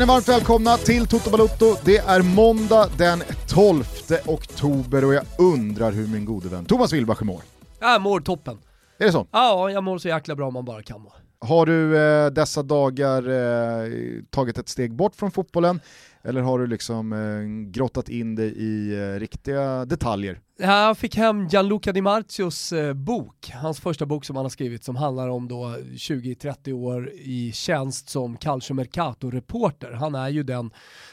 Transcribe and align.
Känner 0.00 0.12
varmt 0.12 0.28
välkomna 0.28 0.76
till 0.76 1.06
Toto 1.06 1.30
Balotto. 1.30 1.76
Det 1.84 1.96
är 1.96 2.22
måndag 2.22 2.88
den 2.98 3.22
12 3.48 3.84
oktober 4.26 5.04
och 5.04 5.14
jag 5.14 5.24
undrar 5.38 5.92
hur 5.92 6.06
min 6.06 6.24
gode 6.24 6.48
vän 6.48 6.64
Thomas 6.64 6.92
Wilbacher 6.92 7.24
mår. 7.24 7.42
Jag 7.80 8.02
mår 8.02 8.20
toppen. 8.20 8.58
Är 8.98 9.06
det 9.06 9.12
så? 9.12 9.26
Ja, 9.32 9.70
jag 9.70 9.84
mår 9.84 9.98
så 9.98 10.08
jäkla 10.08 10.34
bra 10.34 10.50
man 10.50 10.64
bara 10.64 10.82
kan 10.82 11.00
må. 11.00 11.12
Har 11.38 11.66
du 11.66 11.98
eh, 11.98 12.30
dessa 12.30 12.62
dagar 12.62 13.28
eh, 13.28 13.90
tagit 14.30 14.58
ett 14.58 14.68
steg 14.68 14.94
bort 14.94 15.16
från 15.16 15.30
fotbollen 15.30 15.80
eller 16.22 16.40
har 16.40 16.58
du 16.58 16.66
liksom 16.66 17.12
eh, 17.12 17.70
grottat 17.70 18.08
in 18.08 18.34
dig 18.34 18.52
i 18.56 19.00
eh, 19.00 19.20
riktiga 19.20 19.84
detaljer? 19.84 20.40
Jag 20.62 20.98
fick 20.98 21.16
hem 21.16 21.46
Gianluca 21.46 21.92
Di 21.92 22.00
Marzios 22.00 22.72
eh, 22.72 22.92
bok, 22.92 23.50
hans 23.54 23.80
första 23.80 24.06
bok 24.06 24.24
som 24.24 24.36
han 24.36 24.44
har 24.44 24.50
skrivit 24.50 24.84
som 24.84 24.96
handlar 24.96 25.28
om 25.28 25.48
då 25.48 25.56
20-30 25.56 26.72
år 26.72 27.10
i 27.14 27.52
tjänst 27.52 28.08
som 28.08 28.36
Calcio 28.36 28.74
Mercato-reporter. 28.74 29.92
Han 29.92 30.14
är 30.14 30.28
ju 30.28 30.42
den 30.42 30.70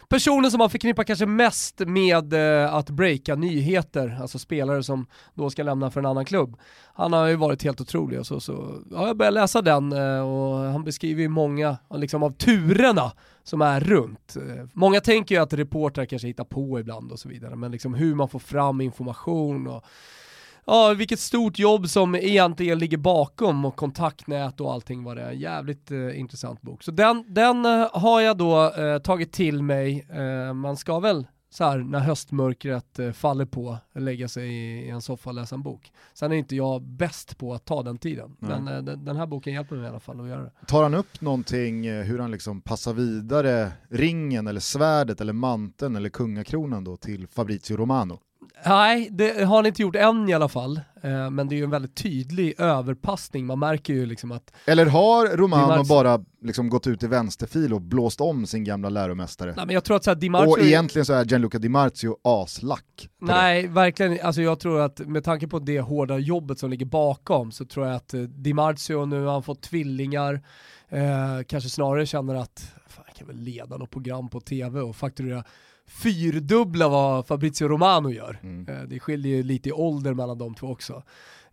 personen 0.10 0.52
som 0.52 0.58
man 0.58 0.70
förknippar 0.70 1.04
kanske 1.04 1.26
mest 1.26 1.80
med 1.80 2.34
eh, 2.34 2.74
att 2.74 2.90
breaka 2.90 3.36
nyheter, 3.36 4.18
alltså 4.22 4.40
spelare 4.40 4.84
som 4.84 5.06
då 5.34 5.50
ska 5.50 5.64
lämna 5.64 5.92
för 5.92 6.00
en 6.00 6.06
annan 6.06 6.26
klubb. 6.26 6.58
Han 6.94 7.14
har 7.14 7.28
ju 7.28 7.36
varit 7.36 7.64
helt 7.64 7.82
otrolig 7.82 8.20
och 8.20 8.28
så, 8.28 8.40
så 8.40 8.82
ja, 8.92 9.08
jag 9.08 9.18
började 9.18 9.40
läsa 9.40 9.62
den 9.62 9.94
eh, 9.94 10.20
och 10.20 10.58
han 10.58 10.84
beskriver 10.84 11.22
ju 11.22 11.30
många 11.30 11.78
liksom, 11.96 12.24
av 12.24 12.32
turerna 12.32 13.12
som 13.44 13.62
är 13.62 13.80
runt. 13.80 14.36
Eh, 14.36 14.66
många 14.74 15.02
tänker 15.02 15.36
ju 15.36 15.42
att 15.42 15.54
reportrar 15.54 16.06
kanske 16.06 16.28
hittar 16.28 16.44
på 16.44 16.80
ibland 16.80 17.12
och 17.12 17.20
så 17.20 17.30
vidare, 17.30 17.56
men 17.56 17.72
liksom 17.72 17.94
hur 17.94 18.16
man 18.16 18.30
får 18.30 18.40
fram 18.40 18.82
information 18.82 19.68
och 19.68 19.84
ja, 20.68 20.94
vilket 20.94 21.20
stort 21.20 21.60
jobb 21.60 21.90
som 21.90 22.16
egentligen 22.16 22.80
ligger 22.80 22.98
bakom 22.98 23.66
och 23.66 23.76
kontaktnät 23.76 24.62
och 24.62 24.74
allting 24.74 25.04
vad 25.04 25.18
det 25.18 25.24
är. 25.24 25.32
Jävligt 25.32 25.92
eh, 25.92 26.20
intressant 26.20 26.62
bok. 26.62 26.84
Så 26.84 26.92
den, 26.92 27.26
den 27.28 27.66
eh, 27.66 27.88
har 27.94 28.22
jag 28.22 28.38
då 28.38 28.74
eh, 28.74 29.00
tagit 29.00 29.32
till 29.32 29.64
mig. 29.64 30.08
Eh, 30.10 30.54
man 30.54 30.78
ska 30.78 31.00
väl 31.00 31.28
så 31.50 31.64
här, 31.64 31.78
när 31.78 32.00
höstmörkret 32.00 33.00
eh, 33.00 33.12
faller 33.12 33.46
på, 33.46 33.78
lägga 33.96 34.28
sig 34.28 34.50
i, 34.50 34.90
en 34.90 35.02
soffa 35.02 35.30
och 35.30 35.34
läsa 35.34 35.56
en 35.56 35.64
bok. 35.64 35.92
Sen 36.14 36.32
är 36.32 36.36
inte 36.36 36.56
jag 36.56 36.82
bäst 36.82 37.38
på 37.38 37.54
att 37.54 37.66
ta 37.66 37.84
den 37.84 37.98
tiden, 37.98 38.36
mm. 38.42 38.64
men 38.64 38.86
den, 38.86 39.06
den, 39.06 39.16
här 39.16 39.26
boken 39.26 39.54
hjälper 39.54 39.76
mig 39.76 39.86
i 39.86 39.90
alla 39.90 40.00
fall 40.00 40.22
att 40.22 40.28
göra 40.28 40.44
det. 40.44 40.52
Tar 40.68 40.84
han 40.84 40.94
upp 40.94 41.22
någonting, 41.22 41.92
hur 41.92 42.20
han 42.20 42.32
liksom 42.32 42.62
passar 42.62 42.94
vidare 42.94 43.72
ringen 43.90 44.48
eller 44.48 44.60
svärdet 44.60 45.22
eller 45.22 45.34
manteln 45.34 45.96
eller 45.96 46.10
kungakronan 46.10 46.84
då 46.84 46.98
till 46.98 47.28
Fabrizio 47.28 47.78
Romano? 47.78 48.20
Nej, 48.66 49.10
det 49.12 49.44
har 49.44 49.56
han 49.56 49.66
inte 49.66 49.82
gjort 49.82 49.96
än 49.96 50.30
i 50.30 50.34
alla 50.34 50.48
fall. 50.48 50.82
Eh, 51.02 51.30
men 51.30 51.48
det 51.48 51.56
är 51.56 51.58
ju 51.58 51.64
en 51.64 51.70
väldigt 51.70 51.96
tydlig 51.96 52.54
överpassning, 52.58 53.46
man 53.46 53.60
märker 53.60 53.94
ju 53.94 54.06
liksom 54.06 54.32
att... 54.32 54.54
Eller 54.66 54.86
har 54.86 55.38
Romano 55.38 55.84
bara 55.84 56.20
liksom 56.42 56.70
gått 56.70 56.88
ut 56.88 57.04
i 57.04 57.08
vänsterfil 57.08 57.74
och 57.74 57.82
blåst 57.82 58.22
om 58.22 58.48
sin 58.48 58.64
gamla 58.64 58.90
läromästare? 58.90 59.54
Nej, 59.56 59.66
men 59.66 59.74
jag 59.74 59.84
tror 59.84 59.98
att 59.98 60.04
så 60.04 60.10
här, 60.10 60.16
Di 60.16 60.30
Marzio... 60.30 60.52
Och 60.52 60.60
egentligen 60.60 61.06
så 61.06 61.14
är 61.14 61.26
Gianluca 61.26 61.60
Di 61.60 61.70
Marzio 61.70 62.18
aslack. 62.24 63.10
Nej, 63.22 63.64
det. 63.64 63.68
verkligen. 63.68 64.20
Alltså 64.24 64.42
jag 64.42 64.60
tror 64.60 64.82
att 64.82 65.00
med 65.00 65.24
tanke 65.24 65.48
på 65.48 65.60
det 65.60 65.80
hårda 65.80 66.18
jobbet 66.18 66.60
som 66.60 66.70
ligger 66.70 66.86
bakom 66.86 67.52
så 67.52 67.66
tror 67.66 67.88
jag 67.88 67.96
att 67.96 68.14
eh, 68.14 68.22
Di 68.22 68.54
Marzio 68.54 69.06
nu 69.06 69.24
har 69.24 69.34
han 69.34 69.44
fått 69.44 69.62
tvillingar, 69.62 70.42
eh, 70.90 71.44
kanske 71.48 71.70
snarare 71.70 72.06
känner 72.06 72.36
att 72.36 72.74
fan, 72.88 73.04
jag 73.08 73.16
kan 73.16 73.28
väl 73.28 73.38
leda 73.38 73.78
något 73.78 73.92
program 73.92 74.30
på 74.30 74.40
tv 74.40 74.82
och 74.82 74.96
fakturera 74.96 75.44
fyrdubbla 75.88 76.90
vad 76.90 77.28
Fabrizio 77.28 77.68
Romano 77.68 78.12
gör. 78.12 78.40
Mm. 78.44 78.68
Eh, 78.68 78.88
det 78.88 79.00
skiljer 79.00 79.36
ju 79.36 79.44
lite 79.44 79.70
i 79.70 79.72
ålder 79.72 80.14
mellan 80.14 80.38
de 80.38 80.56
två 80.56 80.68
också. 80.68 81.04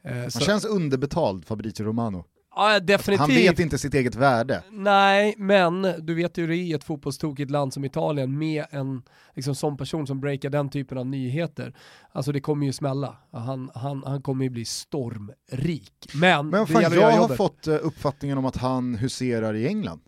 Eh, 0.03 0.17
Han 0.17 0.31
så... 0.31 0.41
känns 0.41 0.65
underbetald, 0.65 1.45
Fabrizio 1.45 1.85
Romano. 1.85 2.25
Ja, 2.57 2.81
definitivt. 2.81 3.21
Han 3.21 3.29
vet 3.29 3.59
inte 3.59 3.79
sitt 3.79 3.95
eget 3.95 4.15
värde. 4.15 4.63
Nej, 4.71 5.35
men 5.39 5.83
du 5.83 6.15
vet 6.15 6.39
ju 6.39 6.47
det 6.47 6.57
är 6.57 6.77
ett 6.77 6.85
fotbollstokigt 6.85 7.51
land 7.51 7.73
som 7.73 7.85
Italien 7.85 8.39
med 8.39 8.65
en 8.71 9.03
liksom, 9.35 9.55
sån 9.55 9.77
person 9.77 10.07
som 10.07 10.21
breakar 10.21 10.51
den 10.51 10.71
typen 10.71 10.99
av 10.99 11.07
nyheter. 11.07 11.75
Alltså 12.13 12.33
det 12.33 12.41
kommer 12.41 12.67
ju 12.67 12.73
smälla. 12.73 13.17
Han, 13.33 13.71
han, 13.75 14.03
han 14.07 14.23
kommer 14.23 14.45
ju 14.45 14.51
bli 14.51 14.65
stormrik. 14.65 15.93
Men, 16.15 16.49
men 16.49 16.67
fan, 16.67 16.83
jag 16.83 17.13
har 17.13 17.37
fått 17.37 17.67
eh, 17.67 17.79
uppfattningen 17.83 18.39
om 18.39 18.45
att 18.45 18.57
han 18.57 18.95
huserar 18.95 19.55
i 19.55 19.67
England. 19.67 20.01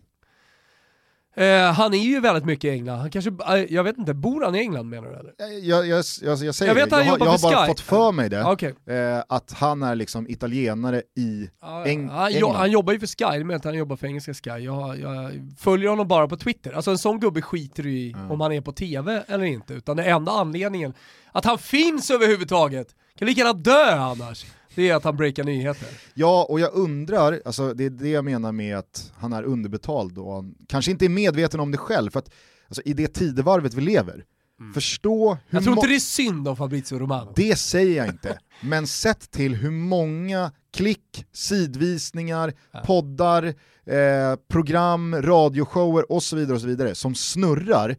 Eh, 1.37 1.73
han 1.73 1.93
är 1.93 1.97
ju 1.97 2.19
väldigt 2.19 2.45
mycket 2.45 2.65
i 2.65 2.69
England, 2.69 2.99
han 2.99 3.11
kanske, 3.11 3.31
uh, 3.31 3.65
jag 3.69 3.83
vet 3.83 3.97
inte, 3.97 4.13
bor 4.13 4.43
han 4.43 4.55
i 4.55 4.59
England 4.59 4.89
menar 4.89 5.09
du 5.09 5.15
eller? 5.15 5.33
Eh, 5.39 5.67
jag, 5.67 5.87
jag, 5.87 6.03
jag, 6.21 6.37
jag 6.37 6.55
säger 6.55 6.69
jag 6.69 6.75
vet 6.75 6.89
det, 6.89 6.95
jag, 6.95 7.03
har, 7.03 7.17
jag 7.19 7.25
har 7.25 7.41
bara 7.41 7.65
Sky. 7.65 7.67
fått 7.67 7.79
för 7.79 8.11
mig 8.11 8.29
det, 8.29 8.45
okay. 8.45 8.73
eh, 8.85 9.23
att 9.29 9.51
han 9.51 9.83
är 9.83 9.95
liksom 9.95 10.29
italienare 10.29 11.01
i 11.15 11.49
uh, 11.63 11.91
Eng 11.91 12.09
han, 12.09 12.27
England. 12.27 12.55
han 12.55 12.71
jobbar 12.71 12.93
ju 12.93 12.99
för 12.99 13.07
Sky, 13.07 13.43
men 13.43 13.59
han 13.63 13.73
jobbar 13.73 13.95
för 13.95 14.07
engelska 14.07 14.33
Sky. 14.33 14.49
Jag, 14.49 14.99
jag 14.99 15.31
följer 15.59 15.89
honom 15.89 16.07
bara 16.07 16.27
på 16.27 16.37
Twitter, 16.37 16.71
alltså 16.71 16.91
en 16.91 16.97
sån 16.97 17.19
gubbe 17.19 17.41
skiter 17.41 17.83
du 17.83 17.91
i 17.91 18.13
mm. 18.13 18.31
om 18.31 18.41
han 18.41 18.51
är 18.51 18.61
på 18.61 18.71
TV 18.71 19.23
eller 19.27 19.45
inte, 19.45 19.73
utan 19.73 19.97
den 19.97 20.05
enda 20.05 20.31
anledningen 20.31 20.93
att 21.31 21.45
han 21.45 21.57
finns 21.57 22.11
överhuvudtaget, 22.11 22.87
kan 23.19 23.27
lika 23.27 23.39
gärna 23.39 23.53
dö 23.53 23.95
annars 23.95 24.45
det 24.77 24.89
är 24.89 24.95
att 24.95 25.03
han 25.03 25.17
breakar 25.17 25.43
nyheter. 25.43 25.87
Ja, 26.13 26.45
och 26.49 26.59
jag 26.59 26.73
undrar, 26.73 27.41
alltså 27.45 27.73
det 27.73 27.85
är 27.85 27.89
det 27.89 28.09
jag 28.09 28.25
menar 28.25 28.51
med 28.51 28.77
att 28.77 29.11
han 29.17 29.33
är 29.33 29.43
underbetald 29.43 30.17
och 30.17 30.33
han 30.33 30.55
kanske 30.67 30.91
inte 30.91 31.05
är 31.05 31.09
medveten 31.09 31.59
om 31.59 31.71
det 31.71 31.77
själv, 31.77 32.11
för 32.11 32.19
att 32.19 32.29
alltså, 32.67 32.81
i 32.85 32.93
det 32.93 33.07
tidevarvet 33.07 33.73
vi 33.73 33.81
lever, 33.81 34.23
mm. 34.59 34.73
förstå 34.73 35.33
hur 35.33 35.57
Jag 35.57 35.63
tror 35.63 35.75
inte 35.75 35.87
det 35.87 35.95
är 35.95 35.99
synd 35.99 36.47
om 36.47 36.55
Fabrizio 36.55 36.99
Romano. 36.99 37.33
Det 37.35 37.55
säger 37.55 37.97
jag 37.97 38.07
inte, 38.07 38.39
men 38.61 38.87
sett 38.87 39.31
till 39.31 39.55
hur 39.55 39.71
många 39.71 40.51
klick, 40.73 41.25
sidvisningar, 41.31 42.53
ja. 42.71 42.79
poddar, 42.85 43.43
eh, 43.85 44.35
program, 44.47 45.21
radioshower 45.21 46.11
och 46.11 46.23
så 46.23 46.35
vidare 46.35 46.55
och 46.55 46.61
så 46.61 46.67
vidare 46.67 46.95
som 46.95 47.15
snurrar 47.15 47.95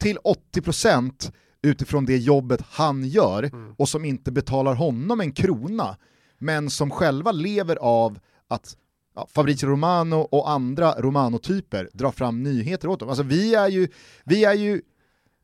till 0.00 0.18
80% 0.18 1.32
utifrån 1.62 2.06
det 2.06 2.16
jobbet 2.16 2.60
han 2.70 3.04
gör 3.04 3.42
mm. 3.42 3.74
och 3.78 3.88
som 3.88 4.04
inte 4.04 4.32
betalar 4.32 4.74
honom 4.74 5.20
en 5.20 5.32
krona 5.32 5.96
men 6.38 6.70
som 6.70 6.90
själva 6.90 7.32
lever 7.32 7.76
av 7.76 8.18
att 8.48 8.76
ja, 9.14 9.26
Fabrizio 9.30 9.68
Romano 9.68 10.16
och 10.16 10.50
andra 10.50 10.92
Romano-typer 10.92 11.90
drar 11.92 12.10
fram 12.10 12.42
nyheter 12.42 12.88
åt 12.88 13.00
dem. 13.00 13.08
Alltså 13.08 13.22
vi 13.22 13.54
är 13.54 13.68
ju, 13.68 13.88
vi 14.24 14.44
är 14.44 14.54
ju 14.54 14.82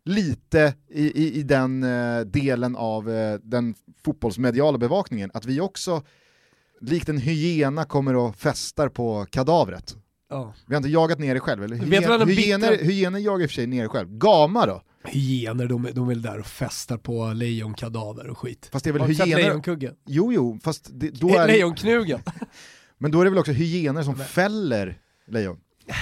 lite 0.05 0.75
i, 0.89 1.23
i, 1.23 1.35
i 1.35 1.43
den 1.43 1.83
eh, 1.83 2.21
delen 2.21 2.77
av 2.77 3.11
eh, 3.11 3.39
den 3.43 3.75
fotbollsmediala 4.05 4.79
bevakningen, 4.79 5.31
att 5.35 5.45
vi 5.45 5.61
också 5.61 6.03
likt 6.81 7.09
en 7.09 7.19
hyena 7.19 7.85
kommer 7.85 8.17
och 8.17 8.37
festar 8.37 8.89
på 8.89 9.27
kadavret. 9.31 9.97
Ja. 10.31 10.55
Vi 10.67 10.75
har 10.75 10.77
inte 10.77 10.89
jagat 10.89 11.19
ner 11.19 11.35
det 11.35 11.41
själv, 11.41 11.65
eller? 11.65 11.77
Hyen, 11.77 12.29
hyener, 12.29 12.79
hyener 12.85 13.19
jagar 13.19 13.43
i 13.43 13.47
och 13.47 13.51
för 13.51 13.55
sig 13.55 13.67
ner 13.67 13.83
det 13.83 13.89
själv. 13.89 14.09
Gama 14.11 14.67
då? 14.67 14.83
Hyener, 15.09 15.67
de, 15.67 15.89
de 15.93 16.09
är 16.09 16.15
där 16.15 16.39
och 16.39 16.47
festar 16.47 16.97
på 16.97 17.33
lejonkadaver 17.33 18.27
och 18.27 18.39
skit. 18.39 18.69
Fast 18.73 18.85
det 18.85 18.91
är 18.91 18.93
väl 18.93 19.03
hyener... 19.03 19.37
lejonkuggen? 19.37 19.95
Jo, 20.07 20.33
jo, 20.33 20.59
fast 20.63 20.89
det, 20.93 21.11
då 21.11 21.29
är... 21.29 21.47
Lejonknugen. 21.49 22.21
Men 22.99 23.11
då 23.11 23.21
är 23.21 23.25
det 23.25 23.31
väl 23.31 23.39
också 23.39 23.53
hyener 23.53 24.03
som 24.03 24.17
Men... 24.17 24.27
fäller 24.27 24.99
lejon? 25.27 25.57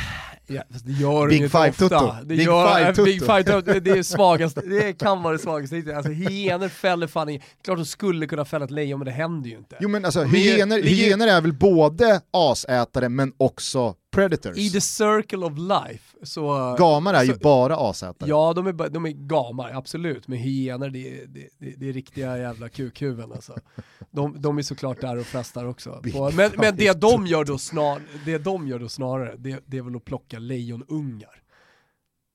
Ja, 0.49 0.63
det 0.69 0.93
gör 0.93 1.29
Big 1.29 1.51
Five 1.51 1.73
Tutto. 1.73 2.15
Det, 2.21 2.27
Big 2.27 2.47
gör, 2.47 2.79
five, 2.79 2.95
tutto. 2.95 3.05
Big 3.05 3.21
five 3.21 3.45
tutto. 3.45 3.81
det 3.81 3.91
är 3.91 4.03
svagaste, 4.17 4.61
det 4.61 4.93
kan 4.93 5.23
vara 5.23 5.33
det 5.33 5.39
svagaste. 5.39 5.97
Alltså 5.97 6.13
hyener 6.13 6.69
fäller 6.69 7.07
fan 7.07 7.29
inget. 7.29 7.43
Klart 7.65 7.79
de 7.79 7.85
skulle 7.85 8.27
kunna 8.27 8.45
fälla 8.45 8.65
ett 8.65 8.71
lejon 8.71 8.99
men 8.99 9.07
det 9.07 9.13
händer 9.13 9.51
ju 9.51 9.57
inte. 9.57 9.77
Jo 9.81 9.89
men 9.89 10.05
alltså 10.05 10.23
hyener, 10.23 10.83
hyener 10.83 11.29
är 11.29 11.41
väl 11.41 11.53
både 11.53 12.21
asätare 12.31 13.09
men 13.09 13.33
också 13.37 13.95
predators. 14.17 14.59
I 14.59 14.71
the 14.71 14.81
circle 14.81 15.39
of 15.39 15.53
life 15.59 16.17
så... 16.23 16.77
Gamar 16.79 17.15
är 17.15 17.19
så, 17.19 17.33
ju 17.33 17.39
bara 17.39 17.77
asätare. 17.77 18.31
Ja, 18.31 18.53
de 18.53 18.67
är, 18.67 18.89
de 18.89 19.07
är 19.07 19.11
gamar, 19.11 19.71
absolut. 19.71 20.29
Men 20.29 20.39
hyener, 20.39 20.91
det, 20.91 21.27
det, 21.27 21.49
det, 21.59 21.75
det 21.77 21.89
är 21.89 21.93
riktiga 21.93 22.39
jävla 22.39 22.69
kukhuvuden 22.69 23.33
alltså. 23.33 23.57
De, 24.11 24.41
de 24.41 24.59
är 24.59 24.63
såklart 24.63 25.01
där 25.01 25.17
och 25.17 25.27
festar 25.27 25.65
också. 25.65 26.03
På, 26.13 26.31
men, 26.31 26.51
men 26.57 26.77
det, 26.77 27.01
de 27.01 27.27
gör 27.27 27.45
då 27.45 27.59
snar, 27.59 28.03
det 28.25 28.39
de 28.39 28.69
gör 28.69 28.79
då 28.79 28.89
snarare, 28.89 29.35
det, 29.39 29.63
det 29.67 29.79
är 29.79 29.83
väl 29.83 29.97
att 29.97 30.05
plocka 30.05 30.39
lejonungar. 30.39 31.43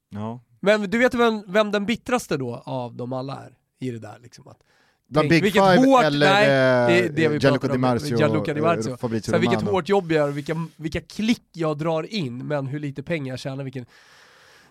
Ja. 0.09 0.39
Men 0.59 0.81
du 0.81 0.97
vet 0.97 1.13
vem, 1.13 1.43
vem 1.47 1.71
den 1.71 1.85
bittraste 1.85 2.37
då 2.37 2.55
av 2.65 2.95
dem 2.95 3.13
alla 3.13 3.45
är 3.45 3.57
i 3.79 3.91
det 3.91 3.99
där 3.99 4.19
liksom? 4.19 4.47
Att, 4.47 4.63
Bland 5.11 5.29
Big 5.29 5.53
Five 5.53 5.77
hårt, 5.77 6.03
eller 6.03 6.33
nej, 6.33 7.01
det, 7.01 7.09
det 7.09 7.27
vi 7.27 7.37
Gianluca 7.37 7.67
Di 7.67 7.77
Marzio, 7.77 8.17
Gianluca 8.17 8.53
Di 8.53 8.61
Marzio. 8.61 8.97
Fabrizio 8.97 9.31
Romano. 9.31 9.49
Vilket 9.49 9.69
hårt 9.69 9.89
jobb 9.89 10.11
jag 10.11 10.27
gör, 10.27 10.31
vilka, 10.31 10.67
vilka 10.75 11.01
klick 11.01 11.43
jag 11.53 11.77
drar 11.77 12.13
in, 12.13 12.47
men 12.47 12.67
hur 12.67 12.79
lite 12.79 13.03
pengar 13.03 13.33
jag 13.33 13.39
tjänar, 13.39 13.63
vilken, 13.63 13.85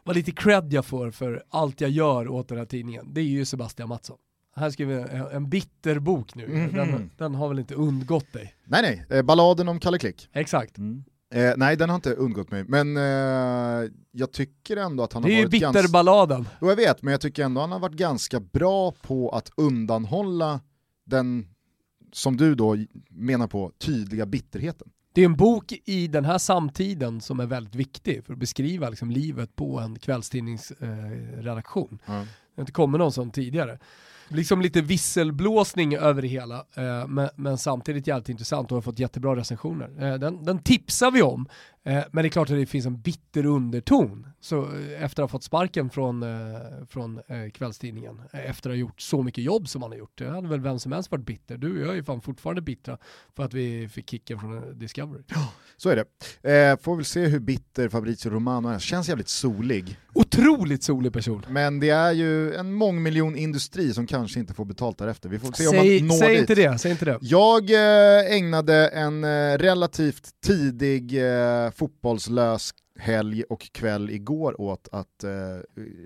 vad 0.05 0.17
lite 0.17 0.33
cred 0.33 0.73
jag 0.73 0.85
får 0.85 1.11
för 1.11 1.43
allt 1.49 1.81
jag 1.81 1.91
gör 1.91 2.29
åt 2.29 2.49
den 2.49 2.59
här 2.59 2.65
tidningen. 2.65 3.15
Det 3.15 3.21
är 3.21 3.25
ju 3.25 3.45
Sebastian 3.45 3.89
Mattsson. 3.89 4.17
Han 4.55 4.73
skriver 4.73 5.09
en, 5.09 5.27
en 5.37 5.49
bitter 5.49 5.99
bok 5.99 6.35
nu, 6.35 6.45
mm 6.45 6.71
-hmm. 6.71 6.77
den, 6.77 7.11
den, 7.17 7.35
har 7.35 7.49
väl 7.49 7.59
inte 7.59 7.75
undgått 7.75 8.33
dig? 8.33 8.55
Nej 8.65 8.83
nej, 8.83 9.19
eh, 9.19 9.23
balladen 9.23 9.69
om 9.69 9.81
Kalle 9.81 9.99
Klick. 9.99 10.29
Exakt. 10.33 10.79
Mm. 10.79 11.05
Eh, 11.35 11.53
nej, 11.57 11.77
den 11.77 11.89
har 11.89 11.97
inte 11.97 12.15
undgått 12.15 12.51
mig, 12.51 12.65
men 12.65 12.97
eh, 12.97 13.91
jag 14.11 14.33
tycker 14.33 14.77
ändå 14.77 15.05
att 15.05 15.13
han 15.13 15.23
har 15.23 15.31
varit 15.31 15.41
ganska... 15.41 15.57
Det 15.57 15.57
är 15.57 15.69
ju 15.69 15.73
bitterballaden. 15.73 16.49
Jo, 16.61 16.69
jag 16.69 16.77
vet, 16.77 17.03
men 17.03 17.13
jag 17.13 17.21
tycker 17.21 17.45
ändå 17.45 17.61
att 17.61 17.63
han 17.63 17.73
har 17.73 17.79
varit 17.79 17.97
ganska 17.97 18.41
bra 18.41 18.93
på 18.93 19.31
att 19.31 19.51
undanhålla 19.57 20.61
den, 21.05 21.47
som 22.13 22.37
du 22.37 22.55
då 22.55 22.77
menar 23.09 23.47
på, 23.47 23.73
tydliga 23.79 24.27
bitterheten. 24.27 24.91
Det 25.13 25.21
är 25.21 25.25
en 25.25 25.37
bok 25.37 25.73
i 25.85 26.09
den 26.09 26.25
här 26.25 26.39
samtiden 26.39 27.21
som 27.21 27.41
är 27.41 27.47
väldigt 27.47 27.75
viktig 27.75 28.25
för 28.25 28.33
att 28.33 28.39
beskriva 28.39 28.89
liksom, 28.89 29.11
livet 29.11 29.57
på 29.57 29.79
en 29.79 29.99
kvällstidningsredaktion. 29.99 31.99
Eh, 32.07 32.15
mm. 32.15 32.27
Det 32.27 32.57
har 32.57 32.63
inte 32.63 32.73
kommit 32.73 32.99
någon 32.99 33.13
sån 33.13 33.31
tidigare 33.31 33.79
liksom 34.31 34.61
lite 34.61 34.81
visselblåsning 34.81 35.95
över 35.95 36.23
det 36.23 36.29
hela, 36.29 36.57
eh, 36.75 37.07
men, 37.09 37.29
men, 37.37 37.59
samtidigt 37.59 38.07
jävligt 38.07 38.29
intressant 38.29 38.71
och 38.73 38.77
har 38.77 38.83
fått 38.83 38.99
jättebra 38.99 39.37
recensioner. 39.37 39.91
Eh, 40.13 40.15
den, 40.15 40.45
den 40.45 40.59
tipsar 40.59 41.11
vi 41.11 41.23
om, 41.23 41.49
men 41.83 42.11
det 42.13 42.27
är 42.27 42.29
klart 42.29 42.51
att 42.51 42.57
det 42.57 42.67
finns 42.67 42.87
en 42.87 43.01
bitter 43.01 43.47
underton. 43.47 44.27
Så 44.41 44.63
eh, 44.63 45.05
efter 45.05 45.23
att 45.23 45.31
ha 45.31 45.39
fått 45.39 45.45
sparken 45.45 45.91
från, 45.91 46.23
eh, 46.23 46.29
från 46.89 47.21
eh, 47.29 47.51
kvällstidningen, 47.55 48.23
efter 48.33 48.71
att 48.71 48.75
ha 48.75 48.79
gjort 48.79 49.01
så 49.01 49.23
mycket 49.23 49.45
jobb 49.45 49.69
som 49.69 49.83
han 49.83 49.91
har 49.91 49.99
gjort, 49.99 50.19
det 50.19 50.31
hade 50.31 50.49
väl 50.49 50.61
vem 50.61 50.79
som 50.79 50.93
helst 50.93 51.11
varit 51.11 51.27
bitter. 51.27 51.57
Du 51.57 51.83
och 51.83 51.89
jag 51.89 51.99
är 51.99 52.03
fan 52.03 52.21
fortfarande 52.21 52.63
bittra 52.63 52.99
för 53.37 53.43
att 53.43 53.55
vi 53.55 53.89
fick 53.89 54.11
kicken 54.11 54.39
från 54.39 54.79
Discovery. 54.79 55.23
Ja, 55.27 55.53
så 55.77 55.91
är 55.91 55.97
det. 55.97 56.83
får 56.83 56.97
väl 56.97 57.05
se 57.05 57.27
hur 57.27 57.41
bitter 57.41 57.89
Fabrizio 57.89 58.31
Romano 58.31 58.69
är. 58.69 58.79
Känns 58.79 59.09
jävligt 59.09 59.29
solig. 59.29 59.99
Otroligt 60.15 60.83
solig 60.83 61.13
person. 61.13 61.45
Men 61.49 61.81
det 61.81 61.91
är 61.91 62.13
ju 62.13 62.55
en 62.55 62.73
mångmiljon 62.73 63.37
industri 63.37 63.95
som 63.95 64.07
kanske 64.07 64.41
inte 64.41 64.55
får 64.55 64.65
betalt 64.65 64.99
därefter. 64.99 65.29
Vi 65.29 65.39
får 65.39 65.53
se 65.53 65.65
säg, 65.65 66.01
om 66.01 66.07
man 66.07 66.17
når 66.17 66.25
säg 66.25 66.29
dit. 66.29 66.41
Inte 66.41 66.55
det, 66.55 66.79
säg 66.79 66.91
inte 66.91 67.05
det. 67.05 67.19
Jag 67.21 67.71
eh, 67.71 68.37
ägnade 68.37 68.89
en 68.89 69.25
eh, 69.25 69.59
relativt 69.59 70.29
tidig 70.47 71.19
eh, 71.19 71.70
fotbollslös 71.71 72.75
helg 72.99 73.43
och 73.43 73.73
kväll 73.73 74.11
igår 74.11 74.61
åt 74.61 74.89
att 74.93 75.25
eh, 75.25 75.31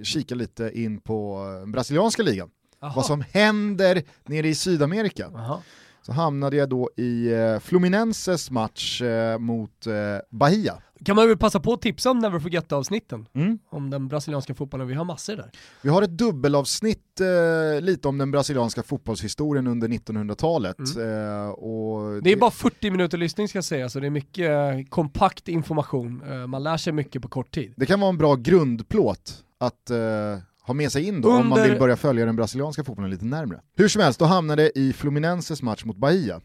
kika 0.03 0.35
lite 0.35 0.71
in 0.75 1.01
på 1.01 1.47
eh, 1.63 1.71
brasilianska 1.71 2.23
ligan. 2.23 2.51
Aha. 2.81 2.93
Vad 2.97 3.07
som 3.07 3.25
händer 3.31 4.03
nere 4.25 4.49
i 4.49 4.55
Sydamerika. 4.55 5.27
Aha. 5.27 5.63
Så 6.07 6.13
hamnade 6.13 6.57
jag 6.57 6.69
då 6.69 6.91
i 6.97 7.33
eh, 7.33 7.59
Fluminenses 7.59 8.51
match 8.51 9.03
eh, 9.03 9.39
mot 9.39 9.87
eh, 9.87 9.95
Bahia 10.31 10.83
kan 11.05 11.17
man 11.17 11.29
väl 11.29 11.37
passa 11.37 11.61
på 11.61 11.73
att 11.73 11.83
tipsa 11.83 12.11
om 12.11 12.19
Never 12.19 12.39
Forget-avsnitten, 12.39 13.27
mm. 13.35 13.59
om 13.71 13.91
den 13.91 14.09
brasilianska 14.09 14.55
fotbollen, 14.55 14.87
vi 14.87 14.95
har 14.95 15.05
massor 15.05 15.37
där. 15.37 15.51
Vi 15.83 15.89
har 15.89 16.03
ett 16.03 16.19
dubbelavsnitt 16.19 17.21
eh, 17.21 17.81
lite 17.81 18.09
om 18.09 18.19
den 18.19 18.31
brasilianska 18.31 18.83
fotbollshistorien 18.83 19.67
under 19.67 19.89
1900-talet. 19.89 20.77
Mm. 20.97 21.09
Eh, 21.09 21.49
och 21.49 22.23
det 22.23 22.33
är 22.33 22.37
bara 22.37 22.51
40 22.51 22.91
minuter 22.91 23.19
lyssning 23.19 23.49
ska 23.49 23.57
jag 23.57 23.65
säga, 23.65 23.89
så 23.89 24.01
det 24.01 24.07
är 24.07 24.11
mycket 24.11 24.51
eh, 24.51 24.89
kompakt 24.89 25.49
information, 25.49 26.23
eh, 26.31 26.47
man 26.47 26.63
lär 26.63 26.77
sig 26.77 26.93
mycket 26.93 27.23
på 27.23 27.29
kort 27.29 27.55
tid. 27.55 27.75
Det 27.77 27.87
kan 27.87 28.01
vara 28.01 28.09
en 28.09 28.19
bra 28.19 28.35
grundplåt 28.35 29.45
att 29.59 29.91
ha 30.67 30.75
med 30.75 30.93
sig 30.93 31.05
in 31.05 31.21
då, 31.21 31.29
Under... 31.29 31.41
om 31.41 31.49
man 31.49 31.63
vill 31.63 31.79
börja 31.79 31.97
följa 31.97 32.27
den 32.27 32.37
brasilianska 32.37 32.85
fotbollen 32.85 33.11
lite 33.11 33.25
närmre. 33.25 33.61
Hur 33.77 33.89
som 33.89 34.03
helst, 34.03 34.19
då 34.19 34.25
hamnade 34.25 34.79
i 34.79 34.93
Fluminenses 34.93 35.63
match 35.63 35.85
mot 35.85 35.97
Bahia. 35.97 36.41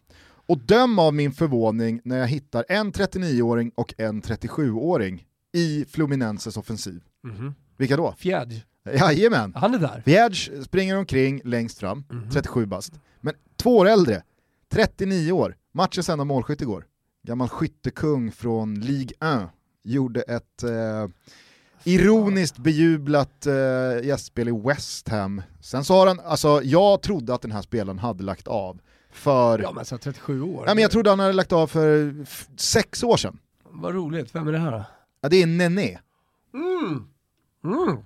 Och 0.47 0.57
döm 0.57 0.99
av 0.99 1.13
min 1.13 1.31
förvåning 1.31 2.01
när 2.03 2.17
jag 2.17 2.27
hittar 2.27 2.65
en 2.69 2.91
39-åring 2.91 3.71
och 3.75 3.93
en 3.97 4.21
37-åring 4.21 5.25
i 5.53 5.85
Fluminenses 5.89 6.57
offensiv. 6.57 7.01
Mm 7.23 7.37
-hmm. 7.37 7.53
Vilka 7.77 7.97
då? 7.97 8.13
Fjädj. 8.17 8.65
Jajamän. 8.93 9.53
Han 9.55 9.73
är 9.73 9.79
där. 9.79 10.01
Fjädj 10.05 10.63
springer 10.63 10.97
omkring 10.97 11.41
längst 11.43 11.79
fram, 11.79 12.03
mm 12.11 12.23
-hmm. 12.23 12.31
37 12.31 12.65
bast. 12.65 12.93
Men 13.21 13.33
två 13.55 13.77
år 13.77 13.87
äldre, 13.87 14.23
39 14.71 15.31
år, 15.31 15.55
matchens 15.73 16.09
enda 16.09 16.23
målskytt 16.23 16.61
igår. 16.61 16.85
Gammal 17.27 17.49
skyttekung 17.49 18.31
från 18.31 18.79
Ligue 18.79 19.17
1, 19.43 19.49
gjorde 19.83 20.21
ett 20.21 20.63
eh, 20.63 21.07
ironiskt 21.83 22.57
bejublat 22.57 23.45
eh, 23.45 23.53
gästspel 24.07 24.47
i 24.47 24.61
West 24.65 25.09
Ham. 25.09 25.41
Sen 25.61 25.83
så 25.85 25.93
har 25.93 26.07
han, 26.07 26.19
alltså 26.19 26.61
jag 26.63 27.01
trodde 27.01 27.33
att 27.33 27.41
den 27.41 27.51
här 27.51 27.61
spelaren 27.61 27.99
hade 27.99 28.23
lagt 28.23 28.47
av 28.47 28.79
för... 29.11 29.59
Ja 29.59 29.71
men 29.71 29.85
så 29.85 29.97
37 29.97 30.41
år. 30.41 30.63
Ja, 30.67 30.73
men 30.73 30.81
jag 30.81 30.91
trodde 30.91 31.09
han 31.09 31.19
hade 31.19 31.33
lagt 31.33 31.51
av 31.51 31.67
för 31.67 32.15
sex 32.57 33.03
år 33.03 33.17
sedan. 33.17 33.39
Vad 33.63 33.93
roligt, 33.93 34.35
vem 34.35 34.47
är 34.47 34.51
det 34.51 34.57
här 34.59 34.71
då? 34.71 34.83
Ja 35.21 35.29
det 35.29 35.41
är 35.41 35.45
Nene. 35.47 35.99
Mm. 36.53 37.07
Mm. 37.63 37.97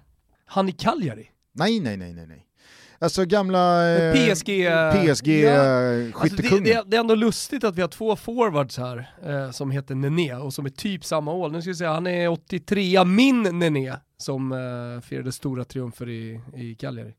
Han 0.45 0.69
i 0.69 0.71
Cagliari? 0.71 1.29
Nej, 1.51 1.79
nej, 1.79 1.97
nej, 1.97 2.13
nej, 2.13 2.27
nej. 2.27 2.47
Alltså 3.03 3.25
gamla 3.25 3.95
eh, 3.97 4.13
PSG, 4.13 4.69
PSG 4.91 5.27
ja. 5.27 6.11
skyttekungen. 6.11 6.15
Alltså 6.15 6.35
det, 6.41 6.59
det, 6.59 6.83
det, 6.87 6.97
är 6.97 6.99
ändå 6.99 7.15
lustigt 7.15 7.63
att 7.63 7.75
vi 7.75 7.81
har 7.81 7.89
två 7.89 8.15
forwards 8.15 8.77
här 8.77 9.11
eh, 9.25 9.51
som 9.51 9.71
heter 9.71 9.95
Nene 9.95 10.35
och 10.35 10.53
som 10.53 10.65
är 10.65 10.69
typ 10.69 11.05
samma 11.05 11.33
år. 11.33 11.49
Nu 11.49 11.61
ska 11.61 11.69
vi 11.71 11.75
säga, 11.75 11.93
han 11.93 12.07
är 12.07 12.27
83 12.27 13.05
min 13.05 13.43
Nene 13.43 13.99
som 14.17 14.51
eh, 14.51 15.01
firade 15.01 15.31
stora 15.31 15.63
triumfer 15.63 16.09
i, 16.09 16.41
i 16.55 16.75
Cagliari. 16.75 17.13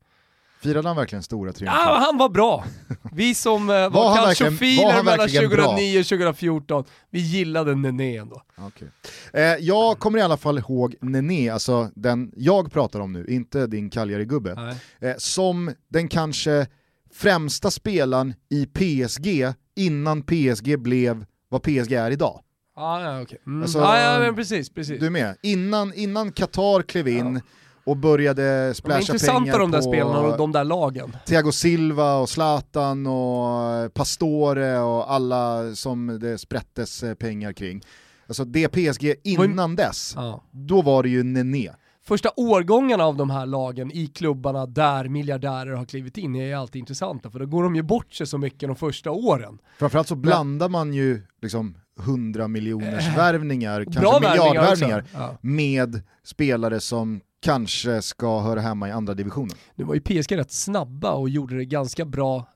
Firade 0.61 0.89
han 0.89 0.97
verkligen 0.97 1.23
stora 1.23 1.53
triumfer? 1.53 1.79
Ja, 1.79 2.05
han 2.07 2.19
var 2.19 2.29
bra. 2.29 2.65
Vi 3.13 3.35
som 3.35 3.71
eh, 3.71 3.75
var, 3.75 3.91
var 3.91 4.17
calciofiler 4.17 5.03
mellan 5.03 5.29
2009 5.29 6.01
och 6.01 6.07
2014, 6.07 6.85
vi 7.11 7.21
gillade 7.21 7.75
Nene 7.75 8.17
ändå. 8.17 8.43
Okay. 8.67 8.89
Eh, 9.33 9.57
jag 9.61 9.99
kommer 9.99 10.19
i 10.19 10.23
alla 10.23 10.37
fall 10.37 10.59
ihåg 10.59 10.95
Nene, 11.01 11.53
alltså 11.53 11.91
den 11.95 12.33
jag 12.37 12.73
pratar 12.73 13.01
om 13.01 13.13
nu, 13.13 13.27
inte 13.29 13.67
din 13.67 13.91
Cagliari-gubbe, 13.91 14.77
eh, 15.01 15.15
som 15.19 15.75
den 15.89 16.09
kanske 16.09 16.67
främsta 17.15 17.71
spelaren 17.71 18.35
i 18.51 18.67
PSG 18.67 19.53
innan 19.77 20.23
PSG 20.23 20.79
blev 20.79 21.25
vad 21.49 21.63
PSG 21.63 21.93
är 21.93 22.11
idag. 22.11 22.41
Ah, 22.77 23.01
ja, 23.01 23.23
okay. 23.23 23.39
Mm. 23.47 23.63
Alltså, 23.63 23.81
ah, 23.81 24.25
ja, 24.25 24.33
precis, 24.33 24.71
precis. 24.71 25.01
Du 25.01 25.07
är 25.07 25.11
med? 25.11 25.37
Innan, 25.43 25.95
innan 25.95 26.33
Qatar 26.33 26.83
klev 26.83 27.09
in, 27.09 27.35
ja 27.35 27.41
och 27.85 27.97
började 27.97 28.75
splasha 28.75 28.99
pengar 28.99 29.07
på... 29.07 29.13
intressanta 29.13 29.59
de 29.59 29.71
där 29.71 29.81
spelarna 29.81 30.19
och 30.19 30.39
de 30.39 30.53
där 30.53 30.65
lagen. 30.65 31.17
Thiago 31.27 31.53
Silva 31.53 32.15
och 32.15 32.29
Zlatan 32.29 33.07
och 33.07 33.95
Pastore 33.95 34.79
och 34.79 35.13
alla 35.13 35.75
som 35.75 36.19
det 36.21 36.39
sprättes 36.39 37.03
eh, 37.03 37.15
pengar 37.15 37.53
kring. 37.53 37.83
Alltså 38.27 38.45
det 38.45 38.69
PSG 38.69 39.15
innan 39.23 39.77
dess, 39.77 40.13
ja. 40.17 40.43
då 40.51 40.83
var 40.83 41.03
det 41.03 41.09
ju 41.09 41.23
Nené. 41.23 41.71
Första 42.07 42.31
årgångarna 42.37 43.05
av 43.05 43.17
de 43.17 43.31
här 43.31 43.47
lagen 43.47 43.93
i 43.93 44.07
klubbarna 44.07 44.67
där 44.67 45.09
miljardärer 45.09 45.73
har 45.73 45.85
klivit 45.85 46.19
in 46.19 46.37
är 46.37 46.57
alltid 46.57 46.81
intressanta 46.81 47.31
för 47.31 47.39
då 47.39 47.47
går 47.47 47.63
de 47.63 47.77
ju 47.77 47.83
bort 47.83 48.15
sig 48.15 48.27
så 48.27 48.39
mycket 48.39 48.69
de 48.69 48.77
första 48.77 49.11
åren. 49.11 49.59
Framförallt 49.79 50.09
så 50.09 50.17
blandar 50.17 50.69
man 50.69 50.95
ju 50.95 51.23
liksom 51.43 51.77
100 51.99 52.49
miljoners 52.49 53.17
värvningar, 53.17 53.85
kanske 53.85 54.29
miljardvärvningar, 54.29 55.05
ja. 55.13 55.39
med 55.41 56.03
spelare 56.23 56.81
som 56.81 57.21
kanske 57.41 58.03
ska 58.03 58.41
höra 58.41 58.61
hemma 58.61 58.89
i 58.89 58.93
andra 58.93 59.15
divisionen. 59.15 59.57
Nu 59.75 59.85
var 59.85 59.95
ju 59.95 60.01
PSG 60.01 60.37
rätt 60.37 60.53
snabba 60.53 61.13
och 61.13 61.29
gjorde 61.29 61.57
det 61.57 61.65
ganska 61.65 62.05
bra, 62.05 62.47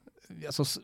alltså 0.47 0.81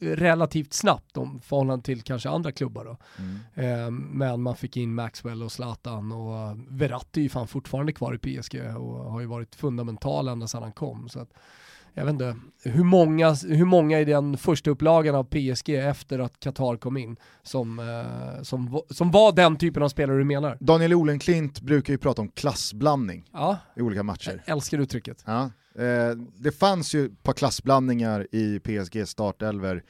relativt 0.00 0.72
snabbt 0.72 1.16
om 1.16 1.40
förhållande 1.40 1.84
till 1.84 2.02
kanske 2.02 2.28
andra 2.28 2.52
klubbar 2.52 2.84
då. 2.84 2.96
Mm. 3.18 3.38
Eh, 3.54 3.90
men 3.90 4.42
man 4.42 4.56
fick 4.56 4.76
in 4.76 4.94
Maxwell 4.94 5.42
och 5.42 5.52
Zlatan 5.52 6.12
och 6.12 6.56
Verratti 6.68 7.20
är 7.20 7.22
ju 7.22 7.28
fan 7.28 7.48
fortfarande 7.48 7.92
kvar 7.92 8.14
i 8.14 8.18
PSG 8.18 8.76
och 8.76 9.12
har 9.12 9.20
ju 9.20 9.26
varit 9.26 9.54
fundamental 9.54 10.28
ända 10.28 10.46
sedan 10.46 10.62
han 10.62 10.72
kom. 10.72 11.08
Så 11.08 11.20
att, 11.20 11.32
jag 11.94 12.04
vet 12.04 12.12
inte, 12.12 12.36
hur 12.62 12.84
många, 12.84 13.32
hur 13.32 13.64
många 13.64 14.00
i 14.00 14.04
den 14.04 14.36
första 14.36 14.70
upplagan 14.70 15.14
av 15.14 15.24
PSG 15.24 15.68
efter 15.68 16.18
att 16.18 16.40
Qatar 16.40 16.76
kom 16.76 16.96
in 16.96 17.16
som, 17.42 17.78
eh, 17.78 18.42
som, 18.42 18.82
som 18.90 19.10
var 19.10 19.32
den 19.32 19.56
typen 19.56 19.82
av 19.82 19.88
spelare 19.88 20.18
du 20.18 20.24
menar? 20.24 20.56
Daniel 20.60 20.94
Olenklint 20.94 21.60
brukar 21.60 21.92
ju 21.92 21.98
prata 21.98 22.22
om 22.22 22.28
klassblandning 22.28 23.24
ja. 23.32 23.58
i 23.76 23.82
olika 23.82 24.02
matcher. 24.02 24.42
Jag 24.46 24.52
älskar 24.56 24.78
uttrycket. 24.78 25.22
Ja. 25.26 25.50
Eh, 25.78 26.16
det 26.38 26.52
fanns 26.52 26.94
ju 26.94 27.06
ett 27.06 27.22
par 27.22 27.32
klassblandningar 27.32 28.26
i 28.32 28.60
PSG 28.60 29.08
startelver 29.08 29.82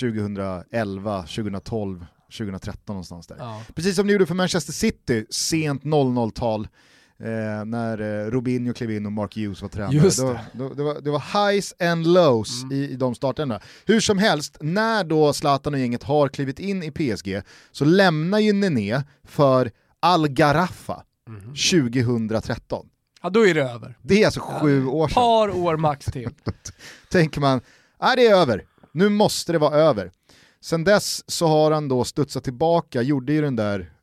2011, 0.00 1.22
2012, 1.22 2.06
2013 2.38 2.94
någonstans 2.94 3.26
där. 3.26 3.36
Ja. 3.38 3.62
Precis 3.74 3.96
som 3.96 4.06
ni 4.06 4.12
gjorde 4.12 4.26
för 4.26 4.34
Manchester 4.34 4.72
City, 4.72 5.26
sent 5.30 5.82
00-tal 5.82 6.68
eh, 7.20 7.64
när 7.64 8.00
eh, 8.00 8.30
Robinho 8.30 8.72
klev 8.72 8.90
in 8.90 9.06
och 9.06 9.12
Mark 9.12 9.36
Hughes 9.36 9.62
var 9.62 9.68
tränare. 9.68 9.96
Just 9.96 10.18
det. 10.18 10.40
Då, 10.52 10.68
då, 10.68 10.74
det, 10.74 10.82
var, 10.82 11.00
det 11.00 11.10
var 11.10 11.52
highs 11.52 11.74
and 11.78 12.06
lows 12.06 12.62
mm. 12.62 12.76
i, 12.76 12.90
i 12.90 12.96
de 12.96 13.14
starterna. 13.14 13.60
Hur 13.86 14.00
som 14.00 14.18
helst, 14.18 14.56
när 14.60 15.04
då 15.04 15.32
Zlatan 15.32 15.74
och 15.74 15.80
gänget 15.80 16.02
har 16.02 16.28
klivit 16.28 16.58
in 16.58 16.82
i 16.82 16.90
PSG 16.90 17.42
så 17.72 17.84
lämnar 17.84 18.38
ju 18.38 18.52
Nene 18.52 19.04
för 19.24 19.70
Al 20.00 20.28
Garaffa 20.28 21.02
mm. 21.28 21.54
2013. 21.54 22.86
Ja 23.22 23.30
då 23.30 23.46
är 23.46 23.54
det 23.54 23.62
över. 23.62 23.98
Det 24.02 24.22
är 24.22 24.26
alltså 24.26 24.40
sju 24.40 24.86
år 24.86 25.08
sedan. 25.08 25.14
par 25.14 25.56
år 25.56 25.76
max 25.76 26.06
till. 26.06 26.30
tänker 27.10 27.40
man, 27.40 27.60
nej 28.02 28.16
det 28.16 28.26
är 28.26 28.34
över, 28.34 28.64
nu 28.92 29.08
måste 29.08 29.52
det 29.52 29.58
vara 29.58 29.74
över. 29.74 30.10
Sen 30.60 30.84
dess 30.84 31.30
så 31.30 31.46
har 31.46 31.70
han 31.70 31.88
då 31.88 32.04
studsat 32.04 32.44
tillbaka, 32.44 33.02
gjorde 33.02 33.32
ju 33.32 33.40
den 33.40 33.56
där 33.56 33.93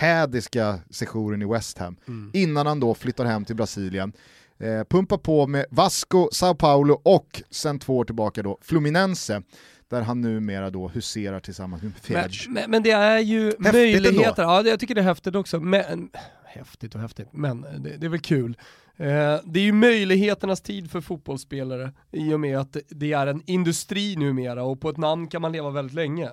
hädiska 0.00 0.78
sessionen 0.90 1.42
i 1.42 1.44
West 1.44 1.78
Ham, 1.78 1.96
mm. 2.08 2.30
innan 2.34 2.66
han 2.66 2.80
då 2.80 2.94
flyttar 2.94 3.24
hem 3.24 3.44
till 3.44 3.56
Brasilien. 3.56 4.12
Eh, 4.58 4.84
pumpar 4.84 5.18
på 5.18 5.46
med 5.46 5.66
Vasco, 5.70 6.28
Sao 6.32 6.54
Paulo 6.54 7.00
och 7.04 7.42
sen 7.50 7.78
två 7.78 7.98
år 7.98 8.04
tillbaka 8.04 8.42
då 8.42 8.58
Fluminense 8.62 9.42
där 9.88 10.02
han 10.02 10.20
numera 10.20 10.70
då 10.70 10.88
huserar 10.88 11.40
tillsammans 11.40 11.82
med 11.82 11.92
Fedge. 11.94 12.44
Men, 12.46 12.54
men, 12.54 12.70
men, 12.70 12.82
det 12.82 12.90
är 12.90 13.18
ju 13.18 13.44
häftigt 13.44 13.72
möjligheter, 13.72 14.42
ändå. 14.42 14.54
ja 14.54 14.62
jag 14.66 14.80
tycker 14.80 14.94
det 14.94 15.00
är 15.00 15.04
häftigt 15.04 15.34
också, 15.34 15.60
men, 15.60 16.10
häftigt 16.44 16.94
och 16.94 17.00
häftigt, 17.00 17.28
men 17.32 17.60
det, 17.60 17.96
det 17.96 18.06
är 18.06 18.10
väl 18.10 18.20
kul. 18.20 18.56
Eh, 18.96 19.40
det 19.44 19.60
är 19.60 19.64
ju 19.64 19.72
möjligheternas 19.72 20.60
tid 20.60 20.90
för 20.90 21.00
fotbollsspelare 21.00 21.92
i 22.12 22.34
och 22.34 22.40
med 22.40 22.58
att 22.58 22.76
det 22.88 23.12
är 23.12 23.26
en 23.26 23.42
industri 23.46 24.16
numera 24.16 24.62
och 24.62 24.80
på 24.80 24.88
ett 24.88 24.96
namn 24.96 25.28
kan 25.28 25.42
man 25.42 25.52
leva 25.52 25.70
väldigt 25.70 25.94
länge. 25.94 26.30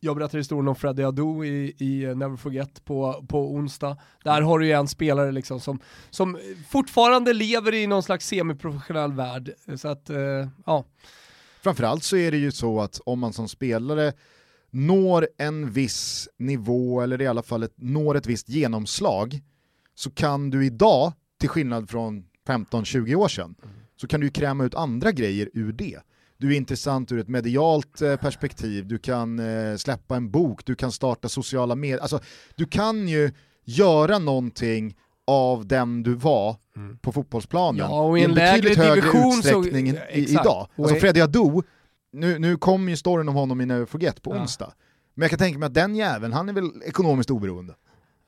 Jag 0.00 0.16
berättar 0.16 0.38
historien 0.38 0.68
om 0.68 0.76
Freddie 0.76 1.04
Adu 1.04 1.44
i, 1.44 1.74
i 1.78 2.14
Never 2.14 2.36
Forget 2.36 2.84
på, 2.84 3.24
på 3.28 3.54
onsdag. 3.54 3.96
Där 4.24 4.42
har 4.42 4.58
du 4.58 4.66
ju 4.66 4.72
en 4.72 4.88
spelare 4.88 5.32
liksom 5.32 5.60
som, 5.60 5.80
som 6.10 6.38
fortfarande 6.68 7.32
lever 7.32 7.74
i 7.74 7.86
någon 7.86 8.02
slags 8.02 8.26
semiprofessionell 8.26 9.12
värld. 9.12 9.50
Så 9.76 9.88
att, 9.88 10.10
eh, 10.10 10.48
ja. 10.66 10.84
Framförallt 11.62 12.04
så 12.04 12.16
är 12.16 12.30
det 12.30 12.36
ju 12.36 12.52
så 12.52 12.80
att 12.80 13.00
om 13.04 13.18
man 13.18 13.32
som 13.32 13.48
spelare 13.48 14.12
når 14.70 15.28
en 15.38 15.70
viss 15.70 16.28
nivå, 16.36 17.00
eller 17.00 17.22
i 17.22 17.26
alla 17.26 17.42
fall 17.42 17.62
ett, 17.62 17.74
når 17.76 18.16
ett 18.16 18.26
visst 18.26 18.48
genomslag, 18.48 19.40
så 19.94 20.10
kan 20.10 20.50
du 20.50 20.66
idag, 20.66 21.12
till 21.40 21.48
skillnad 21.48 21.90
från 21.90 22.24
15-20 22.46 23.14
år 23.14 23.28
sedan, 23.28 23.54
så 23.96 24.06
kan 24.06 24.20
du 24.20 24.26
ju 24.26 24.32
kräma 24.32 24.64
ut 24.64 24.74
andra 24.74 25.12
grejer 25.12 25.50
ur 25.54 25.72
det. 25.72 25.98
Du 26.40 26.52
är 26.52 26.56
intressant 26.56 27.12
ur 27.12 27.18
ett 27.18 27.28
medialt 27.28 28.02
eh, 28.02 28.16
perspektiv, 28.16 28.86
du 28.88 28.98
kan 28.98 29.38
eh, 29.38 29.76
släppa 29.76 30.16
en 30.16 30.30
bok, 30.30 30.64
du 30.64 30.74
kan 30.74 30.92
starta 30.92 31.28
sociala 31.28 31.74
medier, 31.74 31.98
alltså 31.98 32.20
du 32.54 32.66
kan 32.66 33.08
ju 33.08 33.32
göra 33.64 34.18
någonting 34.18 34.96
av 35.26 35.66
den 35.66 36.02
du 36.02 36.14
var 36.14 36.56
mm. 36.76 36.98
på 36.98 37.12
fotbollsplanen 37.12 37.90
ja, 37.90 38.00
och 38.00 38.18
i 38.18 38.24
en, 38.24 38.30
en 38.30 38.34
betydligt 38.34 38.78
högre 38.78 39.08
utsträckning 39.28 39.92
så, 39.92 39.98
i, 40.12 40.30
idag. 40.30 40.68
Alltså 40.76 40.96
Freddy 40.96 41.20
Adu, 41.20 41.62
nu, 42.12 42.38
nu 42.38 42.56
kommer 42.56 42.90
ju 42.90 42.96
storyn 42.96 43.28
om 43.28 43.34
honom 43.34 43.60
i 43.60 43.66
Never 43.66 43.86
Forget 43.86 44.22
på 44.22 44.34
ja. 44.34 44.40
onsdag, 44.40 44.72
men 45.14 45.22
jag 45.22 45.30
kan 45.30 45.38
tänka 45.38 45.58
mig 45.58 45.66
att 45.66 45.74
den 45.74 45.96
jäveln, 45.96 46.32
han 46.32 46.48
är 46.48 46.52
väl 46.52 46.70
ekonomiskt 46.84 47.30
oberoende. 47.30 47.74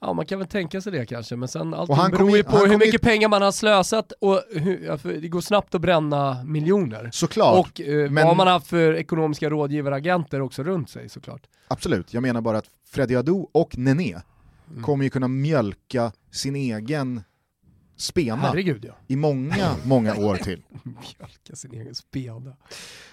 Ja 0.05 0.13
man 0.13 0.27
kan 0.27 0.39
väl 0.39 0.49
tänka 0.49 0.81
sig 0.81 0.93
det 0.93 1.07
kanske, 1.07 1.37
men 1.37 1.49
sen 1.49 1.75
allting 1.75 1.97
han 1.97 2.11
beror 2.11 2.37
ju 2.37 2.43
på 2.43 2.57
hur 2.57 2.79
mycket 2.79 2.95
in... 2.95 3.01
pengar 3.01 3.29
man 3.29 3.43
har 3.43 3.53
slösat 3.53 4.13
och 4.21 4.43
hur, 4.51 5.21
det 5.21 5.29
går 5.29 5.41
snabbt 5.41 5.75
att 5.75 5.81
bränna 5.81 6.45
miljoner. 6.45 7.11
Såklart. 7.13 7.59
Och 7.59 7.81
eh, 7.81 8.11
men... 8.11 8.27
vad 8.27 8.37
man 8.37 8.47
har 8.47 8.55
haft 8.55 8.67
för 8.67 8.95
ekonomiska 8.95 9.51
rådgivaragenter 9.51 10.41
också 10.41 10.63
runt 10.63 10.91
sig 10.91 11.09
såklart. 11.09 11.43
Absolut, 11.69 12.15
jag 12.15 12.23
menar 12.23 12.41
bara 12.41 12.59
att 12.59 12.67
Freddy 12.91 13.17
Adu 13.17 13.45
och 13.53 13.79
Nené 13.79 14.21
mm. 14.71 14.83
kommer 14.83 15.05
ju 15.05 15.11
kunna 15.11 15.29
mjölka 15.29 16.13
sin 16.31 16.57
egen 16.57 17.23
spena 17.97 18.37
Herregud, 18.37 18.85
ja. 18.85 18.93
i 19.07 19.17
många, 19.17 19.77
många 19.85 20.17
år 20.17 20.37
till. 20.37 20.63
Mjölka 20.83 21.57
sin 21.57 21.73
egen 21.75 21.95
spena. 21.95 22.57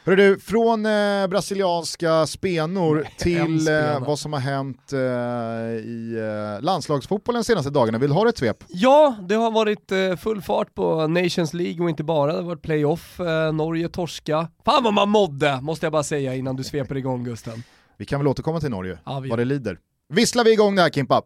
Du, 0.05 0.39
från 0.39 0.85
eh, 0.85 1.27
brasilianska 1.27 2.27
spenor 2.27 3.07
till 3.17 3.67
eh, 3.67 3.99
vad 4.07 4.19
som 4.19 4.33
har 4.33 4.39
hänt 4.39 4.93
eh, 4.93 4.99
i 5.89 6.17
eh, 6.57 6.61
landslagsfotbollen 6.61 7.43
senaste 7.43 7.69
dagarna. 7.69 7.97
Vill 7.97 8.09
du 8.09 8.15
ha 8.15 8.29
ett 8.29 8.37
svep? 8.37 8.63
Ja, 8.67 9.15
det 9.29 9.35
har 9.35 9.51
varit 9.51 9.91
eh, 9.91 10.15
full 10.15 10.41
fart 10.41 10.75
på 10.75 11.07
Nations 11.07 11.53
League 11.53 11.83
och 11.83 11.89
inte 11.89 12.03
bara, 12.03 12.31
det 12.31 12.37
har 12.37 12.45
varit 12.45 12.61
playoff, 12.61 13.19
eh, 13.19 13.53
Norge 13.53 13.89
torska. 13.89 14.47
Fan 14.65 14.83
vad 14.83 14.93
man 14.93 15.09
mådde, 15.09 15.59
måste 15.61 15.85
jag 15.85 15.93
bara 15.93 16.03
säga 16.03 16.35
innan 16.35 16.55
du 16.55 16.63
sveper 16.63 16.97
igång 16.97 17.23
Gusten. 17.23 17.63
Vi 17.97 18.05
kan 18.05 18.19
väl 18.19 18.27
återkomma 18.27 18.59
till 18.59 18.69
Norge, 18.69 18.97
ja, 19.05 19.23
vad 19.29 19.39
det 19.39 19.45
lider. 19.45 19.77
Visslar 20.13 20.43
vi 20.43 20.53
igång 20.53 20.75
det 20.75 20.81
här 20.81 20.89
Kimpa? 20.89 21.21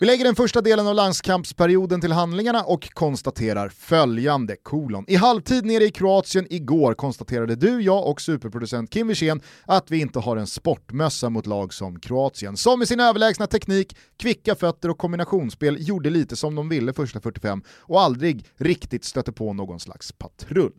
Vi 0.00 0.06
lägger 0.06 0.24
den 0.24 0.36
första 0.36 0.60
delen 0.60 0.86
av 0.86 0.94
landskampsperioden 0.94 2.00
till 2.00 2.12
handlingarna 2.12 2.62
och 2.62 2.94
konstaterar 2.94 3.68
följande, 3.68 4.56
kolon. 4.56 5.04
I 5.08 5.16
halvtid 5.16 5.64
nere 5.64 5.84
i 5.84 5.90
Kroatien 5.90 6.46
igår 6.50 6.94
konstaterade 6.94 7.56
du, 7.56 7.80
jag 7.80 8.06
och 8.06 8.20
superproducent 8.20 8.90
Kim 8.90 9.08
Wirsén 9.08 9.40
att 9.66 9.90
vi 9.90 10.00
inte 10.00 10.18
har 10.18 10.36
en 10.36 10.46
sportmössa 10.46 11.30
mot 11.30 11.46
lag 11.46 11.74
som 11.74 12.00
Kroatien, 12.00 12.56
som 12.56 12.78
med 12.78 12.88
sin 12.88 13.00
överlägsna 13.00 13.46
teknik, 13.46 13.96
kvicka 14.16 14.54
fötter 14.54 14.88
och 14.88 14.98
kombinationsspel 14.98 15.88
gjorde 15.88 16.10
lite 16.10 16.36
som 16.36 16.54
de 16.54 16.68
ville 16.68 16.92
första 16.92 17.20
45 17.20 17.62
och 17.68 18.00
aldrig 18.00 18.44
riktigt 18.56 19.04
stötte 19.04 19.32
på 19.32 19.52
någon 19.52 19.80
slags 19.80 20.12
patrull. 20.12 20.72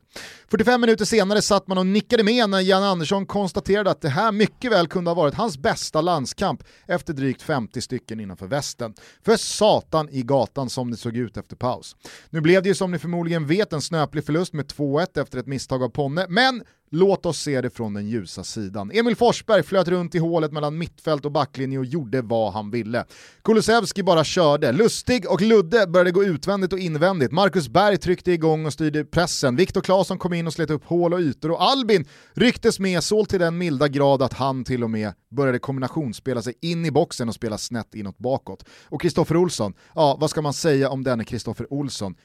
45 0.51 0.81
minuter 0.81 1.05
senare 1.05 1.41
satt 1.41 1.67
man 1.67 1.77
och 1.77 1.85
nickade 1.85 2.23
med 2.23 2.49
när 2.49 2.59
Jan 2.59 2.83
Andersson 2.83 3.25
konstaterade 3.25 3.91
att 3.91 4.01
det 4.01 4.09
här 4.09 4.31
mycket 4.31 4.71
väl 4.71 4.87
kunde 4.87 5.09
ha 5.09 5.15
varit 5.15 5.33
hans 5.33 5.57
bästa 5.57 6.01
landskamp 6.01 6.63
efter 6.87 7.13
drygt 7.13 7.41
50 7.41 7.81
stycken 7.81 8.19
innanför 8.19 8.47
västen. 8.47 8.93
För 9.25 9.37
satan 9.37 10.09
i 10.09 10.23
gatan 10.23 10.69
som 10.69 10.91
det 10.91 10.97
såg 10.97 11.17
ut 11.17 11.37
efter 11.37 11.55
paus. 11.55 11.95
Nu 12.29 12.41
blev 12.41 12.63
det 12.63 12.69
ju 12.69 12.75
som 12.75 12.91
ni 12.91 12.99
förmodligen 12.99 13.47
vet 13.47 13.73
en 13.73 13.81
snöplig 13.81 14.25
förlust 14.25 14.53
med 14.53 14.65
2-1 14.65 15.21
efter 15.21 15.37
ett 15.37 15.47
misstag 15.47 15.83
av 15.83 15.89
Ponne, 15.89 16.25
men 16.29 16.63
Låt 16.89 17.25
oss 17.25 17.39
se 17.39 17.61
det 17.61 17.69
från 17.69 17.93
den 17.93 18.07
ljusa 18.07 18.43
sidan. 18.43 18.91
Emil 18.91 19.15
Forsberg 19.15 19.63
flöt 19.63 19.87
runt 19.87 20.15
i 20.15 20.17
hålet 20.17 20.51
mellan 20.51 20.77
mittfält 20.77 21.25
och 21.25 21.31
backlinje 21.31 21.79
och 21.79 21.85
gjorde 21.85 22.21
vad 22.21 22.53
han 22.53 22.71
ville. 22.71 23.05
Kulusevski 23.43 24.03
bara 24.03 24.23
körde. 24.23 24.71
Lustig 24.71 25.31
och 25.31 25.41
Ludde 25.41 25.87
började 25.87 26.11
gå 26.11 26.23
utvändigt 26.23 26.73
och 26.73 26.79
invändigt. 26.79 27.31
Marcus 27.31 27.69
Berg 27.69 27.97
tryckte 27.97 28.31
igång 28.31 28.65
och 28.65 28.73
styrde 28.73 29.05
pressen. 29.05 29.55
Viktor 29.55 29.81
Claesson 29.81 30.17
kom 30.17 30.33
in 30.33 30.47
och 30.47 30.53
slet 30.53 30.69
upp 30.69 30.85
hål 30.85 31.13
och 31.13 31.19
ytor 31.19 31.51
och 31.51 31.63
Albin 31.63 32.05
rycktes 32.33 32.79
med 32.79 33.03
så 33.03 33.25
till 33.25 33.39
den 33.39 33.57
milda 33.57 33.87
grad 33.87 34.21
att 34.21 34.33
han 34.33 34.63
till 34.63 34.83
och 34.83 34.89
med 34.89 35.13
började 35.31 35.59
kombinationsspela 35.59 36.41
sig 36.41 36.53
in 36.61 36.85
i 36.85 36.91
boxen 36.91 37.29
och 37.29 37.35
spela 37.35 37.57
snett 37.57 37.95
inåt 37.95 38.17
bakåt. 38.17 38.65
Och 38.89 39.01
Kristoffer 39.01 39.37
Olsson, 39.37 39.73
ja 39.95 40.17
vad 40.21 40.29
ska 40.29 40.41
man 40.41 40.53
säga 40.53 40.89
om 40.89 41.03
denne 41.03 41.23
Kristoffer 41.23 41.73
Olsson? 41.73 42.15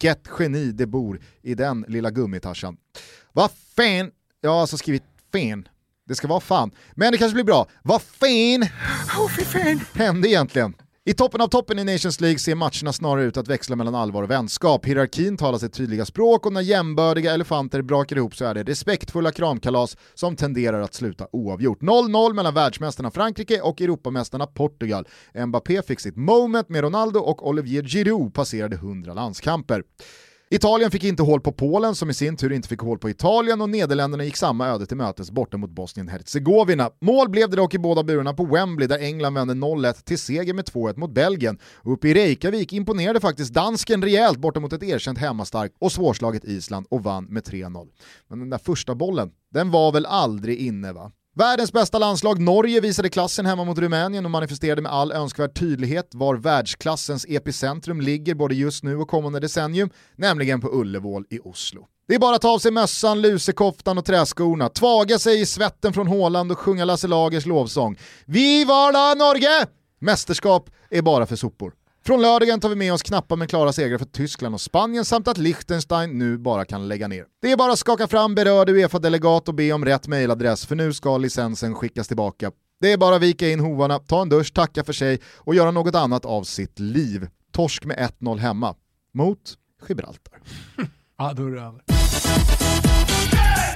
Vilket 0.00 0.28
geni 0.38 0.72
det 0.72 0.86
bor 0.86 1.20
i 1.42 1.54
den 1.54 1.84
lilla 1.88 2.10
gummitarsan. 2.10 2.76
Vad 3.32 3.50
fan, 3.76 4.10
jag 4.40 4.50
har 4.50 4.60
alltså 4.60 4.76
skrivit 4.76 5.02
fan, 5.32 5.68
det 6.08 6.14
ska 6.14 6.28
vara 6.28 6.40
fan. 6.40 6.70
Men 6.94 7.12
det 7.12 7.18
kanske 7.18 7.34
blir 7.34 7.44
bra. 7.44 7.68
Vad 7.82 8.02
fan, 8.02 8.62
oh, 9.18 9.28
fan 9.28 9.80
hände 9.94 10.28
egentligen? 10.28 10.74
I 11.10 11.14
toppen 11.14 11.40
av 11.40 11.48
toppen 11.48 11.78
i 11.78 11.84
Nations 11.84 12.20
League 12.20 12.38
ser 12.38 12.54
matcherna 12.54 12.92
snarare 12.92 13.24
ut 13.24 13.36
att 13.36 13.48
växla 13.48 13.76
mellan 13.76 13.94
allvar 13.94 14.22
och 14.22 14.30
vänskap. 14.30 14.86
Hierarkin 14.86 15.36
talar 15.36 15.58
sitt 15.58 15.72
tydliga 15.72 16.04
språk 16.04 16.46
och 16.46 16.52
när 16.52 16.60
jämbördiga 16.60 17.34
elefanter 17.34 17.82
brakar 17.82 18.16
ihop 18.16 18.36
så 18.36 18.44
är 18.44 18.54
det 18.54 18.62
respektfulla 18.62 19.32
kramkalas 19.32 19.96
som 20.14 20.36
tenderar 20.36 20.80
att 20.80 20.94
sluta 20.94 21.26
oavgjort. 21.32 21.82
0-0 21.82 22.34
mellan 22.34 22.54
världsmästarna 22.54 23.10
Frankrike 23.10 23.60
och 23.60 23.80
Europamästarna 23.80 24.46
Portugal. 24.46 25.08
Mbappé 25.46 25.82
fick 25.82 26.00
sitt 26.00 26.16
moment 26.16 26.68
med 26.68 26.80
Ronaldo 26.80 27.20
och 27.20 27.48
Olivier 27.48 27.82
Giroud 27.82 28.34
passerade 28.34 28.76
100 28.76 29.14
landskamper. 29.14 29.82
Italien 30.52 30.90
fick 30.90 31.04
inte 31.04 31.22
hål 31.22 31.40
på 31.40 31.52
Polen 31.52 31.94
som 31.94 32.10
i 32.10 32.14
sin 32.14 32.36
tur 32.36 32.52
inte 32.52 32.68
fick 32.68 32.80
hål 32.80 32.98
på 32.98 33.10
Italien 33.10 33.60
och 33.60 33.70
Nederländerna 33.70 34.24
gick 34.24 34.36
samma 34.36 34.68
öde 34.68 34.86
till 34.86 34.96
mötes 34.96 35.30
borta 35.30 35.56
mot 35.56 35.70
Bosnien-Hercegovina. 35.70 36.90
Mål 37.00 37.28
blev 37.28 37.50
det 37.50 37.56
dock 37.56 37.74
i 37.74 37.78
båda 37.78 38.02
burarna 38.02 38.32
på 38.32 38.44
Wembley 38.44 38.88
där 38.88 38.98
England 38.98 39.34
vände 39.34 39.54
0-1 39.54 40.04
till 40.04 40.18
seger 40.18 40.54
med 40.54 40.64
2-1 40.64 40.98
mot 40.98 41.14
Belgien. 41.14 41.58
Och 41.76 41.92
uppe 41.92 42.08
i 42.08 42.14
Reykjavik 42.14 42.72
imponerade 42.72 43.20
faktiskt 43.20 43.54
dansken 43.54 44.02
rejält 44.02 44.38
borta 44.38 44.60
mot 44.60 44.72
ett 44.72 44.82
erkänt 44.82 45.18
hemmastarkt 45.18 45.76
och 45.78 45.92
svårslaget 45.92 46.44
Island 46.44 46.86
och 46.90 47.02
vann 47.02 47.24
med 47.24 47.42
3-0. 47.42 47.88
Men 48.28 48.38
den 48.38 48.50
där 48.50 48.58
första 48.58 48.94
bollen, 48.94 49.30
den 49.50 49.70
var 49.70 49.92
väl 49.92 50.06
aldrig 50.06 50.58
inne 50.58 50.92
va? 50.92 51.12
Världens 51.36 51.72
bästa 51.72 51.98
landslag 51.98 52.40
Norge 52.40 52.80
visade 52.80 53.08
klassen 53.08 53.46
hemma 53.46 53.64
mot 53.64 53.78
Rumänien 53.78 54.24
och 54.24 54.30
manifesterade 54.30 54.82
med 54.82 54.92
all 54.92 55.12
önskvärd 55.12 55.54
tydlighet 55.54 56.10
var 56.14 56.34
världsklassens 56.34 57.26
epicentrum 57.28 58.00
ligger 58.00 58.34
både 58.34 58.54
just 58.54 58.84
nu 58.84 58.96
och 58.96 59.08
kommande 59.08 59.40
decennium, 59.40 59.90
nämligen 60.16 60.60
på 60.60 60.68
Ullevål 60.72 61.24
i 61.30 61.38
Oslo. 61.38 61.86
Det 62.08 62.14
är 62.14 62.18
bara 62.18 62.36
att 62.36 62.42
ta 62.42 62.50
av 62.50 62.58
sig 62.58 62.70
mössan, 62.70 63.20
lusekoftan 63.20 63.98
och 63.98 64.04
träskorna, 64.04 64.68
tvaga 64.68 65.18
sig 65.18 65.40
i 65.40 65.46
svetten 65.46 65.92
från 65.92 66.06
Håland 66.06 66.52
och 66.52 66.58
sjunga 66.58 66.84
Lasse 66.84 67.08
Lagers 67.08 67.46
lovsång. 67.46 67.98
Vi 68.26 68.64
var 68.64 69.16
Norge! 69.16 69.66
Mästerskap 70.00 70.70
är 70.90 71.02
bara 71.02 71.26
för 71.26 71.36
sopor. 71.36 71.72
Från 72.02 72.22
lördagen 72.22 72.60
tar 72.60 72.68
vi 72.68 72.74
med 72.74 72.92
oss 72.92 73.02
knappa 73.02 73.36
men 73.36 73.48
klara 73.48 73.72
segrar 73.72 73.98
för 73.98 74.04
Tyskland 74.04 74.54
och 74.54 74.60
Spanien 74.60 75.04
samt 75.04 75.28
att 75.28 75.38
Liechtenstein 75.38 76.18
nu 76.18 76.38
bara 76.38 76.64
kan 76.64 76.88
lägga 76.88 77.08
ner. 77.08 77.24
Det 77.42 77.52
är 77.52 77.56
bara 77.56 77.72
att 77.72 77.78
skaka 77.78 78.08
fram 78.08 78.34
berörd 78.34 78.68
Uefa-delegat 78.68 79.48
och 79.48 79.54
be 79.54 79.72
om 79.72 79.84
rätt 79.84 80.08
mejladress 80.08 80.66
för 80.66 80.76
nu 80.76 80.92
ska 80.92 81.18
licensen 81.18 81.74
skickas 81.74 82.08
tillbaka. 82.08 82.50
Det 82.80 82.92
är 82.92 82.96
bara 82.96 83.16
att 83.16 83.22
vika 83.22 83.48
in 83.48 83.60
hovarna, 83.60 83.98
ta 83.98 84.22
en 84.22 84.28
dusch, 84.28 84.54
tacka 84.54 84.84
för 84.84 84.92
sig 84.92 85.20
och 85.36 85.54
göra 85.54 85.70
något 85.70 85.94
annat 85.94 86.24
av 86.24 86.42
sitt 86.42 86.78
liv. 86.78 87.28
Torsk 87.52 87.84
med 87.84 88.10
1-0 88.20 88.38
hemma. 88.38 88.74
Mot 89.14 89.54
Gibraltar. 89.88 90.40
ja, 91.18 91.32
då 91.32 91.46
är 91.46 91.50
det 91.50 91.60
över. 91.60 91.82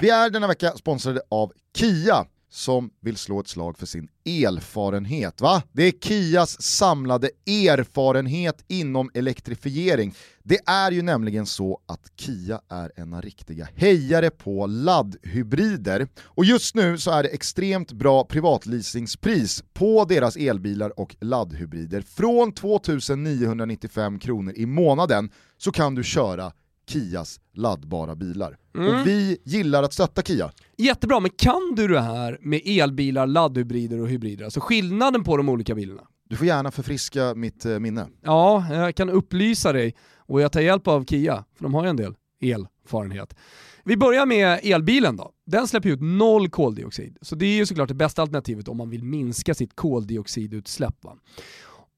Vi 0.00 0.10
är 0.10 0.30
denna 0.30 0.46
vecka 0.46 0.72
sponsrade 0.72 1.20
av 1.30 1.52
Kia 1.76 2.26
som 2.54 2.90
vill 3.00 3.16
slå 3.16 3.40
ett 3.40 3.48
slag 3.48 3.78
för 3.78 3.86
sin 3.86 4.08
elfarenhet. 4.24 5.40
Va? 5.40 5.62
Det 5.72 5.82
är 5.82 5.92
Kias 5.92 6.62
samlade 6.62 7.30
erfarenhet 7.46 8.64
inom 8.68 9.10
elektrifiering. 9.14 10.14
Det 10.42 10.58
är 10.66 10.90
ju 10.90 11.02
nämligen 11.02 11.46
så 11.46 11.80
att 11.86 12.12
Kia 12.16 12.60
är 12.68 12.92
en 12.96 13.22
riktiga 13.22 13.68
hejare 13.74 14.30
på 14.30 14.66
laddhybrider. 14.66 16.08
Och 16.22 16.44
just 16.44 16.74
nu 16.74 16.98
så 16.98 17.10
är 17.10 17.22
det 17.22 17.28
extremt 17.28 17.92
bra 17.92 18.24
privatleasingspris 18.24 19.64
på 19.72 20.04
deras 20.04 20.36
elbilar 20.36 21.00
och 21.00 21.16
laddhybrider. 21.20 22.00
Från 22.00 22.52
2995 22.52 24.18
kronor 24.18 24.54
i 24.56 24.66
månaden 24.66 25.30
så 25.58 25.72
kan 25.72 25.94
du 25.94 26.04
köra 26.04 26.52
Kias 26.86 27.40
laddbara 27.52 28.16
bilar. 28.16 28.56
Mm. 28.76 28.88
Och 28.88 29.06
vi 29.06 29.38
gillar 29.44 29.82
att 29.82 29.92
stötta 29.92 30.22
Kia. 30.22 30.50
Jättebra, 30.76 31.20
men 31.20 31.30
kan 31.30 31.74
du 31.76 31.88
det 31.88 32.00
här 32.00 32.38
med 32.40 32.60
elbilar, 32.64 33.26
laddhybrider 33.26 34.00
och 34.00 34.08
hybrider? 34.08 34.44
Alltså 34.44 34.60
skillnaden 34.60 35.24
på 35.24 35.36
de 35.36 35.48
olika 35.48 35.74
bilarna? 35.74 36.02
Du 36.28 36.36
får 36.36 36.46
gärna 36.46 36.70
förfriska 36.70 37.34
mitt 37.34 37.64
eh, 37.64 37.78
minne. 37.78 38.06
Ja, 38.22 38.66
jag 38.70 38.94
kan 38.94 39.10
upplysa 39.10 39.72
dig 39.72 39.94
och 40.16 40.40
jag 40.40 40.52
tar 40.52 40.60
hjälp 40.60 40.88
av 40.88 41.04
Kia, 41.04 41.44
för 41.56 41.64
de 41.64 41.74
har 41.74 41.84
ju 41.84 41.90
en 41.90 41.96
del 41.96 42.14
elfarenhet. 42.40 43.34
Vi 43.84 43.96
börjar 43.96 44.26
med 44.26 44.60
elbilen 44.62 45.16
då. 45.16 45.30
Den 45.46 45.68
släpper 45.68 45.88
ut 45.88 46.00
noll 46.02 46.48
koldioxid, 46.48 47.18
så 47.20 47.34
det 47.34 47.46
är 47.46 47.56
ju 47.56 47.66
såklart 47.66 47.88
det 47.88 47.94
bästa 47.94 48.22
alternativet 48.22 48.68
om 48.68 48.76
man 48.76 48.90
vill 48.90 49.04
minska 49.04 49.54
sitt 49.54 49.76
koldioxidutsläpp. 49.76 51.04
Va? 51.04 51.16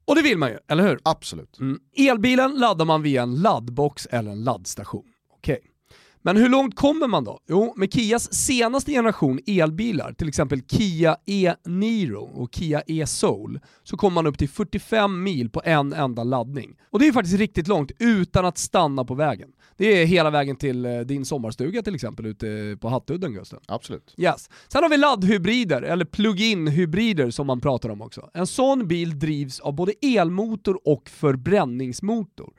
Och 0.06 0.14
det 0.14 0.22
vill 0.22 0.38
man 0.38 0.50
ju, 0.50 0.58
eller 0.68 0.88
hur? 0.88 0.98
Absolut. 1.02 1.58
Mm. 1.58 1.80
Elbilen 1.96 2.54
laddar 2.54 2.84
man 2.84 3.02
via 3.02 3.22
en 3.22 3.34
laddbox 3.34 4.06
eller 4.06 4.30
en 4.30 4.44
laddstation. 4.44 5.04
Okej. 5.36 5.60
Men 6.26 6.36
hur 6.36 6.48
långt 6.48 6.76
kommer 6.76 7.06
man 7.06 7.24
då? 7.24 7.40
Jo, 7.48 7.74
med 7.76 7.92
Kias 7.92 8.34
senaste 8.34 8.92
generation 8.92 9.40
elbilar, 9.46 10.12
till 10.12 10.28
exempel 10.28 10.62
Kia 10.68 11.16
e-Niro 11.26 12.30
och 12.34 12.54
Kia 12.54 12.82
e-Soul, 12.86 13.60
så 13.82 13.96
kommer 13.96 14.14
man 14.14 14.26
upp 14.26 14.38
till 14.38 14.48
45 14.48 15.22
mil 15.22 15.50
på 15.50 15.62
en 15.64 15.92
enda 15.92 16.24
laddning. 16.24 16.76
Och 16.90 16.98
det 16.98 17.06
är 17.06 17.12
faktiskt 17.12 17.38
riktigt 17.38 17.68
långt 17.68 17.92
utan 17.98 18.44
att 18.44 18.58
stanna 18.58 19.04
på 19.04 19.14
vägen. 19.14 19.48
Det 19.76 20.02
är 20.02 20.06
hela 20.06 20.30
vägen 20.30 20.56
till 20.56 20.84
eh, 20.84 20.98
din 20.98 21.24
sommarstuga 21.24 21.82
till 21.82 21.94
exempel 21.94 22.26
ute 22.26 22.78
på 22.80 22.88
Hattudden 22.88 23.32
Gusten. 23.32 23.58
Absolut. 23.66 24.14
Yes. 24.16 24.50
Sen 24.68 24.82
har 24.82 24.90
vi 24.90 24.96
laddhybrider, 24.96 25.82
eller 25.82 26.04
plug-in 26.04 26.66
hybrider 26.66 27.30
som 27.30 27.46
man 27.46 27.60
pratar 27.60 27.88
om 27.88 28.02
också. 28.02 28.30
En 28.34 28.46
sån 28.46 28.88
bil 28.88 29.18
drivs 29.18 29.60
av 29.60 29.74
både 29.74 29.92
elmotor 30.02 30.78
och 30.84 31.08
förbränningsmotor. 31.08 32.52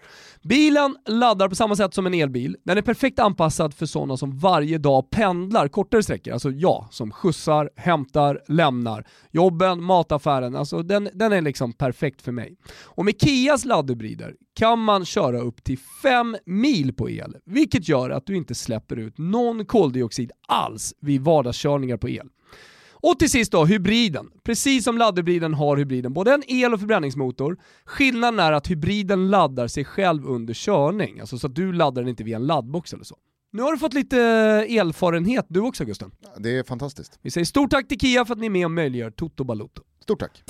Bilen 0.43 0.97
laddar 1.07 1.49
på 1.49 1.55
samma 1.55 1.75
sätt 1.75 1.93
som 1.93 2.05
en 2.05 2.13
elbil. 2.13 2.57
Den 2.63 2.77
är 2.77 2.81
perfekt 2.81 3.19
anpassad 3.19 3.56
för 3.75 3.85
sådana 3.85 4.17
som 4.17 4.37
varje 4.37 4.77
dag 4.77 5.09
pendlar 5.09 5.67
kortare 5.67 6.03
sträckor. 6.03 6.33
Alltså 6.33 6.51
jag 6.51 6.87
som 6.91 7.11
skjutsar, 7.11 7.69
hämtar, 7.75 8.41
lämnar. 8.47 9.07
Jobben, 9.31 9.83
mataffären. 9.83 10.55
Alltså 10.55 10.83
den, 10.83 11.09
den 11.13 11.33
är 11.33 11.41
liksom 11.41 11.73
perfekt 11.73 12.21
för 12.21 12.31
mig. 12.31 12.57
Och 12.83 13.05
med 13.05 13.21
Kias 13.21 13.65
laddhybrider 13.65 14.35
kan 14.55 14.79
man 14.79 15.05
köra 15.05 15.39
upp 15.39 15.63
till 15.63 15.79
5 16.03 16.37
mil 16.45 16.93
på 16.93 17.09
el, 17.09 17.37
vilket 17.45 17.89
gör 17.89 18.09
att 18.09 18.25
du 18.25 18.35
inte 18.35 18.55
släpper 18.55 18.95
ut 18.95 19.17
någon 19.17 19.65
koldioxid 19.65 20.31
alls 20.47 20.93
vid 21.01 21.21
vardagskörningar 21.21 21.97
på 21.97 22.09
el. 22.09 22.29
Och 22.99 23.19
till 23.19 23.29
sist 23.29 23.51
då, 23.51 23.65
hybriden. 23.65 24.29
Precis 24.43 24.83
som 24.83 24.97
laddhybriden 24.97 25.53
har 25.53 25.77
hybriden 25.77 26.13
både 26.13 26.33
en 26.33 26.43
el 26.47 26.73
och 26.73 26.79
förbränningsmotor. 26.79 27.57
Skillnaden 27.85 28.39
är 28.39 28.51
att 28.51 28.67
hybriden 28.67 29.29
laddar 29.29 29.67
sig 29.67 29.85
själv 29.85 30.25
under 30.25 30.53
körning, 30.53 31.19
alltså 31.19 31.37
så 31.37 31.47
att 31.47 31.55
du 31.55 31.73
laddar 31.73 32.01
den 32.01 32.09
inte 32.09 32.23
via 32.23 32.35
en 32.35 32.47
laddbox 32.47 32.93
eller 32.93 33.03
så. 33.03 33.17
Nu 33.57 33.63
har 33.63 33.71
du 33.71 33.77
fått 33.77 33.93
lite 33.93 34.17
erfarenhet 34.17 35.45
du 35.47 35.59
också 35.59 35.85
Gusten. 35.85 36.11
Det 36.37 36.57
är 36.57 36.63
fantastiskt. 36.63 37.19
Vi 37.21 37.31
säger 37.31 37.45
stort 37.45 37.71
tack 37.71 37.87
till 37.87 37.99
Kia 37.99 38.25
för 38.25 38.33
att 38.33 38.39
ni 38.39 38.45
är 38.45 38.49
med 38.49 38.65
och 38.65 38.71
möjliggör 38.71 39.11
Toto 39.11 39.43
Balotto. 39.43 39.81
Stort 40.03 40.19
tack. 40.19 40.43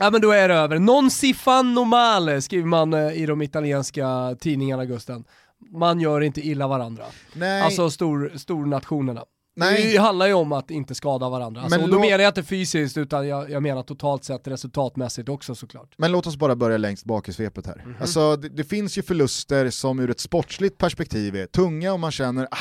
Ja 0.00 0.10
men 0.10 0.20
då 0.20 0.30
är 0.30 0.48
det 0.48 0.54
över. 0.54 0.78
Non 0.78 1.10
si 1.10 1.34
fan 1.34 1.74
normale 1.74 2.42
skriver 2.42 2.66
man 2.66 2.94
eh, 2.94 3.22
i 3.22 3.26
de 3.26 3.42
italienska 3.42 4.36
tidningarna 4.40 4.84
Gusten. 4.84 5.24
Man 5.72 6.00
gör 6.00 6.20
inte 6.20 6.40
illa 6.40 6.68
varandra. 6.68 7.04
Nej. 7.32 7.62
Alltså 7.62 7.90
stor, 7.90 8.32
stornationerna. 8.36 9.24
Nej. 9.58 9.92
Det 9.92 9.98
handlar 9.98 10.26
ju 10.26 10.32
om 10.32 10.52
att 10.52 10.70
inte 10.70 10.94
skada 10.94 11.28
varandra. 11.28 11.60
Alltså, 11.60 11.78
Men 11.78 11.84
och 11.84 11.90
då 11.90 12.00
menar 12.00 12.18
jag 12.18 12.30
inte 12.30 12.42
fysiskt 12.42 12.96
utan 12.96 13.28
jag, 13.28 13.50
jag 13.50 13.62
menar 13.62 13.82
totalt 13.82 14.24
sett 14.24 14.48
resultatmässigt 14.48 15.28
också 15.28 15.54
såklart. 15.54 15.94
Men 15.96 16.12
låt 16.12 16.26
oss 16.26 16.36
bara 16.36 16.56
börja 16.56 16.76
längst 16.76 17.04
bak 17.04 17.28
i 17.28 17.32
svepet 17.32 17.66
här. 17.66 17.82
Mhm. 17.86 17.94
Alltså, 18.00 18.36
det, 18.36 18.48
det 18.48 18.64
finns 18.64 18.98
ju 18.98 19.02
förluster 19.02 19.70
som 19.70 20.00
ur 20.00 20.10
ett 20.10 20.20
sportsligt 20.20 20.78
perspektiv 20.78 21.36
är 21.36 21.46
tunga 21.46 21.92
och 21.92 22.00
man 22.00 22.10
känner 22.10 22.48
ah, 22.50 22.56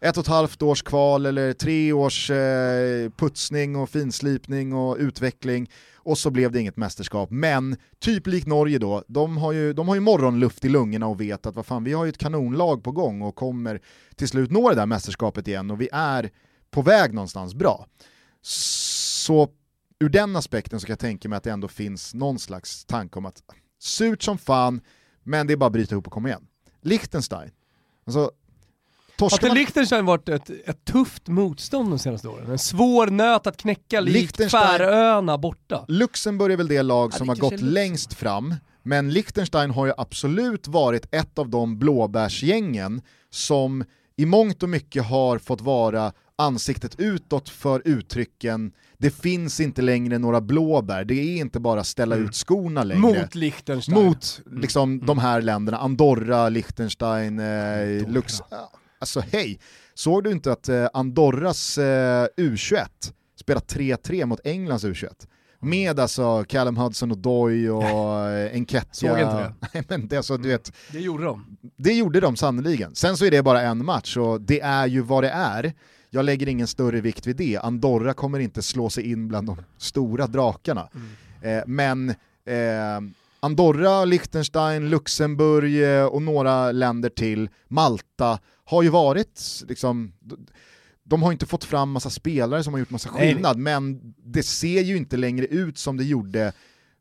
ett 0.00 0.16
och 0.16 0.22
ett 0.22 0.28
halvt 0.28 0.62
års 0.62 0.82
kval 0.82 1.26
eller 1.26 1.52
tre 1.52 1.92
års 1.92 2.30
eh, 2.30 3.10
putsning 3.16 3.76
och 3.76 3.90
finslipning 3.90 4.72
och 4.72 4.96
utveckling 4.96 5.70
och 6.08 6.18
så 6.18 6.30
blev 6.30 6.52
det 6.52 6.60
inget 6.60 6.76
mästerskap. 6.76 7.30
Men 7.30 7.76
typ 7.98 8.26
likt 8.26 8.46
Norge 8.46 8.78
då, 8.78 9.04
de 9.08 9.36
har, 9.36 9.52
ju, 9.52 9.72
de 9.72 9.88
har 9.88 9.94
ju 9.94 10.00
morgonluft 10.00 10.64
i 10.64 10.68
lungorna 10.68 11.06
och 11.06 11.20
vet 11.20 11.46
att 11.46 11.56
vad 11.56 11.66
fan, 11.66 11.84
vi 11.84 11.92
har 11.92 12.04
ju 12.04 12.08
ett 12.08 12.18
kanonlag 12.18 12.84
på 12.84 12.92
gång 12.92 13.22
och 13.22 13.34
kommer 13.34 13.80
till 14.16 14.28
slut 14.28 14.50
nå 14.50 14.68
det 14.68 14.74
där 14.74 14.86
mästerskapet 14.86 15.48
igen 15.48 15.70
och 15.70 15.80
vi 15.80 15.88
är 15.92 16.30
på 16.70 16.82
väg 16.82 17.14
någonstans 17.14 17.54
bra. 17.54 17.86
Så 18.42 19.48
ur 20.00 20.08
den 20.08 20.36
aspekten 20.36 20.80
så 20.80 20.86
kan 20.86 20.92
jag 20.92 20.98
tänka 20.98 21.28
mig 21.28 21.36
att 21.36 21.44
det 21.44 21.50
ändå 21.50 21.68
finns 21.68 22.14
någon 22.14 22.38
slags 22.38 22.84
tanke 22.84 23.18
om 23.18 23.26
att 23.26 23.42
surt 23.80 24.22
som 24.22 24.38
fan, 24.38 24.80
men 25.22 25.46
det 25.46 25.52
är 25.52 25.56
bara 25.56 25.66
att 25.66 25.72
bryta 25.72 25.94
ihop 25.94 26.06
och 26.06 26.12
komma 26.12 26.28
igen. 26.28 26.46
Liechtenstein, 26.80 27.50
alltså 28.04 28.30
torskar 29.18 29.36
inte 29.36 29.48
man, 29.48 29.56
Liechtenstein 29.56 30.04
varit 30.06 30.28
ett, 30.28 30.50
ett 30.66 30.84
tufft 30.84 31.28
motstånd 31.28 31.90
de 31.90 31.98
senaste 31.98 32.28
åren? 32.28 32.50
En 32.50 32.58
svår 32.58 33.06
nöt 33.06 33.46
att 33.46 33.56
knäcka 33.56 34.00
likt 34.00 34.50
Färöarna 34.50 35.38
borta. 35.38 35.84
Luxemburg 35.88 36.52
är 36.52 36.56
väl 36.56 36.68
det 36.68 36.82
lag 36.82 37.10
Ja, 37.12 37.18
som 37.18 37.26
det 37.26 37.32
har 37.32 37.36
gått 37.50 37.60
längst 37.60 38.14
fram, 38.14 38.54
men 38.82 39.10
Liechtenstein 39.10 39.70
har 39.70 39.86
ju 39.86 39.92
absolut 39.98 40.68
varit 40.68 41.14
ett 41.14 41.38
av 41.38 41.48
de 41.48 41.78
blåbärsgängen 41.78 43.02
som 43.30 43.84
i 44.16 44.26
mångt 44.26 44.62
och 44.62 44.68
mycket 44.68 45.04
har 45.06 45.38
fått 45.38 45.60
vara 45.60 46.12
ansiktet 46.36 46.94
utåt 46.98 47.48
för 47.48 47.82
uttrycken 47.84 48.72
det 48.98 49.10
finns 49.10 49.60
inte 49.60 49.82
längre 49.82 50.18
några 50.18 50.40
blåbär, 50.40 51.04
det 51.04 51.14
är 51.14 51.36
inte 51.40 51.60
bara 51.60 51.84
ställa 51.84 52.14
Mm. 52.16 52.28
ut 52.28 52.34
skorna 52.34 52.84
längre. 52.84 53.00
Mot 53.00 53.34
Liechtenstein. 53.34 54.04
mot 54.04 54.40
liksom, 54.52 55.06
de 55.06 55.18
här 55.18 55.42
länderna, 55.42 55.78
Andorra, 55.78 56.48
Liechtenstein, 56.48 57.38
eh, 57.38 58.08
Lux... 58.08 58.40
Alltså 58.98 59.20
hej, 59.20 59.60
såg 59.94 60.24
du 60.24 60.30
inte 60.32 60.52
att 60.52 60.68
eh, 60.68 60.86
Andorras 60.92 61.78
eh, 61.78 62.26
U21 62.36 62.86
spelar 63.40 63.60
3-3 63.60 64.26
mot 64.26 64.40
Englands 64.44 64.84
U21? 64.84 65.08
Med 65.60 66.00
alltså 66.00 66.44
Callum 66.48 66.76
Hudson 66.76 67.10
och 67.10 67.18
Doy 67.18 67.70
och 67.70 68.18
eh, 68.28 68.52
Enketia. 68.54 68.84
Såg 68.92 69.18
inte 69.18 69.34
det. 69.36 69.54
Nej, 69.74 69.84
men 69.88 70.08
det, 70.08 70.16
alltså, 70.16 70.36
du 70.36 70.48
vet, 70.48 70.72
Det 70.92 71.00
gjorde 71.00 71.24
de. 71.24 71.56
det 71.76 71.92
gjorde 71.92 72.20
de 72.20 72.36
sannoliken. 72.36 72.94
Sen 72.94 73.16
så 73.16 73.24
är 73.24 73.30
det 73.30 73.42
bara 73.42 73.62
en 73.62 73.84
match 73.84 74.16
och 74.16 74.40
det 74.40 74.60
är 74.60 74.86
ju 74.86 75.00
vad 75.00 75.24
det 75.24 75.30
är. 75.30 75.72
Jag 76.10 76.24
lägger 76.24 76.48
ingen 76.48 76.66
större 76.66 77.00
vikt 77.00 77.26
vid 77.26 77.36
det. 77.36 77.56
Andorra 77.62 78.14
kommer 78.14 78.38
inte 78.38 78.62
slå 78.62 78.90
sig 78.90 79.10
in 79.10 79.28
bland 79.28 79.46
de 79.46 79.56
stora 79.78 80.26
drakarna. 80.26 80.88
Eh, 81.42 81.62
men 81.66 82.10
eh, 82.10 83.00
Andorra, 83.40 84.04
Liechtenstein, 84.04 84.90
Luxemburg 84.90 85.82
eh, 85.82 86.04
och 86.04 86.22
några 86.22 86.72
länder 86.72 87.08
till, 87.08 87.48
Malta, 87.68 88.38
har 88.64 88.82
ju 88.82 88.88
varit 88.88 89.62
liksom, 89.68 90.12
de 91.04 91.22
har 91.22 91.32
inte 91.32 91.46
fått 91.46 91.64
fram 91.64 91.90
massa 91.90 92.10
spelare 92.10 92.64
som 92.64 92.72
har 92.72 92.78
gjort 92.80 92.90
massa 92.90 93.10
Nej, 93.12 93.20
nej. 93.20 93.34
skillnad, 93.34 93.58
men 93.58 94.14
det 94.24 94.42
ser 94.42 94.82
ju 94.82 94.96
inte 94.96 95.16
längre 95.16 95.46
ut 95.46 95.78
som 95.78 95.96
det 95.96 96.04
gjorde 96.04 96.52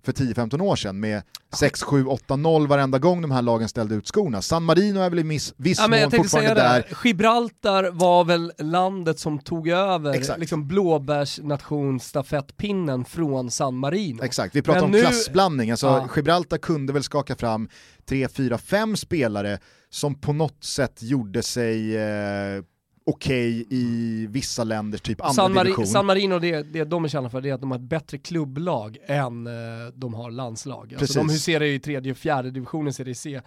för 0.07 0.13
10-15 0.23 0.61
år 0.61 0.75
sedan 0.75 0.99
med 0.99 1.21
6-7-8-0 1.61 2.67
varenda 2.67 2.99
gång 2.99 3.21
de 3.21 3.31
här 3.31 3.41
lagen 3.41 3.69
ställde 3.69 3.95
ut 3.95 4.07
skorna. 4.07 4.41
San 4.41 4.63
Marino 4.63 4.99
är 4.99 5.09
väl 5.09 5.19
i 5.19 5.23
viss 5.23 5.53
Ja, 5.79 5.87
mån 5.87 6.11
fortfarande 6.11 6.53
det, 6.53 6.61
där. 6.61 6.85
Gibraltar 7.03 7.91
var 7.91 8.23
väl 8.23 8.51
landet 8.57 9.19
som 9.19 9.39
tog 9.39 9.67
över 9.67 10.13
Exakt. 10.13 10.39
liksom 10.39 10.67
blåbärsnationsstafettpinnen 10.67 13.05
från 13.05 13.51
San 13.51 13.77
Marino. 13.77 14.23
Exakt, 14.23 14.55
vi 14.55 14.61
pratar 14.61 14.79
Men 14.81 14.85
om 14.85 14.91
nu- 14.91 15.01
klassblandning. 15.01 15.71
Alltså, 15.71 15.87
Ja. 15.87 16.09
Gibraltar 16.15 16.57
kunde 16.57 16.93
väl 16.93 17.03
skaka 17.03 17.35
fram 17.35 17.69
3, 18.05 18.27
4, 18.27 18.57
5 18.57 18.95
spelare 18.95 19.59
som 19.89 20.15
på 20.15 20.33
något 20.33 20.63
sätt 20.63 21.03
gjorde 21.03 21.43
sig 21.43 21.97
eh, 21.97 22.63
okej 23.07 23.65
i 23.69 24.27
vissa 24.29 24.63
länders 24.63 25.01
typ 25.01 25.21
andra 25.21 25.33
San, 25.33 25.53
Mari- 25.53 25.63
division. 25.63 25.87
San 25.87 26.05
Marino, 26.05 26.39
det, 26.39 26.61
det 26.61 26.83
de 26.83 27.03
är 27.03 27.07
kända 27.07 27.29
för 27.29 27.41
det 27.41 27.49
är 27.49 27.53
att 27.53 27.61
de 27.61 27.71
har 27.71 27.77
ett 27.77 27.83
bättre 27.89 28.17
klubblag 28.17 28.97
än 29.05 29.47
eh, 29.47 29.53
de 29.93 30.13
har 30.13 30.31
landslag. 30.31 30.95
Alltså 30.99 31.19
de 31.19 31.29
huserar 31.29 31.65
ju 31.65 31.73
i 31.73 31.79
tredje 31.79 32.11
och 32.11 32.17
fjärde 32.17 32.51
divisionen 32.51 32.93
Serie 32.93 33.15
C. 33.15 33.41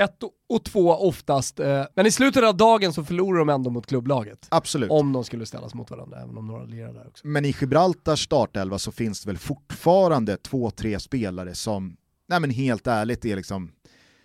Ett 0.00 0.22
och- 0.22 0.30
och 0.48 0.64
två 0.64 0.90
oftast, 0.90 1.60
eh, 1.60 1.84
men 1.96 2.06
i 2.06 2.10
slutet 2.10 2.44
av 2.44 2.56
dagen 2.56 2.92
så 2.92 3.04
förlorar 3.04 3.38
de 3.38 3.48
ändå 3.48 3.70
mot 3.70 3.86
klubblaget. 3.86 4.46
Absolut. 4.48 4.90
Om 4.90 5.12
de 5.12 5.24
skulle 5.24 5.46
ställas 5.46 5.74
mot 5.74 5.90
varandra, 5.90 6.22
även 6.22 6.38
om 6.38 6.46
några 6.46 6.64
lirar 6.64 6.92
där 6.92 7.06
också. 7.08 7.26
Men 7.26 7.44
i 7.44 7.54
Gibraltars 7.60 8.24
startelva 8.24 8.78
så 8.78 8.92
finns 8.92 9.20
det 9.22 9.28
väl 9.30 9.38
fortfarande 9.38 10.36
två, 10.36 10.70
tre 10.70 11.00
spelare 11.00 11.54
som, 11.54 11.96
nej 12.28 12.40
men 12.40 12.50
helt 12.50 12.86
ärligt 12.86 13.24
är 13.24 13.36
liksom, 13.36 13.70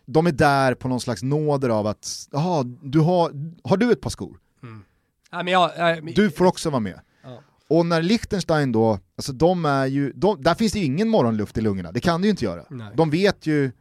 de 0.06 0.28
är 0.28 0.32
där 0.32 0.74
på 0.74 0.88
någon 0.88 1.00
slags 1.00 1.24
nåder 1.24 1.70
av 1.70 1.88
att, 1.88 2.28
jaha, 2.32 2.64
du 2.84 3.00
har, 3.00 3.32
har 3.64 3.78
du 3.78 3.92
ett 3.92 4.02
par 4.02 4.10
skor? 4.10 4.40
Nej, 4.62 5.44
men 5.44 5.48
jag, 5.48 5.72
nej, 5.78 6.02
men- 6.02 6.14
Du 6.14 6.32
får 6.32 6.46
också 6.46 6.70
vara 6.70 6.80
med. 6.80 7.00
Ja. 7.24 7.42
Och 7.70 7.86
när 7.86 8.02
Liechtenstein 8.02 8.72
då, 8.72 9.00
alltså 9.18 9.32
de 9.34 9.66
är 9.66 9.86
ju, 9.86 10.12
de, 10.16 10.44
där 10.44 10.56
finns 10.56 10.74
det 10.74 10.80
ju 10.80 10.86
ingen 10.86 11.10
morgonluft 11.10 11.58
i 11.58 11.62
lungorna, 11.62 11.92
det 11.92 12.00
kan 12.00 12.22
det 12.22 12.26
ju 12.28 12.32
inte 12.32 12.46
göra. 12.46 12.64
Nej. 12.70 12.88
De 12.96 13.10
vet 13.10 13.46
ju 13.48 13.72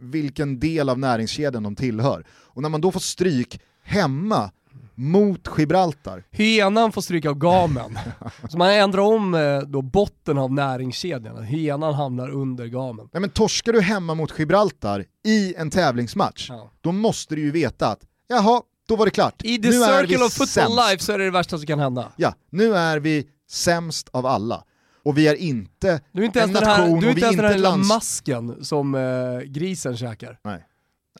vilken 0.00 0.60
del 0.60 0.88
av 0.88 0.98
näringskedjan 0.98 1.62
de 1.62 1.76
tillhör. 1.76 2.26
Och 2.30 2.62
när 2.62 2.68
man 2.68 2.80
då 2.80 2.92
får 2.92 3.00
stryk 3.00 3.60
hemma 3.82 4.50
mot 4.94 5.48
Gibraltar, 5.58 6.24
Hyenan 6.30 6.92
får 6.92 7.00
stryka 7.00 7.30
av 7.30 7.34
gamen. 7.38 7.98
så 8.48 8.58
man 8.58 8.70
ändrar 8.70 9.02
om 9.02 9.34
eh, 9.34 9.58
då 9.60 9.82
botten 9.82 10.38
av 10.38 10.52
näringskedjan. 10.52 11.42
Hyenan 11.44 11.94
hamnar 11.94 12.30
under 12.30 12.66
gamen. 12.66 13.08
nej 13.12 13.20
men 13.20 13.30
torskar 13.30 13.72
du 13.72 13.80
hemma 13.80 14.14
mot 14.14 14.38
Gibraltar 14.38 15.04
i 15.24 15.54
en 15.54 15.70
tävlingsmatch, 15.70 16.46
Ja. 16.50 16.70
då 16.80 16.92
måste 16.92 17.34
du 17.34 17.40
ju 17.42 17.50
veta 17.50 17.88
att, 17.88 18.00
jaha, 18.28 18.62
då 18.88 18.96
var 18.96 19.04
det 19.04 19.10
klart. 19.10 19.42
I 19.44 19.58
the 19.58 19.70
nu 19.70 19.82
är 19.82 20.00
circle 20.00 20.24
of 20.24 20.32
football 20.32 20.48
sämst. 20.48 20.76
life 20.90 21.04
så 21.04 21.12
är 21.12 21.18
det 21.18 21.24
det 21.24 21.30
värsta 21.30 21.58
som 21.58 21.66
kan 21.66 21.78
hända. 21.78 22.12
Ja, 22.16 22.34
nu 22.50 22.74
är 22.74 22.98
vi 22.98 23.26
sämst 23.50 24.08
av 24.12 24.26
alla. 24.26 24.64
Och 25.02 25.18
vi 25.18 25.28
är 25.28 25.34
inte 25.34 26.00
Du 26.12 26.22
är 26.22 26.26
inte 26.26 26.40
en 26.40 26.48
ens 26.48 26.60
den 26.60 26.68
här, 26.68 26.78
nation 26.78 27.00
du 27.00 27.06
är 27.06 27.10
inte 27.10 27.20
är 27.20 27.24
ens 27.24 27.36
den 27.36 27.44
här 27.44 27.54
lilla 27.54 27.70
lands... 27.70 27.88
masken 27.88 28.64
som 28.64 28.94
eh, 28.94 29.40
grisen 29.40 29.96
käkar. 29.96 30.38
Nej, 30.44 30.64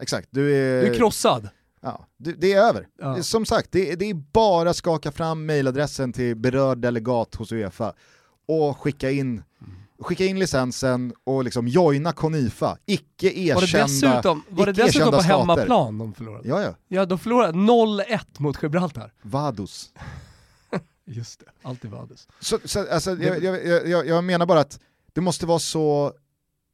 exakt. 0.00 0.28
Du 0.30 0.56
är, 0.56 0.82
Du 0.82 0.90
är 0.90 0.94
krossad. 0.94 1.48
Ja, 1.80 2.06
det, 2.16 2.52
är 2.52 2.62
över. 2.62 2.86
Ja. 3.00 3.22
Som 3.22 3.46
sagt, 3.46 3.72
det, 3.72 3.94
det 3.94 4.10
är 4.10 4.14
bara 4.14 4.74
skaka 4.74 5.12
fram 5.12 5.46
mailadressen 5.46 6.12
till 6.12 6.36
berörd 6.36 6.78
delegat 6.78 7.34
hos 7.34 7.52
Uefa 7.52 7.92
och 8.48 8.78
skicka 8.78 9.10
in, 9.10 9.42
skicka 10.00 10.24
in 10.24 10.38
licensen 10.38 11.12
och 11.24 11.44
liksom 11.44 11.68
joina 11.68 12.12
Konifa, 12.12 12.78
icke 12.86 13.26
Var 13.26 13.60
det 13.60 13.66
erkända, 13.66 13.86
dessutom, 13.86 14.42
var 14.48 14.66
det 14.66 14.72
dessutom 14.72 15.10
på 15.10 15.16
erkända 15.16 15.22
stater. 15.22 15.38
hemmaplan 15.38 15.98
de 15.98 16.14
förlorade? 16.14 16.48
Ja, 16.48 16.62
ja. 16.62 16.74
Ja, 16.88 17.06
de 17.06 17.18
förlorade 17.18 17.52
0-1 17.52 18.18
mot 18.38 18.62
Gibraltar. 18.62 19.12
Vadus. 19.22 19.92
Just 21.04 21.40
det, 21.40 21.68
alltid 21.68 21.90
Vadus. 21.90 22.28
Så, 22.40 22.58
så, 22.64 22.92
alltså, 22.92 23.16
jag, 23.16 23.42
jag, 23.44 23.88
jag, 23.88 24.06
jag 24.06 24.24
menar 24.24 24.46
bara 24.46 24.60
att 24.60 24.80
det 25.12 25.20
måste 25.20 25.46
vara 25.46 25.58
så 25.58 26.12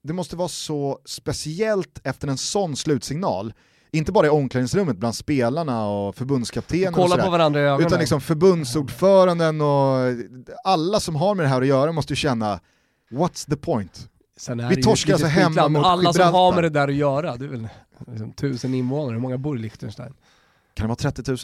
det 0.03 0.13
måste 0.13 0.37
vara 0.37 0.49
så 0.49 0.99
speciellt 1.05 2.01
efter 2.05 2.29
en 2.29 2.39
sån 2.39 2.77
slutsignal, 2.77 3.55
inte 3.93 4.13
bara 4.13 4.27
i 4.27 4.31
omklädningsrummet 4.31 4.97
bland 4.97 5.15
spelarna 5.15 5.87
och 5.87 6.17
förbundskaptenen 6.17 6.95
och 6.95 7.11
sådär, 7.11 7.25
på 7.25 7.31
varandra 7.31 7.61
i 7.61 7.63
ögonen. 7.63 7.87
utan 7.87 7.99
liksom 8.01 8.21
förbundsordföranden 8.21 9.61
och 9.61 9.97
alla 10.65 11.01
som 11.01 11.17
har 11.17 11.35
med 11.35 11.45
det 11.45 11.49
här 11.49 11.61
att 11.61 11.67
göra 11.67 11.93
måste 11.93 12.13
ju 12.13 12.17
känna 12.17 12.61
What's 13.11 13.49
the 13.51 13.57
point? 13.57 14.09
Vi 14.49 14.55
det 14.55 14.83
torskar 14.83 15.13
alltså 15.13 15.29
hemma 15.29 15.69
mot 15.69 15.85
Alla 15.85 16.13
som 16.13 16.21
Gibraltar. 16.21 16.39
har 16.39 16.55
med 16.55 16.65
det 16.65 16.71
där 16.71 16.89
att 16.89 16.95
göra, 16.95 17.37
det 17.37 17.45
är 17.45 17.49
väl 17.49 17.69
liksom 18.07 18.33
tusen 18.33 18.75
invånare, 18.75 19.13
hur 19.13 19.21
många 19.21 19.39
bor 19.39 19.59
i 19.59 19.61
Liechtenstein? 19.61 20.15
Kan 20.75 20.85
det 20.85 20.89
vara 20.89 21.13
30 21.13 21.31
000? 21.31 21.39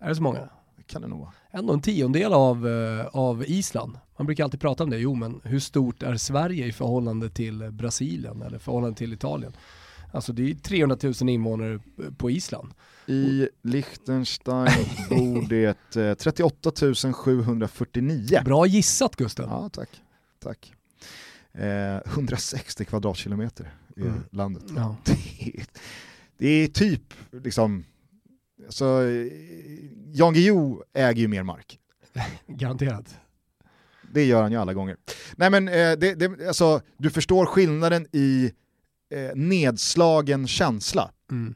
Är 0.00 0.08
det 0.08 0.16
så 0.16 0.22
många? 0.22 0.48
kan 0.86 1.02
det 1.02 1.08
nog 1.08 1.20
vara. 1.20 1.32
Ändå 1.50 1.72
en 1.72 1.80
tiondel 1.80 2.32
av, 2.32 2.68
eh, 2.68 3.06
av 3.06 3.44
Island. 3.46 3.98
Man 4.18 4.26
brukar 4.26 4.44
alltid 4.44 4.60
prata 4.60 4.84
om 4.84 4.90
det, 4.90 4.98
jo 4.98 5.14
men 5.14 5.40
hur 5.44 5.60
stort 5.60 6.02
är 6.02 6.16
Sverige 6.16 6.66
i 6.66 6.72
förhållande 6.72 7.30
till 7.30 7.62
eh, 7.62 7.70
Brasilien 7.70 8.42
eller 8.42 8.58
förhållande 8.58 8.96
till 8.96 9.12
Italien? 9.12 9.52
Alltså 10.12 10.32
det 10.32 10.42
är 10.42 10.46
ju 10.46 10.54
300 10.54 10.96
000 11.02 11.28
invånare 11.28 11.72
eh, 11.74 11.80
på 12.16 12.30
Island. 12.30 12.74
I 13.06 13.48
Liechtenstein 13.62 14.68
bor 15.10 15.48
det 15.48 15.96
eh, 15.96 16.14
38 16.14 16.70
749. 17.12 18.40
Bra 18.44 18.66
gissat 18.66 19.16
Gusten. 19.16 19.48
Ja, 19.48 19.68
tack. 19.68 19.88
tack. 20.42 20.72
Eh, 21.58 22.00
160 22.12 22.84
kvadratkilometer 22.84 23.70
i 23.96 24.00
Mm. 24.00 24.20
landet. 24.32 24.62
Ja. 24.76 24.96
Det, 25.06 25.58
är, 25.58 25.64
det 26.38 26.46
är 26.48 26.68
typ, 26.68 27.14
liksom, 27.32 27.84
alltså, 28.64 28.84
eh, 28.84 29.32
Jan 30.12 30.34
Guillou 30.34 30.82
äger 30.94 31.20
ju 31.22 31.28
mer 31.28 31.42
mark. 31.42 31.78
Garanterat. 32.46 33.16
Det 34.12 34.24
gör 34.24 34.42
han 34.42 34.52
ju 34.52 34.58
alla 34.58 34.74
gånger. 34.74 34.96
Nej 35.36 35.50
men, 35.50 35.68
eh, 35.68 35.74
det, 35.74 36.14
det, 36.14 36.46
alltså, 36.48 36.80
du 36.96 37.10
förstår 37.10 37.46
skillnaden 37.46 38.06
i 38.12 38.52
eh, 39.14 39.30
nedslagen 39.36 40.46
känsla. 40.48 41.10
Mm. 41.30 41.54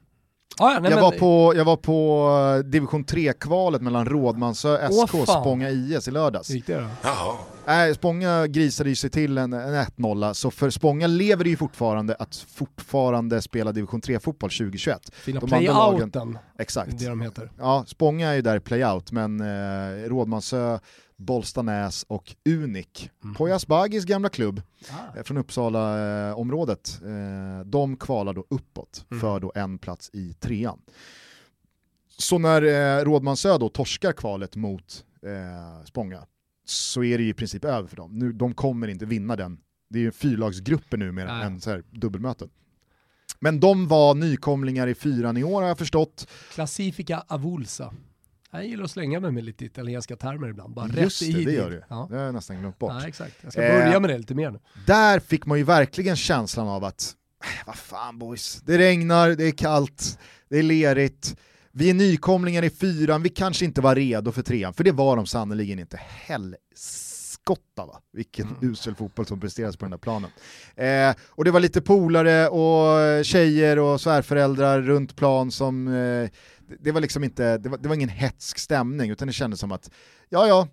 Ah, 0.61 0.73
ja, 0.73 0.81
nej, 0.81 0.91
jag, 0.91 0.97
men- 0.97 1.05
var 1.05 1.13
på, 1.13 1.53
jag 1.57 1.65
var 1.65 1.77
på 1.77 2.29
eh, 2.59 2.65
division 2.71 3.05
3-kvalet 3.05 3.83
mellan 3.83 4.07
Rådmansö 4.07 4.89
SK 4.93 5.15
och. 5.15 5.29
Spånga 5.29 5.71
IS 5.71 6.09
i 6.09 6.11
lördags. 6.11 6.51
Gick 6.51 6.67
det 6.67 6.75
då? 6.81 7.39
Nej, 7.67 7.95
Spånga 7.95 8.47
grisade 8.47 8.89
ju 8.91 8.97
sig 8.97 9.11
till 9.11 9.39
en, 9.39 9.53
en 9.53 9.75
1-0, 9.75 10.33
så 10.33 10.51
för 10.51 10.71
Spånga 10.71 11.07
lever 11.07 11.45
det 11.45 11.51
ju 11.51 11.57
fortfarande 11.57 12.15
att 12.15 12.37
fortfarande 12.37 13.43
spela 13.43 13.73
division 13.73 14.01
3-fotboll 14.01 14.51
2021. 14.59 15.11
Fina 15.13 15.41
De 15.41 15.53
andra 15.53 15.73
lagen- 15.73 16.11
playouten, 16.11 16.39
Exakt. 16.59 16.99
det 16.99 17.09
de 17.09 17.21
heter. 17.21 17.51
Ja, 17.59 17.85
Spånga 17.87 18.29
är 18.31 18.35
ju 18.35 18.43
där 18.43 18.59
playout, 18.59 19.13
men 19.13 19.41
eh, 19.41 20.09
Rådmansö, 20.09 20.79
Bollstanäs 21.19 22.05
och 22.09 22.35
Unik, 22.49 23.11
Mm. 23.25 23.35
på 23.35 23.47
Asbagis 23.47 24.05
gamla 24.05 24.29
klubb 24.29 24.63
Ah. 24.91 25.17
eh, 25.19 25.23
från 25.23 25.37
Uppsala-området, 25.37 27.01
eh, 27.05 27.65
de 27.67 27.97
kvalar 27.97 28.33
då 28.35 28.45
uppåt 28.51 29.07
Mm. 29.11 29.21
för 29.21 29.41
då 29.41 29.53
en 29.55 29.79
plats 29.79 30.11
i 30.13 30.33
trean. 30.33 30.79
Så 32.19 32.39
när 32.39 32.63
eh, 32.63 33.05
Rådmansö 33.05 33.59
då 33.59 33.69
torskar 33.69 34.13
kvalet 34.13 34.57
mot 34.57 35.05
eh, 35.23 35.85
Spånga 35.85 36.27
så 36.65 37.05
är 37.05 37.19
det 37.19 37.25
ju 37.25 37.31
i 37.31 37.35
princip 37.35 37.65
över 37.65 37.89
för 37.89 37.97
dem. 37.97 38.19
Nu, 38.19 38.33
de 38.33 38.55
kommer 38.55 38.89
inte 38.89 39.07
vinna 39.07 39.37
den. 39.37 39.59
Det 39.91 39.99
är 39.99 40.03
ju 40.03 40.13
fyrlagsgrupper 40.13 40.97
numera 40.97 41.37
Nej. 41.37 41.47
än 41.47 41.61
så 41.61 41.71
här 41.71 41.83
dubbelmöten. 41.91 42.49
Men 43.41 43.61
de 43.61 43.89
var 43.89 44.15
nykomlingar 44.15 44.87
i 44.87 44.95
fyran 44.95 45.37
i 45.37 45.45
år 45.45 45.61
har 45.63 45.69
jag 45.69 45.79
förstått. 45.79 46.29
Classifica 46.55 47.25
avulsa. 47.29 47.95
Jag 48.51 48.67
gillar 48.67 48.85
att 48.85 48.91
slänga 48.91 49.21
mig 49.21 49.31
med 49.33 49.45
lite 49.45 49.65
italienska 49.65 50.17
termer 50.17 50.49
ibland. 50.49 50.75
Bara 50.75 50.89
Just 50.89 51.23
rätt 51.23 51.35
det, 51.35 51.41
i 51.41 51.45
det 51.45 51.53
gör 51.53 51.71
du. 51.71 51.83
Ja. 51.89 52.07
Det 52.11 52.17
har 52.17 52.25
jag 52.25 52.35
nästan 52.35 52.61
glömt 52.61 52.79
bort. 52.79 52.93
Ja, 53.01 53.09
exakt. 53.09 53.35
Jag 53.43 53.53
ska 53.53 53.63
Eh. 53.63 53.73
börja 53.85 54.01
med 54.01 54.11
det 54.11 54.19
lite 54.19 54.35
mer 54.35 54.51
nu. 54.51 54.59
Där 54.87 55.21
fick 55.21 55.47
man 55.47 55.59
ju 55.59 55.65
verkligen 55.65 56.17
känslan 56.17 56.69
av 56.69 56.85
att, 56.85 57.15
äh, 57.45 57.67
vad 57.67 57.77
fan 57.77 58.19
boys, 58.19 58.63
det 58.67 58.79
regnar, 58.79 59.29
det 59.31 59.45
är 59.45 59.51
kallt, 59.53 60.19
det 60.49 60.59
är 60.59 60.63
lerigt, 60.63 61.37
vi 61.73 61.91
är 61.91 61.95
nykomlingar 61.95 62.63
i 62.65 62.71
fyran, 62.71 63.23
vi 63.23 63.29
kanske 63.29 63.65
inte 63.65 63.81
var 63.81 63.95
redo 63.95 64.33
för 64.33 64.43
trean, 64.43 64.75
för 64.75 64.85
det 64.85 64.93
var 64.93 65.17
de 65.17 65.27
sannerligen 65.27 65.79
inte. 65.79 65.97
Helskotta 65.97 67.87
va, 67.87 68.01
vilken 68.13 68.49
usel 68.63 68.95
fotboll 68.95 69.27
som 69.27 69.41
presteras 69.41 69.77
på 69.77 69.85
den 69.85 69.91
där 69.91 69.99
planen. 69.99 70.31
Eh, 70.77 71.15
och 71.29 71.45
det 71.45 71.51
var 71.51 71.61
lite 71.61 71.81
polare 71.81 72.49
och 72.49 73.25
tjejer 73.25 73.79
och 73.79 74.01
svärföräldrar 74.01 74.81
runt 74.81 75.17
plan 75.17 75.51
som, 75.51 75.89
eh, 75.89 76.31
det- 76.81 76.93
var 76.93 77.01
liksom 77.01 77.25
inte, 77.25 77.59
det 77.59 77.69
var, 77.69 77.79
det 77.79 77.89
var 77.89 77.95
ingen 77.95 78.09
hetsk 78.09 78.59
stämning, 78.59 79.11
utan 79.11 79.29
det 79.29 79.33
kändes 79.35 79.61
som 79.61 79.73
att, 79.73 79.91
ja 80.29 80.47
ja, 80.47 80.69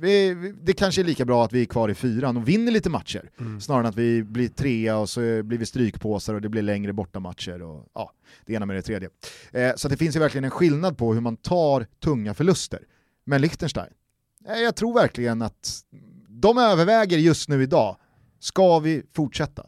vi, 0.00 0.34
vi, 0.34 0.52
det 0.62 0.72
kanske 0.72 1.00
är 1.02 1.04
lika 1.04 1.24
bra 1.24 1.44
att 1.44 1.52
vi 1.52 1.60
är 1.60 1.64
kvar 1.64 1.88
i 1.88 1.94
fyran 1.94 2.36
och 2.36 2.48
vinner 2.48 2.72
lite 2.72 2.90
matcher, 2.90 3.30
Mm. 3.40 3.60
snarare 3.60 3.80
än 3.80 3.86
att 3.86 3.96
vi 3.96 4.22
blir 4.22 4.48
trea 4.48 4.98
och 4.98 5.08
så 5.08 5.20
blir 5.42 5.58
vi 5.58 5.66
strykpåsar 5.66 6.34
och 6.34 6.40
det 6.40 6.48
blir 6.48 6.62
längre 6.62 6.92
bortamatcher 6.92 7.62
och 7.62 7.86
ja, 7.94 8.12
det 8.46 8.52
ena 8.54 8.66
med 8.66 8.76
det 8.76 8.82
tredje. 8.82 9.08
Eh, 9.52 9.72
så 9.76 9.88
det 9.88 9.96
finns 9.96 10.16
ju 10.16 10.20
verkligen 10.20 10.44
en 10.44 10.50
skillnad 10.50 10.98
på 10.98 11.14
hur 11.14 11.20
man 11.20 11.36
tar 11.36 11.86
tunga 12.04 12.34
förluster. 12.34 12.80
Men 13.24 13.40
Liechtenstein, 13.40 13.92
eh, 14.48 14.60
jag 14.60 14.76
tror 14.76 14.94
verkligen 14.94 15.42
att 15.42 15.80
de 16.28 16.58
överväger 16.58 17.18
just 17.18 17.48
nu 17.48 17.62
idag, 17.62 17.96
ska 18.40 18.78
vi 18.78 19.02
fortsätta? 19.14 19.66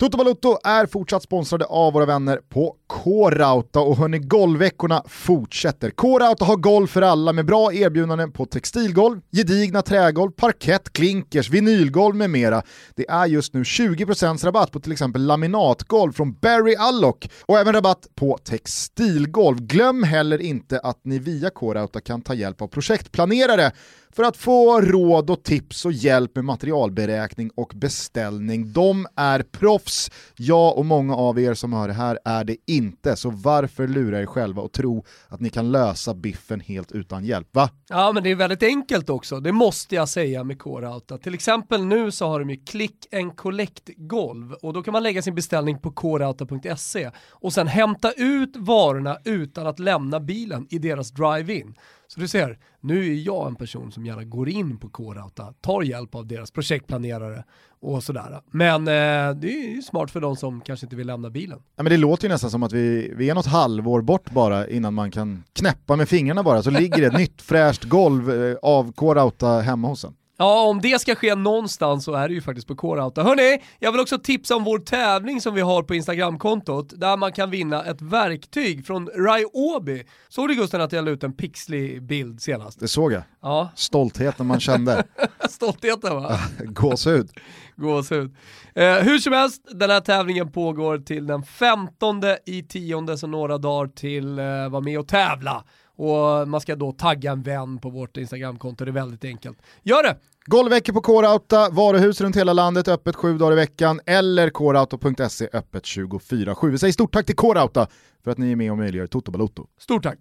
Toto 0.00 0.16
Balotto 0.18 0.58
är 0.64 0.86
fortsatt 0.86 1.22
sponsrade 1.22 1.64
av 1.64 1.92
våra 1.92 2.06
vänner 2.06 2.40
på 2.48 2.76
K-Rauta 2.88 3.80
och 3.80 3.96
hörni, 3.96 4.18
golvveckorna 4.18 5.02
fortsätter. 5.08 5.90
K-Rauta 5.90 6.44
har 6.44 6.56
golv 6.56 6.86
för 6.86 7.02
alla 7.02 7.32
med 7.32 7.46
bra 7.46 7.72
erbjudanden 7.72 8.32
på 8.32 8.46
textilgolv, 8.46 9.20
gedigna 9.32 9.82
trägolv, 9.82 10.30
parkett, 10.30 10.92
klinkers, 10.92 11.50
vinylgolv 11.50 12.16
med 12.16 12.30
mera. 12.30 12.62
Det 12.94 13.08
är 13.08 13.26
just 13.26 13.54
nu 13.54 13.62
20% 13.62 14.44
rabatt 14.44 14.70
på 14.70 14.80
till 14.80 14.92
exempel 14.92 15.26
laminatgolv 15.26 16.12
från 16.12 16.32
Barry 16.32 16.74
Allock 16.78 17.30
och 17.46 17.58
även 17.58 17.72
rabatt 17.72 18.06
på 18.14 18.38
textilgolv. 18.38 19.60
Glöm 19.60 20.02
heller 20.02 20.42
inte 20.42 20.78
att 20.78 21.00
ni 21.04 21.18
via 21.18 21.50
K-Rauta 21.50 22.00
kan 22.00 22.22
ta 22.22 22.34
hjälp 22.34 22.62
av 22.62 22.66
projektplanerare 22.66 23.72
för 24.16 24.22
att 24.22 24.36
få 24.36 24.80
råd 24.80 25.30
och 25.30 25.42
tips 25.42 25.84
och 25.84 25.92
hjälp 25.92 26.34
med 26.34 26.44
materialberäkning 26.44 27.50
och 27.54 27.72
beställning. 27.74 28.72
De 28.72 29.06
är 29.16 29.42
proffs. 29.42 30.10
Jag 30.36 30.78
och 30.78 30.86
många 30.86 31.16
av 31.16 31.40
er 31.40 31.54
som 31.54 31.72
hör 31.72 31.88
det 31.88 31.94
här 31.94 32.18
är 32.24 32.44
det 32.44 32.56
inte, 32.76 33.16
så 33.16 33.30
varför 33.30 33.88
lura 33.88 34.20
er 34.20 34.26
själva 34.26 34.62
och 34.62 34.72
tro 34.72 35.04
att 35.28 35.40
ni 35.40 35.50
kan 35.50 35.72
lösa 35.72 36.14
biffen 36.14 36.60
helt 36.60 36.92
utan 36.92 37.24
hjälp, 37.24 37.48
va? 37.52 37.70
Ja 37.88 38.12
men 38.12 38.22
det 38.22 38.30
är 38.30 38.34
väldigt 38.34 38.62
enkelt 38.62 39.10
också, 39.10 39.40
det 39.40 39.52
måste 39.52 39.94
jag 39.94 40.08
säga 40.08 40.44
med 40.44 40.58
K-Rauta. 40.58 41.18
Till 41.18 41.34
exempel 41.34 41.84
nu 41.84 42.10
så 42.10 42.26
har 42.26 42.40
de 42.40 42.50
ju 42.50 42.56
click 42.56 43.14
and 43.14 43.36
collect 43.36 43.90
golv 43.96 44.52
och 44.52 44.72
då 44.72 44.82
kan 44.82 44.92
man 44.92 45.02
lägga 45.02 45.22
sin 45.22 45.34
beställning 45.34 45.78
på 45.78 45.90
krauta.se 45.90 47.10
och 47.30 47.52
sen 47.52 47.66
hämta 47.66 48.12
ut 48.12 48.56
varorna 48.56 49.18
utan 49.24 49.66
att 49.66 49.78
lämna 49.78 50.20
bilen 50.20 50.66
i 50.70 50.78
deras 50.78 51.10
drive-in. 51.10 51.74
Så 52.08 52.20
du 52.20 52.28
ser, 52.28 52.58
nu 52.80 53.12
är 53.12 53.14
jag 53.14 53.46
en 53.46 53.56
person 53.56 53.92
som 53.92 54.06
gärna 54.06 54.24
går 54.24 54.48
in 54.48 54.78
på 54.78 54.88
K-Rauta, 54.88 55.52
tar 55.60 55.82
hjälp 55.82 56.14
av 56.14 56.26
deras 56.26 56.50
projektplanerare 56.50 57.44
och 57.80 58.02
sådär. 58.02 58.40
Men 58.50 58.80
eh, 58.80 59.36
det 59.36 59.48
är 59.48 59.74
ju 59.74 59.82
smart 59.82 60.10
för 60.10 60.20
de 60.20 60.36
som 60.36 60.60
kanske 60.60 60.86
inte 60.86 60.96
vill 60.96 61.06
lämna 61.06 61.30
bilen. 61.30 61.58
Ja, 61.76 61.82
men 61.82 61.90
det 61.90 61.96
låter 61.96 62.24
ju 62.24 62.28
nästan 62.32 62.50
som 62.50 62.62
att 62.62 62.72
vi, 62.72 63.12
vi 63.16 63.30
är 63.30 63.34
något 63.34 63.46
halvår 63.46 64.02
bort 64.02 64.30
bara 64.30 64.68
innan 64.68 64.94
man 64.94 65.10
kan 65.10 65.44
knäppa 65.52 65.96
med 65.96 66.08
fingrarna 66.08 66.42
bara, 66.42 66.62
så 66.62 66.70
ligger 66.70 67.00
det 67.00 67.06
ett 67.06 67.18
nytt 67.18 67.42
fräscht 67.42 67.84
golv 67.84 68.30
eh, 68.30 68.56
av 68.62 68.92
K-Rauta 68.92 69.60
hemma 69.60 69.88
hos 69.88 70.04
en. 70.04 70.14
Ja, 70.38 70.68
om 70.68 70.80
det 70.80 71.00
ska 71.00 71.14
ske 71.14 71.34
någonstans 71.34 72.04
så 72.04 72.12
är 72.12 72.28
det 72.28 72.34
ju 72.34 72.40
faktiskt 72.42 72.68
på 72.68 72.76
K-Rauta. 72.76 73.22
Hörni, 73.22 73.62
jag 73.78 73.92
vill 73.92 74.00
också 74.00 74.18
tipsa 74.18 74.56
om 74.56 74.64
vår 74.64 74.78
tävling 74.78 75.40
som 75.40 75.54
vi 75.54 75.60
har 75.60 75.82
på 75.82 75.94
Instagramkontot 75.94 77.00
där 77.00 77.16
man 77.16 77.32
kan 77.32 77.50
vinna 77.50 77.84
ett 77.84 78.02
verktyg 78.02 78.86
från 78.86 79.08
Ryobi. 79.08 80.04
Såg 80.28 80.48
du 80.48 80.54
Gusten 80.54 80.80
att 80.80 80.92
jag 80.92 81.04
la 81.04 81.10
ut 81.10 81.24
en 81.24 81.32
pixlig 81.32 82.02
bild 82.02 82.42
senast? 82.42 82.80
Det 82.80 82.88
såg 82.88 83.12
jag. 83.12 83.22
Ja, 83.42 83.68
Stoltheten 83.74 84.46
man 84.46 84.60
kände. 84.60 85.04
stoltheten 85.50 86.16
va? 86.16 86.38
Gåshud. 86.58 87.30
Gåshud. 87.76 88.36
Eh, 88.74 88.94
hur 88.94 89.18
som 89.18 89.32
helst, 89.32 89.62
den 89.70 89.90
här 89.90 90.00
tävlingen 90.00 90.52
pågår 90.52 90.98
till 90.98 91.26
den 91.26 91.42
15 91.42 92.22
i 92.46 92.62
tionde, 92.62 93.18
så 93.18 93.26
några 93.26 93.58
dagar 93.58 93.88
till 93.88 94.38
eh, 94.38 94.44
vara 94.68 94.80
med 94.80 94.98
och 94.98 95.08
tävla. 95.08 95.64
Och 95.96 96.48
man 96.48 96.60
ska 96.60 96.76
då 96.76 96.92
tagga 96.92 97.32
en 97.32 97.42
vän 97.42 97.78
på 97.78 97.90
vårt 97.90 98.16
Instagramkonto, 98.16 98.84
det 98.84 98.90
är 98.90 98.92
väldigt 98.92 99.24
enkelt. 99.24 99.58
Gör 99.82 100.02
det! 100.02 100.16
Golvveckor 100.46 100.92
på 100.92 101.00
K-Rauta, 101.00 101.70
varuhus 101.70 102.20
runt 102.20 102.36
hela 102.36 102.52
landet, 102.52 102.88
öppet 102.88 103.16
sju 103.16 103.38
dagar 103.38 103.52
i 103.52 103.56
veckan, 103.56 104.00
eller 104.06 104.50
krauta.se, 104.50 105.48
öppet 105.52 105.84
24-7. 105.84 106.70
Vi 106.70 106.78
säger 106.78 106.92
stort 106.92 107.12
tack 107.12 107.26
till 107.26 107.36
K-Rauta 107.36 107.86
för 108.24 108.30
att 108.30 108.38
ni 108.38 108.52
är 108.52 108.56
med 108.56 108.70
och 108.70 108.78
möjliggör 108.78 109.06
Toto 109.06 109.30
Balotto. 109.30 109.66
Stort 109.78 110.02
tack! 110.02 110.18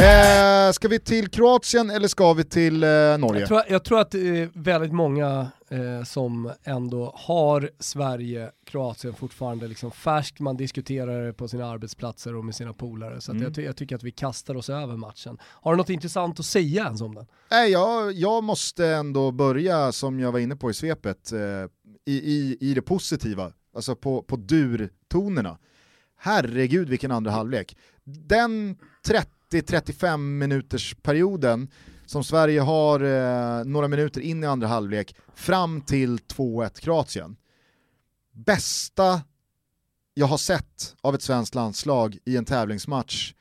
Eh, 0.00 0.72
ska 0.72 0.88
vi 0.88 0.98
till 0.98 1.28
Kroatien 1.28 1.90
eller 1.90 2.08
ska 2.08 2.32
vi 2.32 2.44
till 2.44 2.84
eh, 2.84 2.88
Norge? 3.18 3.40
Jag 3.40 3.48
tror, 3.48 3.62
jag 3.68 3.84
tror 3.84 4.00
att 4.00 4.14
är 4.14 4.50
väldigt 4.54 4.92
många 4.92 5.50
eh, 5.68 6.04
som 6.04 6.52
ändå 6.64 7.12
har 7.16 7.70
Sverige, 7.78 8.50
Kroatien 8.66 9.14
fortfarande 9.14 9.68
liksom 9.68 9.90
färskt. 9.90 10.40
Man 10.40 10.56
diskuterar 10.56 11.26
det 11.26 11.32
på 11.32 11.48
sina 11.48 11.66
arbetsplatser 11.66 12.36
och 12.36 12.44
med 12.44 12.54
sina 12.54 12.72
polare. 12.72 13.20
Så 13.20 13.32
mm. 13.32 13.42
jag, 13.42 13.64
jag, 13.64 13.76
tycker 13.76 13.96
att 13.96 14.02
vi 14.02 14.10
kastar 14.10 14.56
oss 14.56 14.70
över 14.70 14.96
matchen. 14.96 15.38
Har 15.42 15.72
du 15.72 15.76
något 15.76 15.90
intressant 15.90 16.40
att 16.40 16.46
säga 16.46 16.84
ens 16.84 17.00
om 17.00 17.14
den? 17.14 17.26
Nej, 17.50 17.70
jag, 17.70 18.12
jag 18.12 18.44
måste 18.44 18.86
ändå 18.86 19.30
börja, 19.30 19.92
som 19.92 20.20
jag 20.20 20.32
var 20.32 20.38
inne 20.38 20.56
på 20.56 20.70
i 20.70 20.74
svepet, 20.74 21.32
eh, 21.32 21.38
i, 22.06 22.14
i, 22.14 22.56
i 22.60 22.74
det 22.74 22.82
positiva. 22.82 23.52
Alltså 23.74 23.96
på, 23.96 24.22
på 24.22 24.36
durtonerna. 24.36 25.58
Herregud 26.18 26.88
vilken 26.88 27.10
andra 27.10 27.30
halvlek. 27.30 27.76
Den 28.04 28.76
30 29.06 29.30
30-35 29.60 30.16
minuters 30.16 30.94
perioden 31.02 31.68
som 32.06 32.24
Sverige 32.24 32.60
har 32.60 33.00
eh, 33.00 33.64
några 33.64 33.88
minuter 33.88 34.20
in 34.20 34.44
i 34.44 34.46
andra 34.46 34.68
halvlek 34.68 35.16
fram 35.34 35.80
till 35.80 36.18
2-1 36.18 36.80
Kroatien. 36.80 37.36
Bästa 38.32 39.22
jag 40.14 40.26
har 40.26 40.38
sett 40.38 40.96
av 41.00 41.14
ett 41.14 41.22
svenskt 41.22 41.54
landslag 41.54 42.18
i 42.24 42.36
en 42.36 42.44
tävlingsmatch 42.44 43.34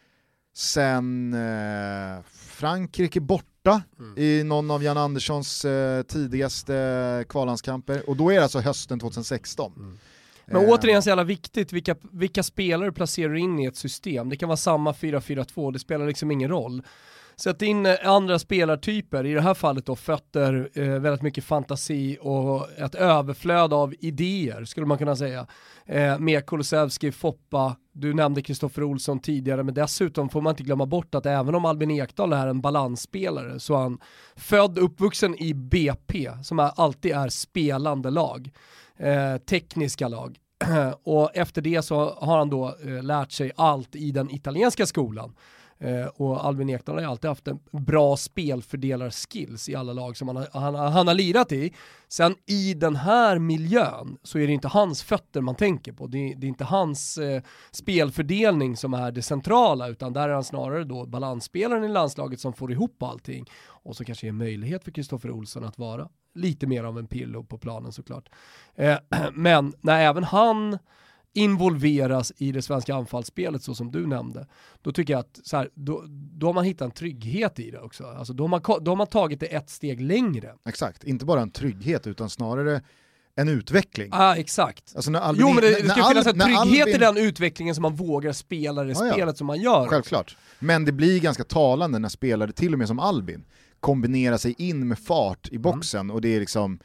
sen 0.54 1.34
eh, 1.34 2.24
Frankrike 2.32 3.20
borta 3.20 3.82
mm. 4.00 4.18
i 4.18 4.44
någon 4.44 4.72
av 4.72 4.84
Jan 4.84 4.98
Anderssons 4.98 5.66
eh, 5.66 6.04
tidigaste 6.04 7.26
kvallandskamper 7.30 8.10
och 8.10 8.16
då 8.16 8.30
är 8.30 8.36
det 8.36 8.44
alltså 8.44 8.60
hösten 8.60 9.00
2016. 9.00 9.74
Mm. 9.78 9.98
Men 10.52 10.70
återigen 10.70 11.04
så 11.04 11.10
jävla 11.10 11.24
viktigt, 11.24 11.74
vilka, 11.74 11.96
vilka 12.12 12.44
spelare 12.44 12.92
placerar 12.92 13.36
in 13.36 13.60
i 13.60 13.66
ett 13.66 13.76
system? 13.76 14.30
Det 14.30 14.38
kan 14.38 14.50
vara 14.50 14.58
samma 14.58 14.92
4-4-2, 14.92 15.72
det 15.72 15.80
spelar 15.80 16.08
liksom 16.08 16.32
ingen 16.32 16.50
roll. 16.50 16.82
Sätt 17.42 17.62
in 17.62 17.86
eh, 17.86 17.96
andra 18.04 18.40
spelartyper, 18.40 19.26
i 19.26 19.34
det 19.34 19.42
här 19.42 19.54
fallet 19.54 19.86
då 19.86 19.96
fötter, 19.96 20.70
eh, 20.74 20.86
väldigt 20.86 21.22
mycket 21.22 21.44
fantasi 21.44 22.18
och 22.22 22.72
ett 22.72 22.96
överflöd 22.96 23.74
av 23.74 23.94
idéer 24.00 24.66
skulle 24.66 24.86
man 24.86 24.98
kunna 24.98 25.16
säga. 25.16 25.48
Eh, 25.86 26.20
med 26.20 26.46
Kulusevski, 26.46 27.12
Foppa, 27.12 27.76
du 27.94 28.14
nämnde 28.14 28.42
Kristoffer 28.42 28.84
Olsson 28.84 29.20
tidigare, 29.20 29.64
men 29.64 29.74
dessutom 29.74 30.30
får 30.30 30.42
man 30.42 30.52
inte 30.52 30.64
glömma 30.64 30.86
bort 30.86 31.16
att 31.16 31.26
även 31.26 31.56
om 31.56 31.66
Albin 31.66 31.92
Ekdal 31.92 32.34
är 32.34 32.48
en 32.48 32.62
balansspelare 32.62 33.60
så 33.60 33.74
är 33.74 33.80
han 33.80 34.00
född, 34.36 34.78
uppvuxen 34.78 35.42
i 35.42 35.54
BP, 35.54 36.32
som 36.44 36.60
är, 36.60 36.72
alltid 36.76 37.12
är 37.12 37.30
spelande 37.30 38.10
lag 38.10 38.50
eh, 38.98 39.38
tekniska 39.38 40.08
lag. 40.08 40.38
och 41.04 41.36
efter 41.36 41.62
det 41.62 41.82
så 41.82 42.14
har 42.14 42.38
han 42.38 42.50
då 42.50 42.76
eh, 42.86 43.04
lärt 43.04 43.32
sig 43.32 43.52
allt 43.56 43.96
i 43.96 44.12
den 44.12 44.32
italienska 44.32 44.86
skolan. 44.86 45.34
Eh, 45.82 46.06
och 46.06 46.46
Albin 46.46 46.70
Ekdal 46.70 46.96
har 46.96 47.02
ju 47.02 47.08
alltid 47.08 47.30
haft 47.30 47.48
en 47.48 47.60
bra 47.72 48.18
spelfördelarskills 48.18 49.70
i 49.70 49.76
alla 49.76 49.94
lag 49.94 50.18
som 50.18 50.28
han 50.28 50.38
har, 50.38 50.48
han, 50.54 50.76
han 50.76 51.08
har 51.08 51.14
lirat 51.14 51.52
i. 51.52 51.74
Sen 52.08 52.36
i 52.46 52.74
den 52.74 52.96
här 52.96 53.40
miljön 53.40 54.18
så 54.24 54.40
är 54.40 54.48
det 54.48 54.54
inte 54.54 54.68
hans 54.68 55.04
fötter 55.04 55.42
man 55.42 55.56
tänker 55.56 55.92
på. 55.92 56.08
Det, 56.08 56.18
är, 56.18 56.36
det 56.36 56.46
är 56.46 56.50
inte 56.50 56.64
hans 56.64 57.18
eh, 57.18 57.42
spelfördelning 57.72 58.78
som 58.78 58.94
är 58.94 59.12
det 59.12 59.22
centrala 59.22 59.88
utan 59.88 60.14
där 60.14 60.30
är 60.30 60.34
han 60.34 60.44
snarare 60.44 60.84
då 60.84 61.06
balansspelaren 61.06 61.84
i 61.84 61.88
landslaget 61.88 62.40
som 62.40 62.54
får 62.54 62.72
ihop 62.72 63.04
allting 63.04 63.46
och 63.64 63.96
så 63.96 64.06
kanske 64.06 64.26
ger 64.26 64.34
möjlighet 64.34 64.84
för 64.84 64.92
Kristoffer 64.92 65.32
Olsson 65.32 65.64
att 65.64 65.78
vara 65.78 66.10
lite 66.36 66.68
mer 66.68 66.84
av 66.84 67.00
en 67.00 67.08
pillo 67.08 67.44
på 67.44 67.58
planen 67.58 67.92
såklart. 67.92 68.30
Eh, 68.76 68.98
men 69.34 69.74
när 69.82 70.02
även 70.02 70.24
han 70.24 70.78
involveras 71.34 72.34
i 72.38 72.52
det 72.52 72.62
svenska 72.62 72.96
anfallsspelet 72.96 73.64
så 73.64 73.76
som 73.76 73.92
du 73.92 74.08
nämnde, 74.08 74.48
då 74.82 74.92
tycker 74.92 75.14
jag 75.14 75.20
att 75.20 75.40
så 75.44 75.58
här, 75.58 75.70
då, 75.74 76.04
då 76.10 76.46
har 76.46 76.54
man 76.54 76.66
hittat 76.66 76.86
en 76.86 76.92
trygghet 76.92 77.60
i 77.60 77.72
det 77.72 77.80
också. 77.80 78.06
Alltså, 78.06 78.34
då, 78.34 78.44
har 78.44 78.48
man, 78.48 78.62
då 78.82 78.92
har 78.92 78.96
man 78.96 79.08
tagit 79.08 79.40
det 79.40 79.46
ett 79.46 79.70
steg 79.70 80.02
längre. 80.02 80.54
Exakt, 80.66 81.04
inte 81.04 81.26
bara 81.26 81.42
en 81.42 81.52
trygghet 81.52 82.08
utan 82.08 82.30
snarare 82.30 82.82
en 83.36 83.50
utveckling. 83.50 84.10
Ja, 84.12 84.18
ah, 84.18 84.36
exakt. 84.36 84.94
Alltså 84.96 85.14
Albin, 85.14 85.42
jo 85.48 85.54
men 85.54 85.64
det, 85.64 85.70
det 85.70 85.90
ska 85.90 86.04
finnas 86.10 86.28
en 86.28 86.40
trygghet 86.40 86.82
Albin... 86.82 86.96
i 86.96 86.98
den 86.98 87.18
utvecklingen 87.18 87.76
som 87.76 87.82
man 87.82 87.96
vågar 87.96 88.32
spela 88.32 88.84
det 88.84 88.92
ah, 88.92 88.96
spelet 88.96 89.18
ja. 89.18 89.34
som 89.34 89.48
man 89.48 89.62
gör. 89.62 89.88
Självklart. 89.88 90.38
Men 90.60 90.86
det 90.86 90.92
blir 90.92 91.20
ganska 91.20 91.44
talande 91.44 92.00
när 92.00 92.10
spelare, 92.10 92.52
till 92.52 92.74
och 92.74 92.80
med 92.80 92.88
som 92.88 93.00
Albin, 93.00 93.46
kombinerar 93.80 94.38
sig 94.38 94.56
in 94.58 94.88
med 94.88 95.00
fart 95.00 95.50
i 95.52 95.58
boxen 95.58 96.00
mm. 96.00 96.16
och 96.16 96.22
det 96.22 96.36
är 96.36 96.40
liksom 96.40 96.80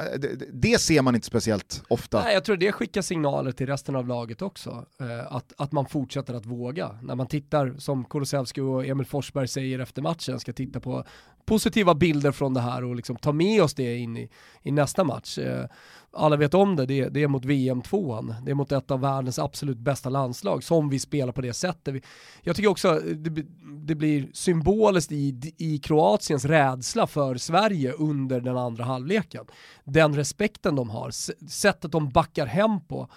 Eh, 0.00 0.18
det, 0.18 0.48
det, 0.52 0.80
ser 0.80 1.02
man 1.02 1.14
inte 1.14 1.26
speciellt 1.26 1.82
ofta. 1.88 2.22
Nej, 2.22 2.34
jag 2.34 2.44
tror 2.44 2.56
det 2.56 2.72
skickar 2.72 3.02
signaler 3.02 3.52
till 3.52 3.66
resten 3.66 3.96
av 3.96 4.08
laget 4.08 4.42
också. 4.42 4.86
Eh, 5.00 5.32
att, 5.32 5.52
att 5.56 5.72
man 5.72 5.86
fortsätter 5.86 6.34
att 6.34 6.46
våga. 6.46 6.98
När 7.02 7.14
man 7.14 7.26
tittar, 7.26 7.74
som 7.78 8.04
Kulusevski 8.04 8.60
och 8.60 8.86
Emil 8.86 9.06
Forsberg 9.06 9.48
säger 9.48 9.78
efter 9.78 10.02
matchen, 10.02 10.40
ska 10.40 10.52
titta 10.52 10.80
på 10.80 11.04
positiva 11.50 11.94
bilder 11.94 12.32
från 12.32 12.54
det 12.54 12.60
här 12.60 12.84
och 12.84 12.96
liksom 12.96 13.16
ta 13.16 13.32
med 13.32 13.62
oss 13.62 13.74
det 13.74 13.96
in 13.96 14.16
i, 14.16 14.28
i 14.62 14.70
nästa 14.70 15.04
match. 15.04 15.38
Eh, 15.38 15.64
alla 16.12 16.36
vet 16.36 16.54
om 16.54 16.76
det, 16.76 16.86
det, 16.86 17.08
det 17.08 17.22
är 17.22 17.28
mot 17.28 17.44
VM-tvåan, 17.44 18.34
Det 18.44 18.50
är 18.50 18.54
mot 18.54 18.72
ett 18.72 18.90
av 18.90 19.00
världens 19.00 19.38
absolut 19.38 19.78
bästa 19.78 20.08
landslag 20.08 20.64
som 20.64 20.88
vi 20.88 20.98
spelar 20.98 21.32
på 21.32 21.40
det 21.40 21.52
sättet. 21.52 22.04
Jag 22.42 22.56
tycker 22.56 22.68
också 22.68 23.00
det, 23.14 23.44
det 23.62 23.94
blir 23.94 24.28
symboliskt 24.32 25.12
i, 25.12 25.54
i 25.58 25.78
Kroatiens 25.78 26.44
rädsla 26.44 27.06
för 27.06 27.36
Sverige 27.36 27.92
under 27.92 28.40
den 28.40 28.56
andra 28.56 28.84
halvleken. 28.84 29.44
Den 29.84 30.14
respekten 30.14 30.76
de 30.76 30.90
har, 30.90 31.10
sättet 31.48 31.92
de 31.92 32.08
backar 32.08 32.46
hem 32.46 32.80
på 32.80 33.08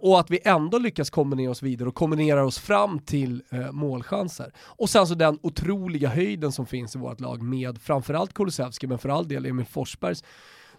och 0.00 0.20
att 0.20 0.30
vi 0.30 0.38
ändå 0.44 0.78
lyckas 0.78 1.10
kombinera 1.10 1.50
oss 1.50 1.62
vidare 1.62 1.88
och 1.88 1.94
kombinerar 1.94 2.42
oss 2.42 2.58
fram 2.58 2.98
till 2.98 3.42
eh, 3.50 3.72
målchanser. 3.72 4.52
Och 4.58 4.90
sen 4.90 5.06
så 5.06 5.14
den 5.14 5.38
otroliga 5.42 6.08
höjden 6.08 6.52
som 6.52 6.66
finns 6.66 6.96
i 6.96 6.98
vårt 6.98 7.20
lag 7.20 7.42
med 7.42 7.78
framförallt 7.82 8.34
Kulusevski 8.34 8.86
men 8.86 8.98
för 8.98 9.08
all 9.08 9.28
del 9.28 9.46
Emil 9.46 9.66
Forsbergs 9.66 10.24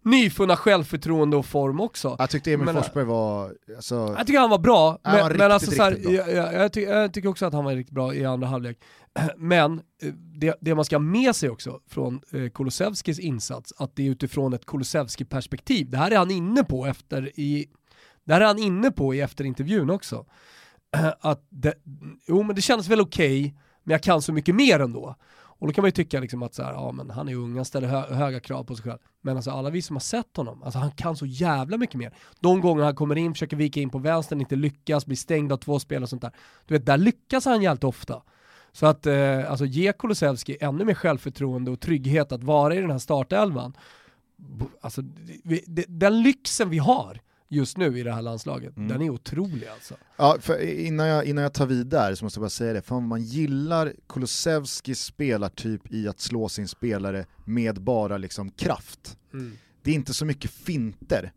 nyfunna 0.02 0.56
självförtroende 0.56 1.38
och 1.38 1.46
form 1.46 1.82
också. 1.82 2.16
Jag 2.20 2.30
tyckte 2.30 2.54
Emil 2.54 2.66
men, 2.66 2.76
Forsberg 2.76 3.06
var... 3.06 3.54
Alltså, 3.76 3.96
jag 4.18 4.28
tycker 4.28 4.40
han 4.40 4.50
var 4.50 4.60
bra, 4.60 5.00
men, 5.04 5.14
var 5.14 5.20
riktigt, 5.24 5.38
men 5.38 5.52
alltså, 5.52 5.72
så 5.72 5.84
här, 5.84 5.98
jag, 6.04 6.34
jag, 6.34 6.54
jag, 6.54 6.74
ty 6.74 6.82
jag, 6.82 7.14
tycker 7.14 7.30
också 7.30 7.46
att 7.46 7.54
han 7.54 7.66
var 7.66 7.76
riktigt 7.76 7.96
bra 7.96 8.14
i 8.14 8.26
andra 8.26 8.48
halvlek. 8.48 8.78
Men 9.38 9.82
eh, 10.02 10.14
det, 10.14 10.58
det, 10.62 10.76
man 10.76 10.86
ska 10.86 10.96
ha 10.96 11.02
med 11.02 11.36
sig 11.36 11.50
också 11.50 11.80
från 11.88 12.22
eh, 12.32 12.50
Kulusevskis 12.50 13.20
insats, 13.20 13.74
att 13.78 13.96
det 13.96 14.08
är 14.08 14.12
utifrån 14.12 14.54
ett 14.54 14.66
Kulusevski-perspektiv. 14.66 15.90
Det 15.90 15.98
här 15.98 16.12
är 16.12 16.18
han 16.18 16.32
inne 16.32 16.64
på 16.64 16.86
efter 16.86 17.40
i 17.40 17.68
det 18.28 18.34
här 18.34 18.42
är 18.42 18.46
han 18.46 18.60
inne 18.60 18.92
på 18.92 19.16
i 19.16 19.22
efterintervjun 19.22 19.90
också. 19.90 20.26
Att 21.20 21.46
det, 21.50 21.74
jo 22.28 22.44
men 22.44 22.56
det 22.56 22.62
känns 22.62 22.88
väl 22.88 23.02
okej, 23.02 23.42
okay, 23.42 23.54
men 23.84 23.92
jag 23.92 24.04
kan 24.04 24.22
så 24.22 24.34
mycket 24.34 24.56
mer 24.56 24.80
ändå. 24.80 25.16
Och 25.60 25.68
då 25.68 25.74
kan 25.74 25.82
man 25.82 25.88
ju 25.88 25.92
tycka 25.92 26.20
liksom 26.20 26.44
att 26.44 26.54
så 26.54 26.64
här, 26.64 26.74
ja, 26.74 26.92
men 26.92 27.10
han 27.10 27.30
är 27.30 27.36
ung, 27.36 27.56
han 27.56 27.66
ställer 27.66 27.88
hö 27.88 28.16
höga 28.16 28.40
krav 28.40 28.64
på 28.64 28.76
sig 28.76 28.84
själv. 28.84 28.98
Men 29.22 29.36
alltså 29.36 29.52
alla 29.52 29.70
vi 29.70 29.82
som 29.82 29.96
har 29.96 30.02
sett 30.02 30.38
honom, 30.38 30.64
alltså 30.64 30.80
han 30.80 30.92
kan 30.92 31.16
så 31.16 31.26
jävla 31.26 31.78
mycket 31.78 31.96
mer. 31.96 32.14
De 32.40 32.62
gånger 32.62 32.84
han 32.84 32.96
kommer 32.96 33.16
in, 33.16 33.34
försöker 33.34 33.58
vika 33.58 33.80
in 33.80 33.90
på 33.90 33.98
vänstern, 33.98 34.42
inte 34.42 34.56
lyckas, 34.56 35.06
blir 35.06 35.18
stängd 35.18 35.52
av 35.52 35.58
två 35.58 35.80
spelare 35.80 36.04
och 36.04 36.10
sånt 36.10 36.22
där. 36.22 36.32
Du 36.66 36.74
vet, 36.74 36.86
där 36.86 36.98
lyckas 36.98 37.46
han 37.46 37.62
jävligt 37.62 37.84
ofta. 37.84 38.22
Så 38.72 38.86
att 38.86 39.06
eh, 39.06 39.52
alltså, 39.52 39.66
ge 39.66 39.94
Kulusevski 39.94 40.58
ännu 40.62 40.86
mer 40.86 40.94
självförtroende 40.94 41.72
och 41.72 41.80
trygghet 41.80 42.32
att 42.32 42.44
vara 42.44 42.76
i 42.76 42.82
den 42.82 42.92
här 42.92 42.98
startelvan. 42.98 43.74
Alltså, 44.82 45.02
den 45.88 46.22
lyxen 46.22 46.70
vi 46.70 46.78
har 46.78 47.22
just 47.50 47.78
nu 47.78 48.00
i 48.00 48.04
det 48.04 48.14
här 48.14 48.22
landslaget, 48.22 48.78
mm. 48.78 48.88
den 48.90 49.02
är 49.02 49.10
otrolig 49.10 49.68
alltså. 49.68 49.96
Ja, 50.18 50.38
för 50.40 50.62
innan, 50.62 51.08
jag, 51.08 51.26
innan 51.26 51.44
jag 51.44 51.54
tar 51.54 51.66
vid 51.66 51.88
där 51.88 52.16
så 52.16 52.26
måste 52.26 52.38
jag 52.38 52.42
bara 52.42 52.50
säga 52.50 52.74
det, 52.74 52.82
för 52.82 53.00
man 53.00 53.24
gillar 53.24 53.94
Kulusevskis 54.10 55.04
spelartyp 55.04 55.94
i 55.94 56.08
att 56.08 56.20
slå 56.20 56.50
sin 56.50 56.68
spelare 56.68 57.26
med 57.46 57.82
bara 57.82 58.18
liksom 58.18 58.52
kraft. 58.52 59.18
Mm. 59.34 59.58
Det 59.82 59.92
är 59.92 59.96
inte 59.96 60.14
så 60.14 60.26
mycket 60.26 60.52
finter. 60.52 61.32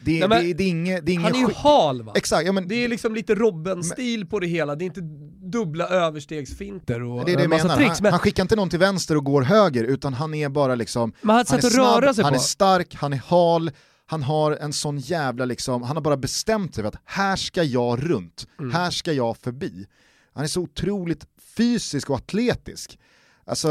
Det, 0.00 0.26
Nej, 0.28 0.46
det, 0.46 0.54
det, 0.54 0.64
är 0.64 0.68
inget, 0.68 1.06
det 1.06 1.12
är 1.12 1.14
ingen 1.14 1.24
han 1.24 1.34
är 1.34 1.38
ju 1.38 1.54
hal 1.54 2.02
va? 2.02 2.12
Exakt, 2.16 2.46
ja, 2.46 2.52
men, 2.52 2.68
det 2.68 2.84
är 2.84 2.88
liksom 2.88 3.14
lite 3.14 3.34
Robben-stil 3.34 4.26
på 4.26 4.40
det 4.40 4.46
hela, 4.46 4.74
det 4.74 4.84
är 4.84 4.86
inte 4.86 5.00
dubbla 5.46 5.88
överstegsfinter 5.88 7.02
och 7.02 7.24
det 7.24 7.32
är 7.32 7.36
det 7.36 7.42
jag 7.42 7.50
menar. 7.50 7.76
Tricks, 7.76 8.02
men... 8.02 8.12
han, 8.12 8.20
skickar 8.20 8.42
inte 8.42 8.56
någon 8.56 8.70
till 8.70 8.78
vänster 8.78 9.16
och 9.16 9.24
går 9.24 9.42
höger, 9.42 9.84
utan 9.84 10.14
han 10.14 10.34
är 10.34 10.48
bara 10.48 10.74
liksom, 10.74 11.12
han, 11.22 11.30
han 11.30 11.58
är 11.58 11.60
snabb, 11.60 12.04
han 12.04 12.14
på. 12.14 12.34
är 12.34 12.38
stark, 12.38 12.94
han 12.94 13.12
är 13.12 13.22
hal, 13.26 13.70
han 14.06 14.22
har 14.22 14.52
en 14.52 14.72
sån 14.72 14.98
jävla 14.98 15.44
liksom, 15.44 15.82
han 15.82 15.96
har 15.96 16.02
bara 16.02 16.16
bestämt 16.16 16.74
sig 16.74 16.84
för 16.84 16.88
att 16.88 17.00
här 17.04 17.36
ska 17.36 17.62
jag 17.62 18.10
runt, 18.10 18.46
mm. 18.58 18.70
här 18.70 18.90
ska 18.90 19.12
jag 19.12 19.36
förbi. 19.36 19.86
Han 20.32 20.44
är 20.44 20.48
så 20.48 20.60
otroligt 20.60 21.26
fysisk 21.56 22.10
och 22.10 22.16
atletisk. 22.16 22.98
Alltså, 23.44 23.68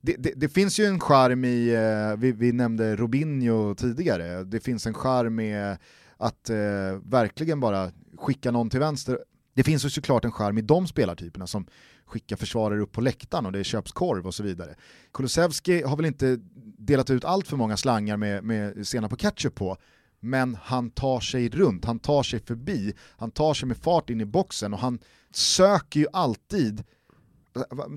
det, 0.00 0.16
det, 0.18 0.32
det 0.36 0.48
finns 0.48 0.80
ju 0.80 0.84
en 0.84 1.00
charm 1.00 1.44
i, 1.44 1.68
eh, 1.74 2.20
vi, 2.20 2.32
vi, 2.32 2.52
nämnde 2.52 2.96
Robinho 2.96 3.74
tidigare, 3.74 4.44
det 4.44 4.60
finns 4.60 4.86
en 4.86 4.94
charm 4.94 5.34
med 5.34 5.78
att 6.16 6.50
eh, 6.50 6.56
verkligen 7.02 7.60
bara 7.60 7.90
skicka 8.16 8.50
någon 8.50 8.70
till 8.70 8.80
vänster 8.80 9.18
Det 9.54 9.64
finns 9.64 9.84
ju 9.84 9.90
såklart 9.90 10.24
en 10.24 10.32
charm 10.32 10.58
i 10.58 10.62
de 10.62 10.86
spelartyperna 10.86 11.46
som 11.46 11.66
skickar 12.06 12.36
försvarare 12.36 12.80
upp 12.80 12.92
på 12.92 13.00
läktaren 13.00 13.46
och 13.46 13.52
det 13.52 13.64
köps 13.64 13.92
korv 13.92 14.26
och 14.26 14.34
så 14.34 14.42
vidare. 14.42 14.74
Kulusevski 15.12 15.82
har 15.82 15.96
väl 15.96 16.06
inte 16.06 16.38
delat 16.78 17.10
ut 17.10 17.24
allt 17.24 17.48
för 17.48 17.56
många 17.56 17.76
slangar 17.76 18.16
med, 18.16 18.44
med 18.44 18.88
senap 18.88 19.10
på 19.10 19.16
ketchup 19.16 19.54
på, 19.54 19.76
men 20.20 20.58
han 20.62 20.90
tar 20.90 21.20
sig 21.20 21.48
runt, 21.48 21.84
han 21.84 21.98
tar 21.98 22.22
sig 22.22 22.40
förbi, 22.40 22.94
han 23.18 23.30
tar 23.30 23.54
sig 23.54 23.68
med 23.68 23.76
fart 23.76 24.10
in 24.10 24.20
i 24.20 24.24
boxen 24.24 24.72
och 24.72 24.78
han 24.78 24.98
söker 25.30 26.00
ju 26.00 26.06
alltid, 26.12 26.84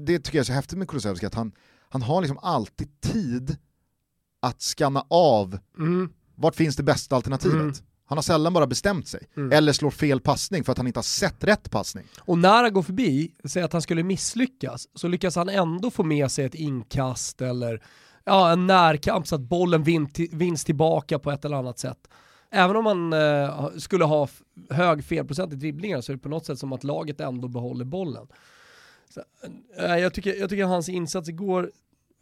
det 0.05 0.19
tycker 0.19 0.37
jag 0.37 0.43
är 0.43 0.47
så 0.47 0.53
häftigt 0.53 0.77
med 0.77 0.87
Kulusevski, 0.87 1.25
att 1.25 1.35
han, 1.35 1.51
han 1.89 2.01
har 2.01 2.21
liksom 2.21 2.37
alltid 2.37 3.01
tid 3.01 3.57
att 4.39 4.61
skanna 4.61 5.05
av 5.09 5.59
mm. 5.77 6.09
vart 6.35 6.55
finns 6.55 6.75
det 6.75 6.83
bästa 6.83 7.15
alternativet. 7.15 7.55
Mm. 7.55 7.73
Han 8.05 8.17
har 8.17 8.23
sällan 8.23 8.53
bara 8.53 8.67
bestämt 8.67 9.07
sig, 9.07 9.27
mm. 9.37 9.51
eller 9.51 9.73
slår 9.73 9.91
fel 9.91 10.21
passning 10.21 10.63
för 10.63 10.71
att 10.71 10.77
han 10.77 10.87
inte 10.87 10.97
har 10.97 11.03
sett 11.03 11.43
rätt 11.43 11.71
passning. 11.71 12.05
Och 12.19 12.37
när 12.37 12.63
han 12.63 12.73
går 12.73 12.83
förbi, 12.83 13.31
säger 13.43 13.65
att 13.65 13.73
han 13.73 13.81
skulle 13.81 14.03
misslyckas, 14.03 14.87
så 14.95 15.07
lyckas 15.07 15.35
han 15.35 15.49
ändå 15.49 15.91
få 15.91 16.03
med 16.03 16.31
sig 16.31 16.45
ett 16.45 16.55
inkast 16.55 17.41
eller 17.41 17.83
ja, 18.29 18.51
en 18.51 18.67
närkamp 18.67 19.27
så 19.27 19.35
att 19.35 19.41
bollen 19.41 19.83
vin 19.83 20.09
vinns 20.31 20.65
tillbaka 20.65 21.19
på 21.19 21.31
ett 21.31 21.45
eller 21.45 21.57
annat 21.57 21.79
sätt. 21.79 22.07
Även 22.51 22.75
om 22.75 22.83
man 22.83 23.13
eh, 23.13 23.69
skulle 23.77 24.05
ha 24.05 24.27
hög 24.69 25.03
felprocent 25.03 25.53
i 25.53 25.55
dribblingar 25.55 26.01
så 26.01 26.11
är 26.11 26.15
det 26.15 26.21
på 26.21 26.29
något 26.29 26.45
sätt 26.45 26.59
som 26.59 26.73
att 26.73 26.83
laget 26.83 27.19
ändå 27.19 27.47
behåller 27.47 27.85
bollen. 27.85 28.27
Så, 29.09 29.21
eh, 29.77 29.97
jag, 29.97 30.13
tycker, 30.13 30.35
jag 30.35 30.49
tycker 30.49 30.65
hans 30.65 30.89
insats 30.89 31.29
igår 31.29 31.71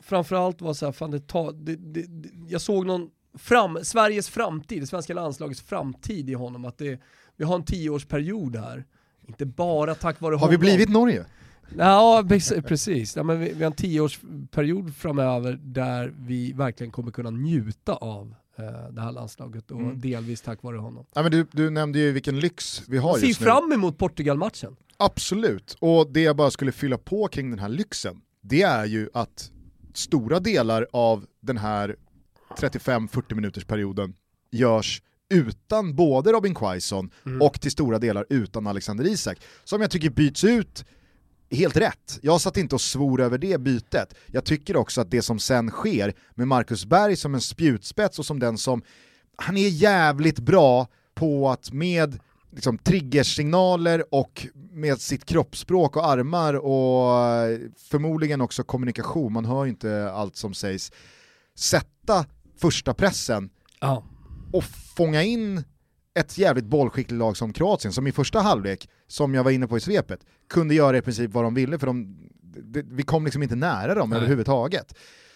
framförallt 0.03 0.61
var 0.61 0.73
så 0.73 0.85
här, 0.85 0.91
fan 0.91 1.11
det 1.11 1.27
ta, 1.27 1.51
det, 1.51 1.75
det, 1.75 2.01
det, 2.01 2.29
jag 2.47 2.61
såg 2.61 2.85
någon 2.85 3.09
fram, 3.37 3.79
Sveriges 3.83 4.29
framtid, 4.29 4.81
det 4.81 4.87
svenska 4.87 5.13
landslagets 5.13 5.61
framtid 5.61 6.29
i 6.29 6.33
honom, 6.33 6.65
att 6.65 6.77
det, 6.77 7.01
vi 7.35 7.45
har 7.45 7.55
en 7.55 7.63
tioårsperiod 7.63 8.55
här. 8.55 8.85
Inte 9.27 9.45
bara 9.45 9.95
tack 9.95 10.21
vare 10.21 10.35
honom. 10.35 10.41
Har 10.41 10.51
vi 10.51 10.57
blivit 10.57 10.89
Norge? 10.89 11.25
Ja, 11.77 12.25
precis. 12.67 13.15
Ja, 13.15 13.23
men 13.23 13.39
vi, 13.39 13.53
vi 13.53 13.63
har 13.63 13.71
en 13.71 13.77
tioårsperiod 13.77 14.95
framöver 14.95 15.59
där 15.63 16.13
vi 16.17 16.53
verkligen 16.53 16.91
kommer 16.91 17.11
kunna 17.11 17.29
njuta 17.29 17.93
av 17.93 18.35
eh, 18.57 18.65
det 18.91 19.01
här 19.01 19.11
landslaget 19.11 19.71
och 19.71 19.79
mm. 19.79 20.01
delvis 20.01 20.41
tack 20.41 20.63
vare 20.63 20.77
honom. 20.77 21.05
Ja, 21.13 21.21
men 21.21 21.31
du, 21.31 21.47
du 21.51 21.69
nämnde 21.69 21.99
ju 21.99 22.11
vilken 22.11 22.39
lyx 22.39 22.83
vi 22.87 22.97
har 22.97 23.11
just 23.11 23.23
nu. 23.23 23.33
Ser 23.33 23.43
fram 23.43 23.71
emot 23.71 23.97
Portugal-matchen. 23.97 24.75
Absolut, 24.97 25.77
och 25.79 26.11
det 26.11 26.21
jag 26.21 26.35
bara 26.35 26.51
skulle 26.51 26.71
fylla 26.71 26.97
på 26.97 27.27
kring 27.27 27.49
den 27.49 27.59
här 27.59 27.69
lyxen, 27.69 28.21
det 28.41 28.61
är 28.61 28.85
ju 28.85 29.09
att 29.13 29.51
stora 29.93 30.39
delar 30.39 30.87
av 30.93 31.25
den 31.41 31.57
här 31.57 31.95
35-40 32.57 33.33
minuters 33.35 33.65
perioden 33.65 34.13
görs 34.51 35.01
utan 35.29 35.95
både 35.95 36.31
Robin 36.31 36.55
Quaison 36.55 37.09
mm. 37.25 37.41
och 37.41 37.61
till 37.61 37.71
stora 37.71 37.99
delar 37.99 38.25
utan 38.29 38.67
Alexander 38.67 39.05
Isak, 39.05 39.37
som 39.63 39.81
jag 39.81 39.91
tycker 39.91 40.09
byts 40.09 40.43
ut 40.43 40.85
helt 41.51 41.77
rätt. 41.77 42.19
Jag 42.21 42.41
satt 42.41 42.57
inte 42.57 42.75
och 42.75 42.81
svor 42.81 43.21
över 43.21 43.37
det 43.37 43.61
bytet. 43.61 44.13
Jag 44.27 44.45
tycker 44.45 44.75
också 44.75 45.01
att 45.01 45.11
det 45.11 45.21
som 45.21 45.39
sen 45.39 45.69
sker 45.69 46.13
med 46.35 46.47
Marcus 46.47 46.85
Berg 46.85 47.15
som 47.15 47.35
en 47.35 47.41
spjutspets 47.41 48.19
och 48.19 48.25
som 48.25 48.39
den 48.39 48.57
som, 48.57 48.81
han 49.35 49.57
är 49.57 49.69
jävligt 49.69 50.39
bra 50.39 50.87
på 51.15 51.49
att 51.49 51.71
med 51.71 52.19
liksom, 52.51 52.77
triggersignaler 52.77 54.03
och 54.13 54.47
med 54.71 55.01
sitt 55.01 55.25
kroppsspråk 55.25 55.95
och 55.95 56.05
armar 56.05 56.53
och 56.53 57.11
förmodligen 57.89 58.41
också 58.41 58.63
kommunikation, 58.63 59.33
man 59.33 59.45
hör 59.45 59.65
ju 59.65 59.69
inte 59.69 60.11
allt 60.11 60.35
som 60.35 60.53
sägs, 60.53 60.91
sätta 61.55 62.25
första 62.57 62.93
pressen 62.93 63.49
oh. 63.81 64.03
och 64.53 64.63
fånga 64.95 65.23
in 65.23 65.63
ett 66.17 66.37
jävligt 66.37 66.65
bollskickligt 66.65 67.19
lag 67.19 67.37
som 67.37 67.53
Kroatien, 67.53 67.93
som 67.93 68.07
i 68.07 68.11
första 68.11 68.39
halvlek, 68.39 68.89
som 69.07 69.33
jag 69.33 69.43
var 69.43 69.51
inne 69.51 69.67
på 69.67 69.77
i 69.77 69.79
svepet, 69.79 70.19
kunde 70.49 70.75
göra 70.75 70.97
i 70.97 71.01
princip 71.01 71.33
vad 71.33 71.43
de 71.43 71.53
ville 71.53 71.79
för 71.79 71.87
de, 71.87 72.17
de 72.41 72.81
vi 72.81 73.03
kom 73.03 73.25
liksom 73.25 73.43
inte 73.43 73.55
nära 73.55 73.95
dem 73.95 74.09
Nej. 74.09 74.17
överhuvudtaget. 74.17 74.93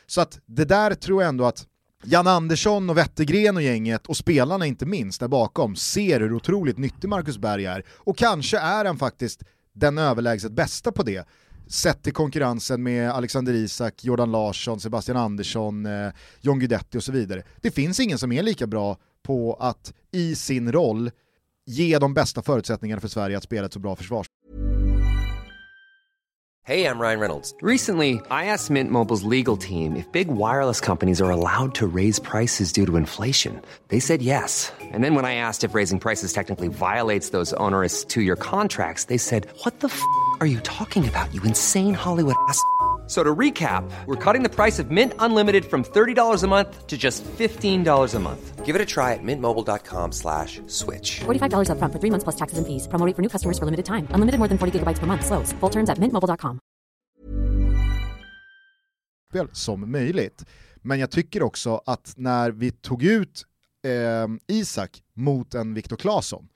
Så 0.08 0.22
att 0.22 0.40
det 0.46 0.66
där 0.66 0.94
tror 0.94 1.22
jag 1.22 1.30
ändå 1.30 1.46
att 1.46 1.68
Jan 2.04 2.28
Andersson 2.28 2.90
och 2.90 2.98
Wettergren 2.98 3.56
och 3.56 3.62
gänget, 3.62 4.08
och 4.08 4.18
spelarna 4.18 4.66
inte 4.66 4.86
minst 4.86 5.20
där 5.20 5.28
bakom, 5.28 5.76
ser 5.76 6.20
hur 6.20 6.34
otroligt 6.34 6.78
nyttig 6.78 7.08
Marcus 7.08 7.38
Berg 7.38 7.66
är, 7.66 7.86
och 7.90 8.18
kanske 8.18 8.60
är 8.60 8.86
han 8.86 8.98
faktiskt 8.98 9.44
den 9.74 9.98
överlägset 9.98 10.52
bästa 10.52 10.92
på 10.92 11.04
det 11.04 11.28
sett 11.68 12.04
till 12.04 12.14
konkurrensen 12.14 12.84
med 12.84 13.12
Alexander 13.12 13.54
Isak, 13.54 14.04
Jordan 14.04 14.32
Larsson, 14.32 14.80
Sebastian 14.80 15.18
Andersson, 15.18 15.86
eh, 15.86 16.12
John 16.42 16.60
Guidetti 16.60 16.98
och 16.98 17.04
så 17.04 17.12
vidare. 17.12 17.44
Det 17.62 17.72
finns 17.72 18.00
ingen 18.00 18.18
som 18.18 18.32
är 18.32 18.44
lika 18.44 18.68
bra 18.68 18.98
på 19.24 19.54
att 19.54 19.94
i 20.12 20.36
sin 20.36 20.72
roll 20.72 21.12
ge 21.66 22.00
de 22.00 22.14
bästa 22.14 22.42
förutsättningarna 22.42 23.02
för 23.02 23.08
Sverige 23.08 23.38
att 23.38 23.44
spela 23.44 23.66
ett 23.66 23.74
så 23.74 23.80
bra 23.80 23.96
försvar. 23.96 24.26
Hej, 26.64 26.82
jag 26.82 27.02
Ryan 27.02 27.20
Reynolds. 27.20 27.56
Recently, 27.62 28.12
I 28.12 28.22
asked 28.30 28.70
Mint 28.70 28.92
Mobiles 28.92 29.24
legal 29.24 29.58
team 29.58 29.96
if 29.96 30.12
big 30.12 30.28
wireless 30.28 30.80
companies 30.82 31.22
are 31.22 31.32
allowed 31.32 31.74
to 31.76 31.88
raise 31.88 32.22
prices 32.22 32.74
due 32.74 32.86
to 32.86 32.98
inflation. 32.98 33.62
They 33.88 34.00
said 34.00 34.22
yes. 34.22 34.72
And 34.94 35.04
then 35.04 35.16
when 35.16 35.26
I 35.26 35.36
asked 35.36 35.70
if 35.70 35.76
raising 35.76 36.00
prices 36.00 36.34
technically 36.34 36.68
violates 36.68 37.32
those 37.32 37.54
onerous 37.58 38.06
two-year 38.06 38.36
contracts, 38.36 39.06
they 39.06 39.18
said, 39.18 39.48
what 39.64 39.80
the 39.80 39.88
f*** 39.88 40.02
are 40.40 40.48
you 40.48 40.60
talking 40.60 41.08
about, 41.08 41.34
you 41.34 41.42
insane 41.44 41.96
Hollywood 41.96 42.36
ass?" 42.48 42.60
So 43.12 43.24
to 43.26 43.36
recap, 43.40 43.84
we're 44.06 44.16
cutting 44.16 44.42
the 44.42 44.56
price 44.56 44.80
of 44.80 44.90
Mint 44.90 45.14
Unlimited 45.20 45.66
from 45.66 45.84
$30 45.84 46.44
a 46.44 46.48
month 46.48 46.88
to 46.88 46.98
just 46.98 47.26
$15 47.26 48.16
a 48.16 48.20
month. 48.20 48.66
Give 48.66 48.74
it 48.74 48.82
a 48.82 48.86
try 48.86 49.12
at 49.12 49.20
mintmobile.com 49.22 50.14
slash 50.14 50.62
switch. 50.68 51.20
$45 51.20 51.72
up 51.72 51.78
front 51.78 51.92
for 51.92 52.00
three 52.00 52.10
months 52.10 52.24
plus 52.24 52.38
taxes 52.38 52.58
and 52.58 52.66
fees. 52.66 52.88
Promoting 52.88 53.14
for 53.14 53.22
new 53.22 53.28
customers 53.28 53.60
for 53.60 53.66
limited 53.66 53.86
time. 53.86 54.08
Unlimited 54.12 54.40
more 54.40 54.48
than 54.48 54.58
40 54.58 54.80
gigabytes 54.80 55.00
per 55.00 55.08
month. 55.08 55.26
Slows. 55.26 55.52
Full 55.60 55.70
terms 55.70 55.90
at 55.90 55.98
mintmobile.com. 55.98 56.60
Som 59.52 59.92
möjligt. 59.92 60.46
Men 60.82 61.00
jag 61.00 61.12
tycker 61.12 61.44
också 61.44 61.82
att 61.86 62.14
när 62.18 62.52
vi 62.52 62.72
tog 62.72 63.04
ut 63.04 63.46
eh, 63.86 64.56
Isak 64.58 65.04
mot 65.16 65.54
en 65.54 65.74
Viktor 65.74 65.98
Claesson 65.98 66.48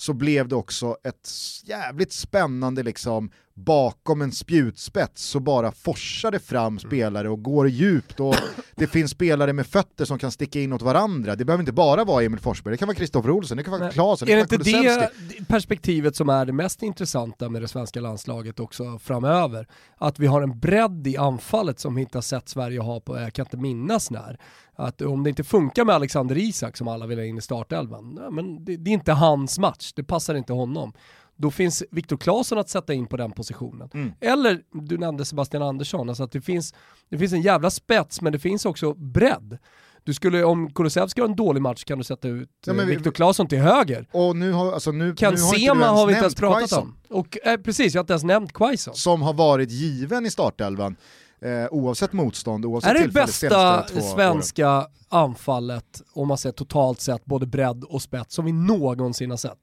så 0.00 0.12
blev 0.12 0.48
det 0.48 0.56
också 0.56 0.96
ett 1.04 1.30
jävligt 1.64 2.12
spännande 2.12 2.82
liksom 2.82 3.30
bakom 3.54 4.22
en 4.22 4.32
spjutspets 4.32 5.22
så 5.22 5.40
bara 5.40 5.72
forsade 5.72 6.38
fram 6.38 6.66
mm. 6.66 6.78
spelare 6.78 7.28
och 7.28 7.42
går 7.42 7.68
djupt 7.68 8.20
och 8.20 8.34
det 8.74 8.86
finns 8.86 9.10
spelare 9.10 9.52
med 9.52 9.66
fötter 9.66 10.04
som 10.04 10.18
kan 10.18 10.30
sticka 10.30 10.60
in 10.60 10.72
åt 10.72 10.82
varandra. 10.82 11.36
Det 11.36 11.44
behöver 11.44 11.62
inte 11.62 11.72
bara 11.72 12.04
vara 12.04 12.24
Emil 12.24 12.40
Forsberg, 12.40 12.72
det 12.72 12.78
kan 12.78 12.88
vara 12.88 12.96
Kristoffer 12.96 13.30
Olsson, 13.30 13.56
det 13.56 13.62
kan 13.62 13.80
vara 13.80 13.90
Klasen, 13.90 14.28
Är 14.28 14.36
det, 14.36 14.40
inte 14.40 14.56
det 14.56 15.10
perspektivet 15.48 16.16
som 16.16 16.28
är 16.28 16.46
det 16.46 16.52
mest 16.52 16.82
intressanta 16.82 17.48
med 17.48 17.62
det 17.62 17.68
svenska 17.68 18.00
landslaget 18.00 18.60
också 18.60 18.98
framöver? 18.98 19.68
Att 19.96 20.18
vi 20.18 20.26
har 20.26 20.42
en 20.42 20.58
bredd 20.58 21.06
i 21.06 21.16
anfallet 21.16 21.80
som 21.80 21.94
vi 21.94 22.00
inte 22.00 22.18
har 22.18 22.22
sett 22.22 22.48
Sverige 22.48 22.80
ha 22.80 23.00
på, 23.00 23.18
jag 23.18 23.32
kan 23.32 23.46
inte 23.46 23.56
minnas 23.56 24.10
när. 24.10 24.38
Att 24.80 25.02
om 25.02 25.22
det 25.22 25.30
inte 25.30 25.44
funkar 25.44 25.84
med 25.84 25.94
Alexander 25.94 26.38
Isak 26.38 26.76
som 26.76 26.88
alla 26.88 27.06
vill 27.06 27.18
ha 27.18 27.24
in 27.24 27.38
i 27.38 27.40
startelvan, 27.40 28.28
men 28.30 28.64
det, 28.64 28.76
det 28.76 28.90
är 28.90 28.92
inte 28.92 29.12
hans 29.12 29.58
match, 29.58 29.92
det 29.96 30.04
passar 30.04 30.34
inte 30.34 30.52
honom 30.52 30.92
då 31.38 31.50
finns 31.50 31.84
Viktor 31.90 32.16
Claesson 32.16 32.58
att 32.58 32.68
sätta 32.68 32.94
in 32.94 33.06
på 33.06 33.16
den 33.16 33.32
positionen. 33.32 33.90
Mm. 33.94 34.12
Eller, 34.20 34.60
du 34.72 34.98
nämnde 34.98 35.24
Sebastian 35.24 35.62
Andersson, 35.62 36.08
alltså 36.08 36.22
att 36.22 36.32
det 36.32 36.40
finns, 36.40 36.74
det 37.10 37.18
finns 37.18 37.32
en 37.32 37.42
jävla 37.42 37.70
spets 37.70 38.20
men 38.20 38.32
det 38.32 38.38
finns 38.38 38.64
också 38.64 38.94
bredd. 38.94 39.58
Du 40.04 40.14
skulle, 40.14 40.44
om 40.44 40.72
Kulusevski 40.72 41.20
har 41.20 41.28
en 41.28 41.36
dålig 41.36 41.62
match 41.62 41.84
kan 41.84 41.98
du 41.98 42.04
sätta 42.04 42.28
ut 42.28 42.50
ja, 42.66 42.74
eh, 42.74 42.84
Viktor 42.84 43.10
Claesson 43.10 43.46
till 43.46 43.58
höger. 43.58 44.06
Och 44.12 44.36
nu 44.36 44.52
har, 44.52 44.72
alltså 44.72 44.92
nu, 44.92 45.14
Ken 45.16 45.34
nu 45.34 45.40
har 45.40 45.54
Sema 45.54 45.86
har 45.86 46.06
vi 46.06 46.12
inte 46.12 46.24
ens 46.24 46.34
pratat 46.34 46.58
Quaison. 46.58 46.94
om. 47.08 47.16
Och, 47.18 47.38
eh, 47.46 47.56
precis, 47.56 47.94
jag 47.94 47.98
har 47.98 48.02
inte 48.04 48.12
ens 48.12 48.24
nämnt 48.24 48.52
Quaison. 48.52 48.94
Som 48.94 49.22
har 49.22 49.32
varit 49.32 49.70
given 49.70 50.26
i 50.26 50.30
startelvan. 50.30 50.96
Eh, 51.40 51.66
oavsett 51.70 52.12
motstånd, 52.12 52.64
oavsett 52.64 52.96
Är 52.96 53.02
det 53.06 53.12
bästa 53.12 53.86
svenska 53.88 54.78
åren. 54.78 54.86
anfallet, 55.08 56.02
om 56.12 56.28
man 56.28 56.38
ser 56.38 56.52
totalt 56.52 57.00
sett, 57.00 57.24
både 57.24 57.46
bredd 57.46 57.84
och 57.84 58.02
spets, 58.02 58.34
som 58.34 58.44
vi 58.44 58.52
någonsin 58.52 59.30
har 59.30 59.36
sett? 59.36 59.58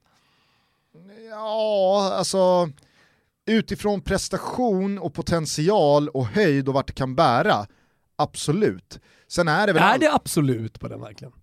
Ja, 1.30 2.13
alltså 2.17 2.69
utifrån 3.45 4.01
prestation 4.01 4.99
och 4.99 5.13
potential 5.13 6.09
och 6.09 6.26
höjd 6.26 6.67
och 6.67 6.73
vart 6.73 6.88
det 6.88 6.93
kan 6.93 7.15
bära, 7.15 7.67
absolut. 8.15 8.99
Sen 9.28 9.47
är 9.47 9.67
det 9.67 9.73
väl... 9.73 9.84
Är 9.84 9.99
det 9.99 10.13
absolut 10.13 10.80
på 10.80 10.88
den 10.88 11.01
verkligen? 11.01 11.34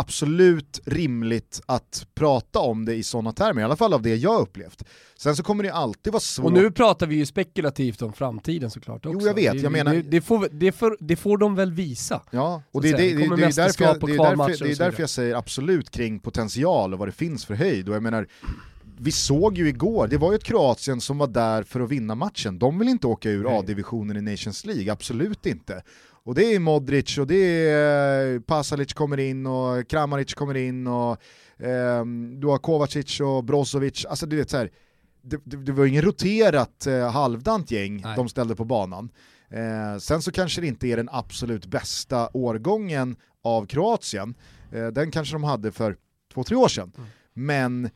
Absolut 0.00 0.80
rimligt 0.84 1.60
att 1.66 2.06
prata 2.14 2.58
om 2.58 2.84
det 2.84 2.94
i 2.94 3.02
sådana 3.02 3.32
termer, 3.32 3.62
i 3.62 3.64
alla 3.64 3.76
fall 3.76 3.92
av 3.92 4.02
det 4.02 4.16
jag 4.16 4.40
upplevt. 4.40 4.84
Sen 5.16 5.36
så 5.36 5.42
kommer 5.42 5.64
det 5.64 5.72
alltid 5.72 6.12
vara 6.12 6.20
svårt. 6.20 6.46
Och 6.46 6.52
nu 6.52 6.70
pratar 6.70 7.06
vi 7.06 7.14
ju 7.14 7.26
spekulativt 7.26 8.02
om 8.02 8.12
framtiden 8.12 8.70
såklart 8.70 9.06
också. 9.06 9.18
Jo 9.20 9.26
jag 9.26 9.34
vet, 9.34 9.62
jag 9.62 9.72
menar... 9.72 9.94
Det, 9.94 10.02
det, 10.02 10.20
får, 10.20 10.48
det, 10.52 10.72
får, 10.72 10.96
det 11.00 11.16
får 11.16 11.38
de 11.38 11.54
väl 11.54 11.72
visa. 11.72 12.22
Ja, 12.30 12.62
och 12.72 12.82
det, 12.82 12.90
det, 12.90 12.96
det, 12.96 13.36
det, 13.36 13.44
är 13.44 13.56
därför 13.56 13.84
jag, 13.84 14.00
det 14.00 14.12
är 14.12 14.36
därför, 14.36 14.64
det 14.64 14.72
är 14.72 14.76
därför 14.76 15.02
jag 15.02 15.10
säger 15.10 15.34
absolut 15.34 15.90
kring 15.90 16.20
potential 16.20 16.92
och 16.92 16.98
vad 16.98 17.08
det 17.08 17.12
finns 17.12 17.44
för 17.44 17.54
höjd. 17.54 17.88
Och 17.88 17.94
jag 17.94 18.02
menar, 18.02 18.26
vi 18.98 19.12
såg 19.12 19.58
ju 19.58 19.68
igår, 19.68 20.08
det 20.08 20.18
var 20.18 20.32
ju 20.32 20.36
ett 20.36 20.44
Kroatien 20.44 21.00
som 21.00 21.18
var 21.18 21.26
där 21.26 21.62
för 21.62 21.80
att 21.80 21.90
vinna 21.90 22.14
matchen. 22.14 22.58
De 22.58 22.78
vill 22.78 22.88
inte 22.88 23.06
åka 23.06 23.30
ur 23.30 23.58
A-divisionen 23.58 24.16
i 24.16 24.30
Nations 24.30 24.64
League, 24.64 24.92
absolut 24.92 25.46
inte. 25.46 25.82
Och 26.22 26.34
det 26.34 26.54
är 26.54 26.58
Modric 26.60 27.18
och 27.18 27.26
det 27.26 27.68
är 27.68 28.34
eh, 28.34 28.40
Pasalic 28.40 28.92
kommer 28.92 29.18
in 29.20 29.46
och 29.46 29.88
Kramaric 29.88 30.34
kommer 30.34 30.56
in 30.56 30.86
och 30.86 31.10
eh, 31.62 32.04
du 32.38 32.46
har 32.46 32.58
Kovacic 32.58 33.20
och 33.20 33.44
Brozovic, 33.44 34.06
alltså 34.06 34.26
du 34.26 34.36
vet 34.36 34.50
så 34.50 34.56
här, 34.56 34.70
det, 35.22 35.40
det, 35.44 35.56
det 35.56 35.72
var 35.72 35.86
ingen 35.86 36.02
roterat 36.02 36.86
eh, 36.86 37.10
halvdant 37.10 37.70
gäng 37.70 38.00
Nej. 38.04 38.16
de 38.16 38.28
ställde 38.28 38.56
på 38.56 38.64
banan. 38.64 39.10
Eh, 39.50 39.98
sen 39.98 40.22
så 40.22 40.32
kanske 40.32 40.60
det 40.60 40.66
inte 40.66 40.86
är 40.86 40.96
den 40.96 41.08
absolut 41.12 41.66
bästa 41.66 42.30
årgången 42.32 43.16
av 43.42 43.66
Kroatien, 43.66 44.34
eh, 44.72 44.86
den 44.86 45.10
kanske 45.10 45.34
de 45.34 45.44
hade 45.44 45.72
för 45.72 45.96
två, 46.34 46.44
tre 46.44 46.56
år 46.56 46.68
sedan. 46.68 46.92
Mm. 46.96 47.08
Men 47.34 47.90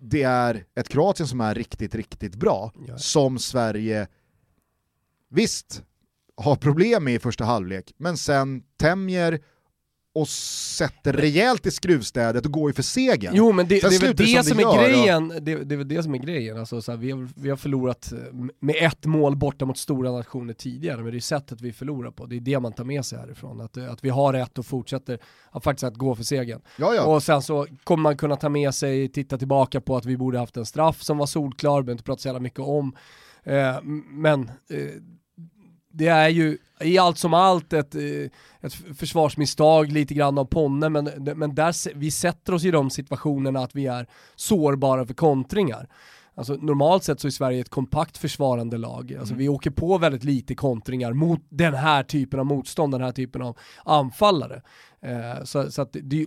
det 0.00 0.22
är 0.22 0.64
ett 0.74 0.88
Kroatien 0.88 1.26
som 1.26 1.40
är 1.40 1.54
riktigt, 1.54 1.94
riktigt 1.94 2.34
bra, 2.34 2.72
Ja. 2.86 2.98
som 2.98 3.38
Sverige 3.38 4.06
visst 5.28 5.82
har 6.38 6.56
problem 6.56 7.04
med 7.04 7.14
i 7.14 7.18
första 7.18 7.44
halvlek, 7.44 7.92
men 7.96 8.16
sen 8.16 8.62
tämjer 8.76 9.40
och 10.14 10.28
sätter 10.28 11.12
rejält 11.12 11.66
i 11.66 11.70
skruvstädet 11.70 12.46
och 12.46 12.52
går 12.52 12.70
ju 12.70 12.74
för 12.74 12.82
segern. 12.82 13.32
Jo 13.36 13.52
men 13.52 13.68
det, 13.68 13.80
det 13.80 13.86
är 13.86 14.00
väl 14.00 14.16
det 14.16 14.24
det 14.24 14.44
som 14.44 14.58
är 14.58 14.76
grejen, 14.78 15.28
det, 15.28 15.54
det 15.54 15.74
är 15.74 15.76
väl 15.76 15.88
det 15.88 16.02
som 16.02 16.14
är 16.14 16.18
grejen. 16.18 16.58
Alltså, 16.58 16.82
så 16.82 16.92
här, 16.92 16.98
vi, 16.98 17.10
har, 17.10 17.28
vi 17.36 17.50
har 17.50 17.56
förlorat 17.56 18.12
eh, 18.12 18.18
med 18.60 18.76
ett 18.78 19.06
mål 19.06 19.36
borta 19.36 19.64
mot 19.64 19.78
stora 19.78 20.12
nationer 20.12 20.54
tidigare, 20.54 21.02
men 21.02 21.12
det 21.12 21.18
är 21.18 21.20
sättet 21.20 21.60
vi 21.60 21.72
förlorar 21.72 22.10
på, 22.10 22.26
det 22.26 22.36
är 22.36 22.40
det 22.40 22.60
man 22.60 22.72
tar 22.72 22.84
med 22.84 23.04
sig 23.04 23.18
härifrån. 23.18 23.60
Att, 23.60 23.76
eh, 23.76 23.92
att 23.92 24.04
vi 24.04 24.08
har 24.08 24.32
rätt 24.32 24.58
och 24.58 24.66
fortsätter 24.66 25.18
att 25.50 25.64
faktiskt 25.64 25.84
att 25.84 25.94
gå 25.94 26.14
för 26.14 26.24
segern. 26.24 26.60
Ja, 26.76 26.94
ja. 26.94 27.02
Och 27.02 27.22
sen 27.22 27.42
så 27.42 27.66
kommer 27.84 28.02
man 28.02 28.16
kunna 28.16 28.36
ta 28.36 28.48
med 28.48 28.74
sig, 28.74 29.08
titta 29.08 29.38
tillbaka 29.38 29.80
på 29.80 29.96
att 29.96 30.04
vi 30.04 30.16
borde 30.16 30.38
haft 30.38 30.56
en 30.56 30.66
straff 30.66 31.02
som 31.02 31.18
var 31.18 31.26
solklar, 31.26 31.82
behöver 31.82 31.92
inte 31.92 32.04
prata 32.04 32.22
så 32.22 32.28
jävla 32.28 32.40
mycket 32.40 32.60
om. 32.60 32.96
Eh, 33.42 33.82
men 34.10 34.50
eh, 34.70 34.78
det 35.98 36.06
är 36.06 36.28
ju 36.28 36.58
i 36.80 36.98
allt 36.98 37.18
som 37.18 37.34
allt 37.34 37.72
ett, 37.72 37.94
eh, 37.94 38.02
ett 38.60 38.74
försvarsmisstag 38.98 39.92
lite 39.92 40.14
grann 40.14 40.38
av 40.38 40.44
Ponne, 40.44 40.88
men, 40.88 41.10
men 41.36 41.54
där, 41.54 41.94
vi 41.94 42.10
sätter 42.10 42.54
oss 42.54 42.64
i 42.64 42.70
de 42.70 42.90
situationerna 42.90 43.60
att 43.60 43.74
vi 43.74 43.86
är 43.86 44.06
sårbara 44.36 45.06
för 45.06 45.14
kontringar. 45.14 45.88
Alltså, 46.34 46.54
normalt 46.54 47.04
sett 47.04 47.20
så 47.20 47.26
är 47.26 47.30
Sverige 47.30 47.60
ett 47.60 47.68
kompakt 47.68 48.18
försvarande 48.18 48.78
lag. 48.78 49.16
Alltså, 49.20 49.34
Vi 49.34 49.48
åker 49.48 49.70
på 49.70 49.98
väldigt 49.98 50.24
lite 50.24 50.54
kontringar 50.54 51.12
mot 51.12 51.40
den 51.48 51.74
här 51.74 52.02
typen 52.02 52.40
av 52.40 52.46
motstånd, 52.46 52.94
den 52.94 53.02
här 53.02 53.12
typen 53.12 53.42
av 53.42 53.58
anfallare. 53.84 54.62
Eh, 55.02 55.44
så 55.44 55.70
så 55.70 55.86
det, 55.92 56.20
är 56.20 56.26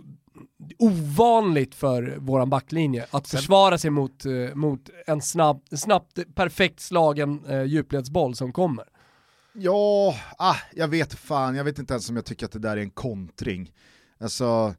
ovanligt 0.78 1.74
för 1.74 2.16
våran 2.18 2.50
backlinje 2.50 3.06
att 3.10 3.28
försvara 3.28 3.78
sig 3.78 3.90
mot, 3.90 4.24
eh, 4.24 4.54
mot 4.54 4.90
en 5.06 5.22
snabb, 5.22 5.62
snabbt, 5.76 6.34
perfekt 6.34 6.80
slagen 6.80 7.44
eh, 7.48 7.62
djupledsboll 7.62 8.34
som 8.34 8.52
kommer. 8.52 8.84
Ja, 9.54 10.18
ah, 10.38 10.56
jag 10.74 10.88
vet 10.88 11.14
fan, 11.14 11.54
jag 11.54 11.64
vet 11.64 11.78
inte 11.78 11.94
ens 11.94 12.10
om 12.10 12.16
jag 12.16 12.24
tycker 12.24 12.46
att 12.46 12.52
det 12.52 12.58
där 12.58 12.76
är 12.76 12.80
en 12.80 12.90
kontring. 12.90 13.72
Alltså, 14.20 14.74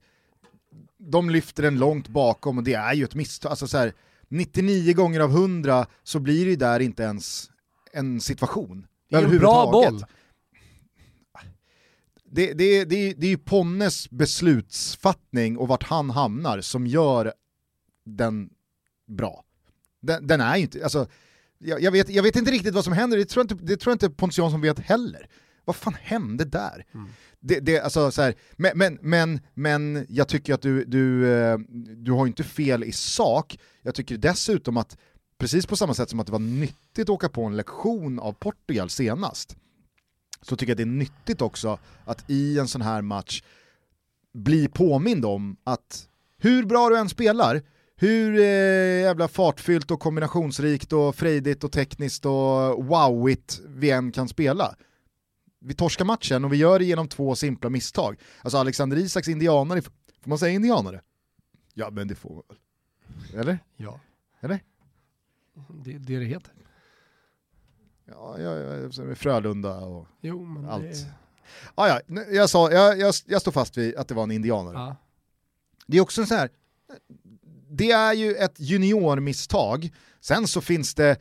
de 0.97 1.30
lyfter 1.30 1.63
den 1.63 1.80
långt 1.80 2.07
bakom 2.07 2.57
och 2.57 2.63
det 2.63 2.74
är 2.74 2.93
ju 2.93 3.03
ett 3.03 3.15
misstag. 3.15 3.49
Alltså 3.49 3.67
så 3.67 3.78
här, 3.78 3.93
99 4.28 4.93
gånger 4.93 5.19
av 5.19 5.32
100 5.32 5.86
så 6.03 6.19
blir 6.19 6.45
det 6.45 6.51
ju 6.51 6.55
där 6.55 6.80
inte 6.80 7.03
ens 7.03 7.51
en 7.91 8.21
situation. 8.21 8.88
Det 9.09 9.15
är 9.15 9.24
en 9.24 9.38
bra 9.38 9.71
boll. 9.71 10.05
Det, 12.26 12.53
det, 12.53 12.86
det, 12.86 13.13
det 13.13 13.26
är 13.28 13.30
ju 13.30 13.38
Ponnes 13.38 14.09
beslutsfattning 14.09 15.57
och 15.57 15.67
vart 15.67 15.84
han 15.84 16.09
hamnar 16.09 16.61
som 16.61 16.88
gör 16.88 17.34
den 18.05 18.49
bra. 19.07 19.43
Den, 20.01 20.28
den 20.28 20.41
är 20.41 20.55
ju 20.57 20.61
inte, 20.61 20.84
alltså, 20.84 21.07
jag, 21.66 21.82
jag, 21.82 21.91
vet, 21.91 22.09
jag 22.09 22.24
vet 22.24 22.36
inte 22.36 22.51
riktigt 22.51 22.74
vad 22.74 22.84
som 22.84 22.93
händer, 22.93 23.18
det 23.18 23.26
tror 23.26 23.45
jag 23.45 23.51
inte, 23.51 23.66
det 23.66 23.78
tror 23.78 23.93
inte 23.93 24.09
Pontus 24.09 24.38
Jansson 24.38 24.61
vet 24.61 24.80
heller. 24.80 25.28
Vad 25.66 25.76
fan 25.76 25.95
hände 26.01 26.45
där? 26.45 26.86
Det, 27.39 27.59
det, 27.59 27.80
alltså, 27.80 28.11
så 28.11 28.22
här, 28.22 28.36
men, 28.51 28.72
men, 28.76 28.99
men, 29.01 29.39
men 29.53 30.05
jag 30.09 30.28
tycker 30.28 30.53
att 30.53 30.61
du, 30.61 30.86
du, 30.86 31.34
eh, 31.34 31.57
du 31.97 32.11
har 32.11 32.28
inte 32.28 32.43
fel 32.43 32.84
i 32.84 32.91
sak, 32.91 33.59
jag 33.82 33.95
tycker 33.95 34.18
dessutom 34.18 34.78
att 34.78 34.97
precis 35.38 35.66
på 35.66 35.76
samma 35.76 35.93
sätt 35.93 36.09
som 36.09 36.20
att 36.20 36.26
det 36.26 36.32
var 36.32 36.39
nyttigt 36.39 37.03
att 37.03 37.09
åka 37.09 37.30
på 37.30 37.43
en 37.43 37.57
lektion 37.57 38.20
av 38.20 38.34
Portugal 38.34 38.89
senast, 38.89 39.55
så 40.41 40.55
tycker 40.55 40.72
jag 40.72 40.78
det 40.78 40.84
är 40.84 40.86
nyttigt 40.86 41.41
också 41.41 41.80
att 42.05 42.30
i 42.30 42.59
en 42.59 42.68
sån 42.68 42.82
här 42.82 43.01
match 43.01 43.43
bli 44.34 44.68
påmind 44.68 45.26
om 45.26 45.57
att 45.64 46.07
hur 46.38 46.66
bra 46.66 46.89
du 46.89 46.97
än 46.97 47.09
spelar, 47.09 47.61
hur 48.04 48.39
eh, 48.39 49.01
jävla 49.01 49.28
fartfyllt 49.28 49.91
och 49.91 49.99
kombinationsrikt 49.99 50.93
och 50.93 51.16
frejdigt 51.16 51.64
och 51.64 51.72
tekniskt 51.72 52.26
och 52.26 52.86
wowigt 52.86 53.62
vi 53.66 53.91
än 53.91 54.12
kan 54.12 54.28
spela. 54.28 54.76
Vi 55.60 55.74
torskar 55.74 56.06
matchen 56.06 56.45
och 56.45 56.54
vi 56.54 56.58
gör 56.58 56.80
det 56.80 56.86
genom 56.86 57.08
två 57.08 57.36
simpla 57.36 57.70
misstag. 57.70 58.20
Alltså 58.41 58.58
Alexander 58.58 58.97
Isaks 58.97 59.28
indianare, 59.28 59.82
får 59.82 59.91
man 60.24 60.38
säga 60.38 60.51
indianare? 60.51 61.01
Ja 61.74 61.89
men 61.89 62.08
det 62.08 62.16
får 62.16 62.30
man 62.30 62.43
väl. 62.47 63.39
Eller? 63.39 63.60
Ja. 63.76 63.99
Eller? 64.39 64.60
Det 65.70 65.97
det 65.97 66.20
det 66.20 66.26
heter. 66.26 66.54
Ja, 68.06 68.39
ja, 68.39 68.58
ja 68.58 69.16
Frölunda 69.16 69.80
och 69.80 70.08
Jo 70.22 70.45
men 70.45 70.66
Allt. 70.66 70.84
det... 70.84 71.14
Ah, 71.76 71.88
ja, 71.88 72.24
jag, 72.32 72.49
sa, 72.49 72.72
jag, 72.72 72.99
jag, 72.99 73.14
jag 73.26 73.41
står 73.41 73.51
fast 73.51 73.78
vid 73.78 73.95
att 73.95 74.08
det 74.08 74.14
var 74.14 74.24
en 74.24 74.32
indianare. 74.32 74.76
Ja. 74.76 74.95
Det 75.88 75.97
är 75.97 76.01
också 76.01 76.22
en 76.22 76.28
sån 76.28 76.38
här, 76.38 76.49
det 77.78 77.91
är 77.91 78.13
ju 78.13 78.36
ett 78.36 78.59
juniormisstag, 78.59 79.89
sen 80.21 80.47
så 80.47 80.61
finns 80.61 80.95
det 80.95 81.17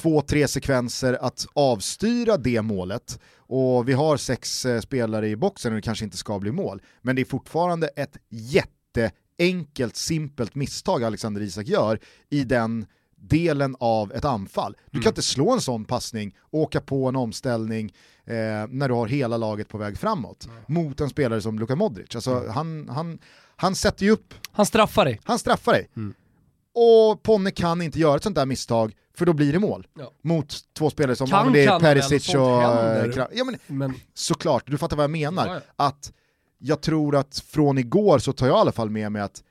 två, 0.00 0.20
tre 0.20 0.48
sekvenser 0.48 1.18
att 1.20 1.46
avstyra 1.52 2.36
det 2.36 2.62
målet. 2.62 3.20
Och 3.36 3.88
vi 3.88 3.92
har 3.92 4.16
sex 4.16 4.66
eh, 4.66 4.80
spelare 4.80 5.28
i 5.28 5.36
boxen 5.36 5.72
och 5.72 5.76
det 5.76 5.82
kanske 5.82 6.04
inte 6.04 6.16
ska 6.16 6.38
bli 6.38 6.52
mål, 6.52 6.82
men 7.02 7.16
det 7.16 7.22
är 7.22 7.26
fortfarande 7.26 7.88
ett 7.88 8.16
jätteenkelt, 8.28 9.96
simpelt 9.96 10.54
misstag 10.54 11.04
Alexander 11.04 11.40
Isak 11.40 11.66
gör 11.66 11.98
i 12.30 12.44
den 12.44 12.86
delen 13.16 13.76
av 13.80 14.12
ett 14.12 14.24
anfall. 14.24 14.76
Du 14.90 15.00
kan 15.00 15.10
inte 15.10 15.22
slå 15.22 15.52
en 15.52 15.60
sån 15.60 15.84
passning 15.84 16.36
och 16.40 16.60
åka 16.60 16.80
på 16.80 17.08
en 17.08 17.16
omställning 17.16 17.92
eh, 18.24 18.34
när 18.68 18.88
du 18.88 18.94
har 18.94 19.06
hela 19.06 19.36
laget 19.36 19.68
på 19.68 19.78
väg 19.78 19.98
framåt 19.98 20.48
mot 20.66 21.00
en 21.00 21.10
spelare 21.10 21.40
som 21.40 21.58
Luka 21.58 21.76
Modric. 21.76 22.14
Alltså, 22.14 22.48
han, 22.48 22.88
han, 22.88 23.18
han 23.62 23.74
sätter 23.74 24.04
ju 24.04 24.10
upp 24.10 24.34
Han 24.52 24.66
straffar 24.66 25.04
dig. 25.04 25.20
han 25.24 25.38
straffar 25.38 25.72
dig. 25.72 25.88
Mm. 25.96 26.14
Och 26.74 27.22
Ponne 27.22 27.50
kan 27.50 27.82
inte 27.82 27.98
göra 27.98 28.16
ett 28.16 28.22
sånt 28.22 28.36
där 28.36 28.46
misstag, 28.46 28.94
för 29.14 29.26
då 29.26 29.32
blir 29.32 29.52
det 29.52 29.58
mål. 29.58 29.86
Ja. 29.98 30.12
Mot 30.22 30.54
två 30.78 30.90
spelare 30.90 31.16
som 31.16 31.26
Kan 31.26 31.52
det 31.52 31.64
är 31.64 31.80
Perisic 31.80 32.34
och... 32.34 32.40
händer. 32.60 33.28
Ja 33.34 33.44
men 33.44 33.58
Men 33.66 33.94
såklart, 34.14 34.62
du 34.66 34.78
fattar 34.78 34.96
vad 34.96 35.04
jag 35.04 35.10
menar. 35.10 35.46
Ja, 35.46 35.54
ja. 35.54 35.84
Att 35.86 36.12
jag 36.58 36.80
tror 36.80 37.16
att 37.16 37.38
från 37.38 37.78
igår 37.78 38.18
så 38.18 38.32
tar 38.32 38.46
jag 38.46 38.56
i 38.56 38.60
alla 38.60 38.72
fall 38.72 38.90
med 38.90 39.12
mig 39.12 39.22
att 39.22 39.42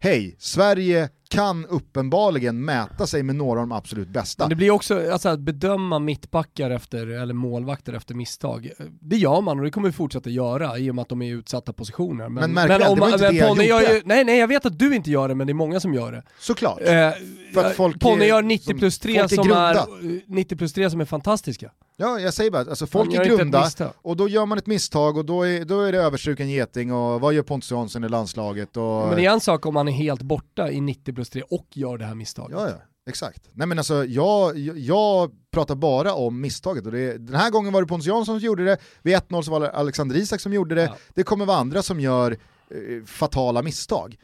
hej, 0.00 0.36
Sverige 0.38 1.08
kan 1.28 1.66
uppenbarligen 1.66 2.64
mäta 2.64 3.06
sig 3.06 3.22
med 3.22 3.36
några 3.36 3.60
av 3.60 3.68
de 3.68 3.72
absolut 3.72 4.08
bästa. 4.08 4.44
Men 4.44 4.48
det 4.48 4.54
blir 4.56 4.70
också, 4.70 5.10
alltså 5.12 5.28
att 5.28 5.40
bedöma 5.40 5.98
mittbackar 5.98 6.70
efter, 6.70 7.06
eller 7.06 7.34
målvakter 7.34 7.92
efter 7.92 8.14
misstag, 8.14 8.70
det 9.00 9.16
gör 9.16 9.40
man 9.40 9.58
och 9.58 9.64
det 9.64 9.70
kommer 9.70 9.88
vi 9.88 9.92
fortsätta 9.92 10.30
göra 10.30 10.78
i 10.78 10.90
och 10.90 10.94
med 10.94 11.02
att 11.02 11.08
de 11.08 11.22
är 11.22 11.26
i 11.26 11.30
utsatta 11.30 11.72
positioner. 11.72 12.28
Men 12.28 12.52
märk 12.52 12.70
väl, 12.70 12.80
det 12.80 13.00
var 13.00 13.08
inte 13.12 13.30
det 13.30 13.36
jag 13.36 13.48
Ponne 13.48 13.64
gör 13.64 13.80
gjorde. 13.80 13.94
ju, 13.94 14.02
Nej 14.04 14.24
nej 14.24 14.38
jag 14.38 14.48
vet 14.48 14.66
att 14.66 14.78
du 14.78 14.94
inte 14.94 15.10
gör 15.10 15.28
det 15.28 15.34
men 15.34 15.46
det 15.46 15.50
är 15.50 15.54
många 15.54 15.80
som 15.80 15.94
gör 15.94 16.12
det. 16.12 16.22
Såklart. 16.40 16.80
Eh, 16.80 17.10
För 17.54 17.64
att 17.64 17.76
folk 17.76 18.00
Ponne 18.00 18.24
gör 18.26 18.42
90 18.42 18.64
som- 18.70 18.78
plus 18.78 18.98
3 18.98 19.12
folk 19.20 19.32
är 19.32 19.36
som 19.36 19.50
är, 19.52 19.74
grunda. 19.74 20.14
eh, 20.16 20.22
90 20.26 20.56
plus 20.56 20.72
3 20.72 20.90
som 20.90 21.00
är 21.00 21.04
fantastiska. 21.04 21.70
Ja, 22.00 22.18
jag 22.20 22.34
säger 22.34 22.50
bara, 22.50 22.60
alltså 22.70 22.86
folk 22.86 23.12
gör 23.12 23.20
är 23.22 23.26
grunda 23.26 23.70
och 24.02 24.16
då 24.16 24.28
gör 24.28 24.46
man 24.46 24.58
ett 24.58 24.66
misstag 24.66 25.16
och 25.16 25.24
då 25.24 25.42
är, 25.46 25.64
då 25.64 25.80
är 25.80 25.92
det 25.92 25.98
överstruken 25.98 26.48
geting 26.50 26.92
och 26.92 27.20
vad 27.20 27.34
gör 27.34 27.42
Pontus 27.42 27.70
Jansson 27.70 28.04
i 28.04 28.08
landslaget? 28.08 28.76
Och... 28.76 28.82
Men 29.08 29.16
det 29.16 29.26
är 29.26 29.30
en 29.30 29.40
sak 29.40 29.66
om 29.66 29.74
man 29.74 29.88
är 29.88 29.92
helt 29.92 30.22
borta 30.22 30.70
i 30.70 30.80
90 30.80 31.12
plus 31.18 31.30
3 31.30 31.42
och 31.42 31.66
gör 31.72 31.98
det 31.98 32.04
här 32.04 32.14
misstaget. 32.14 32.58
Ja, 32.58 32.68
ja, 32.68 32.76
exakt. 33.08 33.48
Nej 33.52 33.66
men 33.66 33.78
alltså, 33.78 34.04
jag, 34.04 34.58
jag, 34.58 34.78
jag 34.78 35.30
pratar 35.50 35.74
bara 35.74 36.14
om 36.14 36.40
misstaget 36.40 36.86
och 36.86 36.92
det, 36.92 37.18
den 37.18 37.34
här 37.34 37.50
gången 37.50 37.72
var 37.72 37.82
det 37.82 37.88
Pontus 37.88 38.06
Jansson 38.06 38.40
som 38.40 38.46
gjorde 38.46 38.64
det, 38.64 38.78
vid 39.02 39.16
1-0 39.16 39.42
så 39.42 39.50
var 39.50 39.60
det 39.60 39.70
Alexander 39.72 40.16
Isak 40.16 40.40
som 40.40 40.52
gjorde 40.52 40.74
det, 40.74 40.82
Ja. 40.82 40.96
det 41.14 41.22
kommer 41.22 41.46
vara 41.46 41.56
andra 41.56 41.82
som 41.82 42.00
gör 42.00 42.32
eh, 42.70 43.04
fatala 43.06 43.62
misstag. 43.62 44.16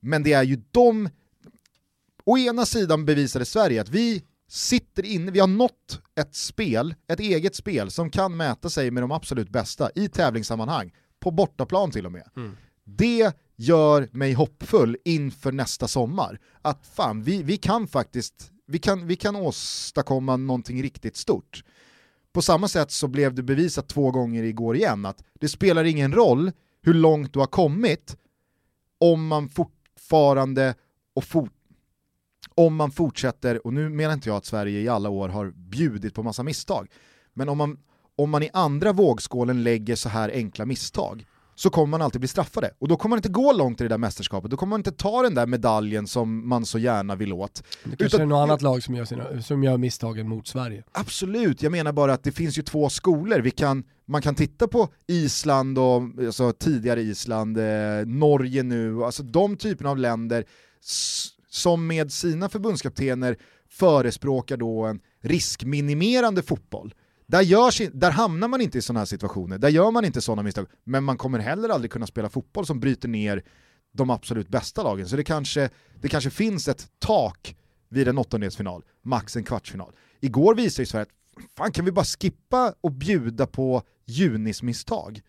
Men 0.00 0.22
det 0.22 0.32
är 0.32 0.42
ju 0.42 0.62
de, 0.70 1.08
å 2.24 2.38
ena 2.38 2.66
sidan 2.66 3.04
bevisade 3.04 3.44
Sverige 3.44 3.80
att 3.80 3.88
vi 3.88 4.22
sitter 4.48 5.04
inne, 5.06 5.30
vi 5.30 5.40
har 5.40 5.46
nått 5.46 6.00
ett 6.20 6.34
spel, 6.34 6.94
ett 7.08 7.20
eget 7.20 7.54
spel 7.56 7.90
som 7.90 8.10
kan 8.10 8.36
mäta 8.36 8.70
sig 8.70 8.90
med 8.90 9.02
de 9.02 9.12
absolut 9.12 9.48
bästa 9.48 9.90
i 9.94 10.08
tävlingssammanhang, 10.08 10.92
på 11.20 11.30
bortaplan 11.30 11.90
till 11.90 12.06
och 12.06 12.12
med. 12.12 12.24
Det 12.84 13.32
gör 13.62 14.08
mig 14.12 14.32
hoppfull 14.32 14.96
inför 15.04 15.52
nästa 15.52 15.88
sommar. 15.88 16.38
Att 16.62 16.86
fan, 16.86 17.22
vi, 17.22 17.42
vi 17.42 17.56
kan 17.56 17.88
faktiskt 17.88 18.52
vi 18.66 18.78
kan, 18.78 19.06
vi 19.06 19.16
kan 19.16 19.36
åstadkomma 19.36 20.36
någonting 20.36 20.82
riktigt 20.82 21.16
stort. 21.16 21.64
På 22.32 22.42
samma 22.42 22.68
sätt 22.68 22.90
så 22.90 23.08
blev 23.08 23.34
det 23.34 23.42
bevisat 23.42 23.88
två 23.88 24.10
gånger 24.10 24.42
igår 24.42 24.76
igen 24.76 25.06
att 25.06 25.24
det 25.40 25.48
spelar 25.48 25.84
ingen 25.84 26.12
roll 26.12 26.52
hur 26.82 26.94
långt 26.94 27.32
du 27.32 27.38
har 27.38 27.46
kommit 27.46 28.16
om 28.98 29.26
man 29.26 29.48
fortfarande 29.48 30.74
och 31.14 31.24
fort, 31.24 31.52
om 32.54 32.76
man 32.76 32.90
fortsätter, 32.90 33.66
och 33.66 33.72
nu 33.72 33.88
menar 33.88 34.14
inte 34.14 34.28
jag 34.28 34.36
att 34.36 34.44
Sverige 34.44 34.80
i 34.80 34.88
alla 34.88 35.08
år 35.08 35.28
har 35.28 35.50
bjudit 35.50 36.14
på 36.14 36.22
massa 36.22 36.42
misstag, 36.42 36.88
men 37.32 37.48
om 37.48 37.58
man, 37.58 37.78
om 38.16 38.30
man 38.30 38.42
i 38.42 38.50
andra 38.52 38.92
vågskålen 38.92 39.62
lägger 39.62 39.96
så 39.96 40.08
här 40.08 40.30
enkla 40.30 40.66
misstag 40.66 41.26
så 41.62 41.70
kommer 41.70 41.86
man 41.86 42.02
alltid 42.02 42.20
bli 42.20 42.28
straffade. 42.28 42.70
Och 42.78 42.88
då 42.88 42.96
kommer 42.96 43.10
man 43.10 43.18
inte 43.18 43.28
gå 43.28 43.52
långt 43.52 43.80
i 43.80 43.84
det 43.84 43.88
där 43.88 43.98
mästerskapet, 43.98 44.50
då 44.50 44.56
kommer 44.56 44.70
man 44.70 44.80
inte 44.80 44.92
ta 44.92 45.22
den 45.22 45.34
där 45.34 45.46
medaljen 45.46 46.06
som 46.06 46.48
man 46.48 46.66
så 46.66 46.78
gärna 46.78 47.16
vill 47.16 47.32
åt. 47.32 47.62
Det 47.84 47.96
kanske 47.96 48.22
är 48.22 48.26
något 48.26 48.42
annat 48.42 48.62
lag 48.62 48.82
som 48.82 48.94
gör, 48.94 49.04
sina, 49.04 49.42
som 49.42 49.64
gör 49.64 49.76
misstagen 49.76 50.28
mot 50.28 50.46
Sverige. 50.46 50.84
Absolut, 50.92 51.62
jag 51.62 51.72
menar 51.72 51.92
bara 51.92 52.12
att 52.12 52.24
det 52.24 52.32
finns 52.32 52.58
ju 52.58 52.62
två 52.62 52.88
skolor. 52.88 53.38
Vi 53.38 53.50
kan, 53.50 53.84
man 54.06 54.22
kan 54.22 54.34
titta 54.34 54.68
på 54.68 54.88
Island 55.06 55.78
och 55.78 56.02
alltså, 56.18 56.52
tidigare 56.52 57.02
Island, 57.02 57.58
eh, 57.58 58.06
Norge 58.06 58.62
nu, 58.62 59.04
alltså 59.04 59.22
de 59.22 59.56
typerna 59.56 59.90
av 59.90 59.98
länder 59.98 60.44
som 61.50 61.86
med 61.86 62.12
sina 62.12 62.48
förbundskaptener 62.48 63.36
förespråkar 63.70 64.56
då 64.56 64.84
en 64.84 65.00
riskminimerande 65.20 66.42
fotboll. 66.42 66.94
Där, 67.32 67.42
görs, 67.42 67.82
där 67.92 68.10
hamnar 68.10 68.48
man 68.48 68.60
inte 68.60 68.78
i 68.78 68.82
sådana 68.82 69.00
här 69.00 69.04
situationer, 69.04 69.58
där 69.58 69.68
gör 69.68 69.90
man 69.90 70.04
inte 70.04 70.20
sådana 70.20 70.42
misstag, 70.42 70.66
men 70.84 71.04
man 71.04 71.16
kommer 71.16 71.38
heller 71.38 71.68
aldrig 71.68 71.90
kunna 71.90 72.06
spela 72.06 72.28
fotboll 72.28 72.66
som 72.66 72.80
bryter 72.80 73.08
ner 73.08 73.44
de 73.92 74.10
absolut 74.10 74.48
bästa 74.48 74.82
lagen. 74.82 75.08
Så 75.08 75.16
det 75.16 75.24
kanske, 75.24 75.70
det 76.00 76.08
kanske 76.08 76.30
finns 76.30 76.68
ett 76.68 76.86
tak 76.98 77.56
vid 77.88 78.08
en 78.08 78.18
åttondelsfinal, 78.18 78.84
max 79.02 79.36
en 79.36 79.44
kvartsfinal. 79.44 79.92
Igår 80.20 80.54
visade 80.54 80.82
ju 80.82 80.86
Sverige 80.86 81.02
att 81.02 81.44
fan 81.56 81.72
kan 81.72 81.84
vi 81.84 81.92
bara 81.92 82.04
skippa 82.04 82.74
och 82.80 82.92
bjuda 82.92 83.46
på 83.46 83.82
junismisstag? 84.04 85.20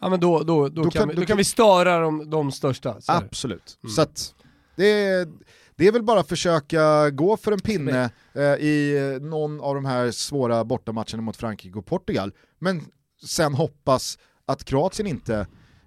Ja 0.00 0.08
men 0.08 0.20
då, 0.20 0.42
då, 0.42 0.68
då, 0.68 0.82
då 0.82 0.90
kan, 0.90 1.08
vi, 1.08 1.14
då 1.14 1.24
kan 1.24 1.36
vi 1.36 1.44
störa 1.44 1.98
de, 1.98 2.30
de 2.30 2.52
största. 2.52 2.96
Absolut. 3.06 3.78
Mm. 3.82 3.94
Så 3.94 4.02
att, 4.02 4.34
det, 4.76 5.28
det 5.76 5.86
är 5.86 5.92
väl 5.92 6.02
bara 6.02 6.20
att 6.20 6.28
försöka 6.28 7.10
gå 7.10 7.36
för 7.36 7.52
en 7.52 7.60
pinne 7.60 8.10
eh, 8.32 8.42
i 8.42 9.18
någon 9.22 9.60
av 9.60 9.74
de 9.74 9.84
här 9.84 10.10
svåra 10.10 10.64
bortamatcherna 10.64 11.22
mot 11.22 11.36
Frankrike 11.36 11.78
och 11.78 11.86
Portugal, 11.86 12.32
men 12.58 12.82
sen 13.26 13.54
hoppas 13.54 14.18
att 14.46 14.64
Kroatien 14.64 15.06
inte 15.06 15.46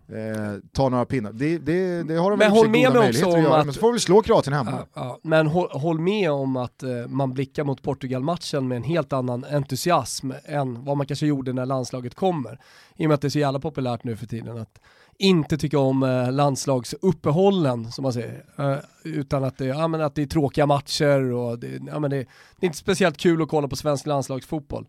eh, 0.10 0.60
tar 0.72 0.90
några 0.90 1.06
pinnar. 1.06 1.32
Det, 1.34 1.58
det, 1.58 2.04
det 2.04 2.16
har 2.16 2.32
de 2.32 2.40
men 2.40 2.52
håll 2.52 2.70
med 2.70 2.94
mig 2.94 3.10
också 3.10 3.26
om 3.26 3.34
att, 3.34 3.42
göra, 3.42 3.64
men 3.64 3.74
så 3.74 3.80
får 3.80 3.94
vi 3.94 4.00
slå 4.00 4.22
Kroatien 4.22 4.54
hemma. 4.54 4.72
Ja, 4.72 4.88
ja, 4.94 5.20
men 5.22 5.48
håll, 5.48 5.70
håll, 5.72 6.00
med 6.00 6.32
om 6.32 6.58
att 6.58 6.84
eh, 6.84 6.90
man 7.08 7.34
blickar 7.34 7.64
mot 7.64 7.82
Portugal-matchen 7.82 8.68
med 8.68 8.76
en 8.76 8.84
helt 8.84 9.14
annan 9.14 9.46
entusiasm 9.52 10.32
än 10.46 10.86
vad 10.86 10.98
man 10.98 11.08
kanske 11.08 11.26
gjorde 11.26 11.54
när 11.54 11.66
landslaget 11.66 12.16
kommer. 12.16 12.60
I 12.96 13.06
och 13.06 13.10
med 13.10 13.16
att 13.16 13.22
det 13.22 13.28
är 13.28 13.30
så 13.30 13.40
jävla 13.40 13.60
populärt 13.60 14.04
nu 14.04 14.16
för 14.16 14.26
tiden 14.26 14.58
att 14.58 14.80
inte 15.20 15.58
tycka 15.58 15.80
om 15.80 16.04
eh, 16.04 16.32
landslagsuppehållen 16.32 17.92
som 17.92 18.04
man 18.04 18.14
säger. 18.14 18.46
Eh, 18.58 18.78
utan 19.04 19.44
att 19.44 19.58
det, 19.58 19.66
ja, 19.66 19.88
men 19.88 20.02
att 20.02 20.16
det 20.16 20.22
är 20.22 20.26
tråkiga 20.26 20.66
matcher 20.66 21.32
och 21.32 21.60
det, 21.60 21.82
ja, 21.88 22.00
men 22.00 22.12
det, 22.12 22.18
det 22.60 22.66
är 22.66 22.68
inte 22.68 22.78
speciellt 22.78 23.18
kul 23.18 23.42
att 23.42 23.50
kolla 23.50 23.68
på 23.68 23.76
svensk 23.76 24.06
landslagsfotboll. 24.06 24.88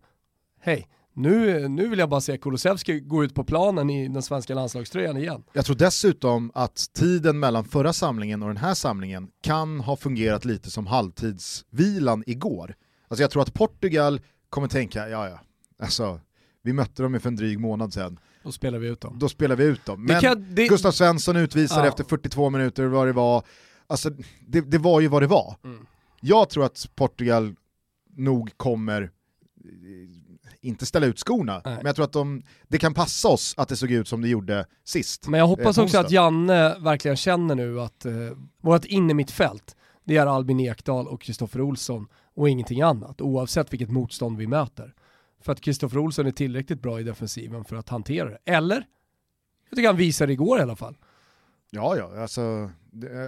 Hej, 0.61 0.87
nu, 1.19 1.67
nu 1.67 1.87
vill 1.87 1.99
jag 1.99 2.09
bara 2.09 2.21
se 2.21 2.37
Kulusevski 2.37 2.99
gå 2.99 3.23
ut 3.23 3.35
på 3.35 3.43
planen 3.43 3.89
i 3.89 4.07
den 4.07 4.21
svenska 4.21 4.55
landslagströjan 4.55 5.17
igen. 5.17 5.43
Jag 5.53 5.65
tror 5.65 5.75
dessutom 5.75 6.51
att 6.53 6.93
tiden 6.93 7.39
mellan 7.39 7.65
förra 7.65 7.93
samlingen 7.93 8.41
och 8.41 8.47
den 8.47 8.57
här 8.57 8.73
samlingen 8.73 9.27
kan 9.41 9.79
ha 9.79 9.95
fungerat 9.95 10.45
lite 10.45 10.71
som 10.71 10.87
halvtidsvilan 10.87 12.23
igår. 12.27 12.75
Alltså 13.07 13.23
jag 13.23 13.31
tror 13.31 13.41
att 13.41 13.53
Portugal 13.53 14.21
kommer 14.49 14.67
tänka, 14.67 15.09
ja 15.09 15.29
ja, 15.29 15.39
alltså 15.83 16.19
vi 16.61 16.73
mötte 16.73 17.03
dem 17.03 17.19
för 17.19 17.29
en 17.29 17.35
dryg 17.35 17.59
månad 17.59 17.93
sedan. 17.93 18.19
Då 18.43 18.51
spelar 18.51 18.79
vi 18.79 18.87
ut 18.87 19.01
dem. 19.01 19.19
Då 19.19 19.29
spelar 19.29 19.55
vi 19.55 19.63
ut 19.63 19.85
dem. 19.85 20.05
Men 20.05 20.21
kan, 20.21 20.55
det... 20.55 20.67
Gustav 20.67 20.91
Svensson 20.91 21.35
utvisade 21.35 21.81
ja. 21.81 21.87
efter 21.87 22.03
42 22.03 22.49
minuter 22.49 22.85
vad 22.85 23.07
det 23.07 23.13
var. 23.13 23.43
Alltså 23.87 24.09
det, 24.47 24.61
det 24.61 24.77
var 24.77 24.99
ju 24.99 25.07
vad 25.07 25.21
det 25.21 25.27
var. 25.27 25.55
Mm. 25.63 25.85
Jag 26.21 26.49
tror 26.49 26.65
att 26.65 26.89
Portugal 26.95 27.55
nog 28.15 28.51
kommer 28.57 29.11
inte 30.61 30.85
ställa 30.85 31.05
ut 31.05 31.19
skorna, 31.19 31.61
Nej. 31.65 31.75
men 31.75 31.85
jag 31.85 31.95
tror 31.95 32.05
att 32.05 32.13
de, 32.13 32.43
det 32.67 32.77
kan 32.77 32.93
passa 32.93 33.27
oss 33.27 33.53
att 33.57 33.69
det 33.69 33.75
såg 33.75 33.91
ut 33.91 34.07
som 34.07 34.21
det 34.21 34.27
gjorde 34.27 34.65
sist. 34.83 35.27
Men 35.27 35.39
jag 35.39 35.47
hoppas 35.47 35.77
eh, 35.77 35.83
också 35.83 35.97
att 35.97 36.11
Janne 36.11 36.79
verkligen 36.79 37.17
känner 37.17 37.55
nu 37.55 37.81
att 37.81 38.05
eh, 38.05 38.13
vårt 38.61 38.85
innermittfält, 38.85 39.75
det 40.03 40.17
är 40.17 40.25
Albin 40.25 40.59
Ekdal 40.59 41.07
och 41.07 41.21
Kristoffer 41.21 41.61
Olsson 41.61 42.07
och 42.35 42.49
ingenting 42.49 42.81
annat, 42.81 43.21
oavsett 43.21 43.73
vilket 43.73 43.89
motstånd 43.89 44.37
vi 44.37 44.47
möter. 44.47 44.93
För 45.41 45.51
att 45.51 45.61
Kristoffer 45.61 45.97
Olsson 45.97 46.27
är 46.27 46.31
tillräckligt 46.31 46.81
bra 46.81 46.99
i 46.99 47.03
defensiven 47.03 47.63
för 47.63 47.75
att 47.75 47.89
hantera 47.89 48.29
det. 48.29 48.39
Eller? 48.45 48.85
Jag 49.69 49.75
tycker 49.75 49.87
han 49.87 49.97
visade 49.97 50.33
igår 50.33 50.59
i 50.59 50.61
alla 50.61 50.75
fall. 50.75 50.97
Ja, 51.69 51.97
ja, 51.97 52.21
alltså 52.21 52.71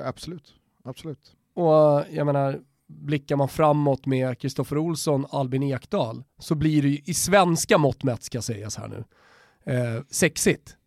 absolut. 0.05 0.53
absolut. 0.83 1.35
Och 1.53 2.05
jag 2.11 2.25
menar, 2.25 2.59
blickar 2.91 3.35
man 3.35 3.49
framåt 3.49 4.05
med 4.05 4.39
Kristoffer 4.39 4.77
Olsson, 4.77 5.25
Albin 5.29 5.63
Ekdal, 5.63 6.23
så 6.39 6.55
blir 6.55 6.81
det 6.81 6.89
ju 6.89 7.01
i 7.05 7.13
svenska 7.13 7.77
mått 7.77 8.03
mätt 8.03 8.23
ska 8.23 8.41
sägas 8.41 8.77
här 8.77 8.87
nu, 8.87 9.03
eh, 9.73 10.03
sexigt. 10.09 10.77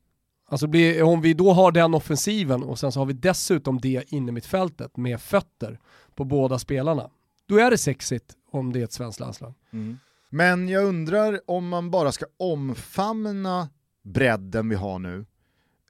Alltså 0.48 0.66
blir, 0.66 1.02
om 1.02 1.20
vi 1.20 1.34
då 1.34 1.52
har 1.52 1.72
den 1.72 1.94
offensiven 1.94 2.62
och 2.62 2.78
sen 2.78 2.92
så 2.92 3.00
har 3.00 3.07
vi 3.07 3.12
dessutom 3.12 3.80
det 3.80 4.12
inne 4.12 4.32
mitt 4.32 4.46
fältet 4.46 4.96
med 4.96 5.20
fötter 5.20 5.80
på 6.14 6.24
båda 6.24 6.59
spelarna, 6.59 7.11
då 7.46 7.59
är 7.59 7.70
det 7.70 7.78
sexigt 7.78 8.34
om 8.50 8.72
det 8.72 8.80
är 8.80 8.84
ett 8.84 8.92
svenskt 8.92 9.20
landslag. 9.20 9.55
Mm. 9.72 9.98
Men 10.30 10.68
jag 10.68 10.84
undrar 10.84 11.40
om 11.46 11.68
man 11.68 11.90
bara 11.90 12.12
ska 12.12 12.26
omfamna 12.36 13.68
bredden 14.05 14.68
vi 14.68 14.74
har 14.74 14.98
nu, 14.98 15.26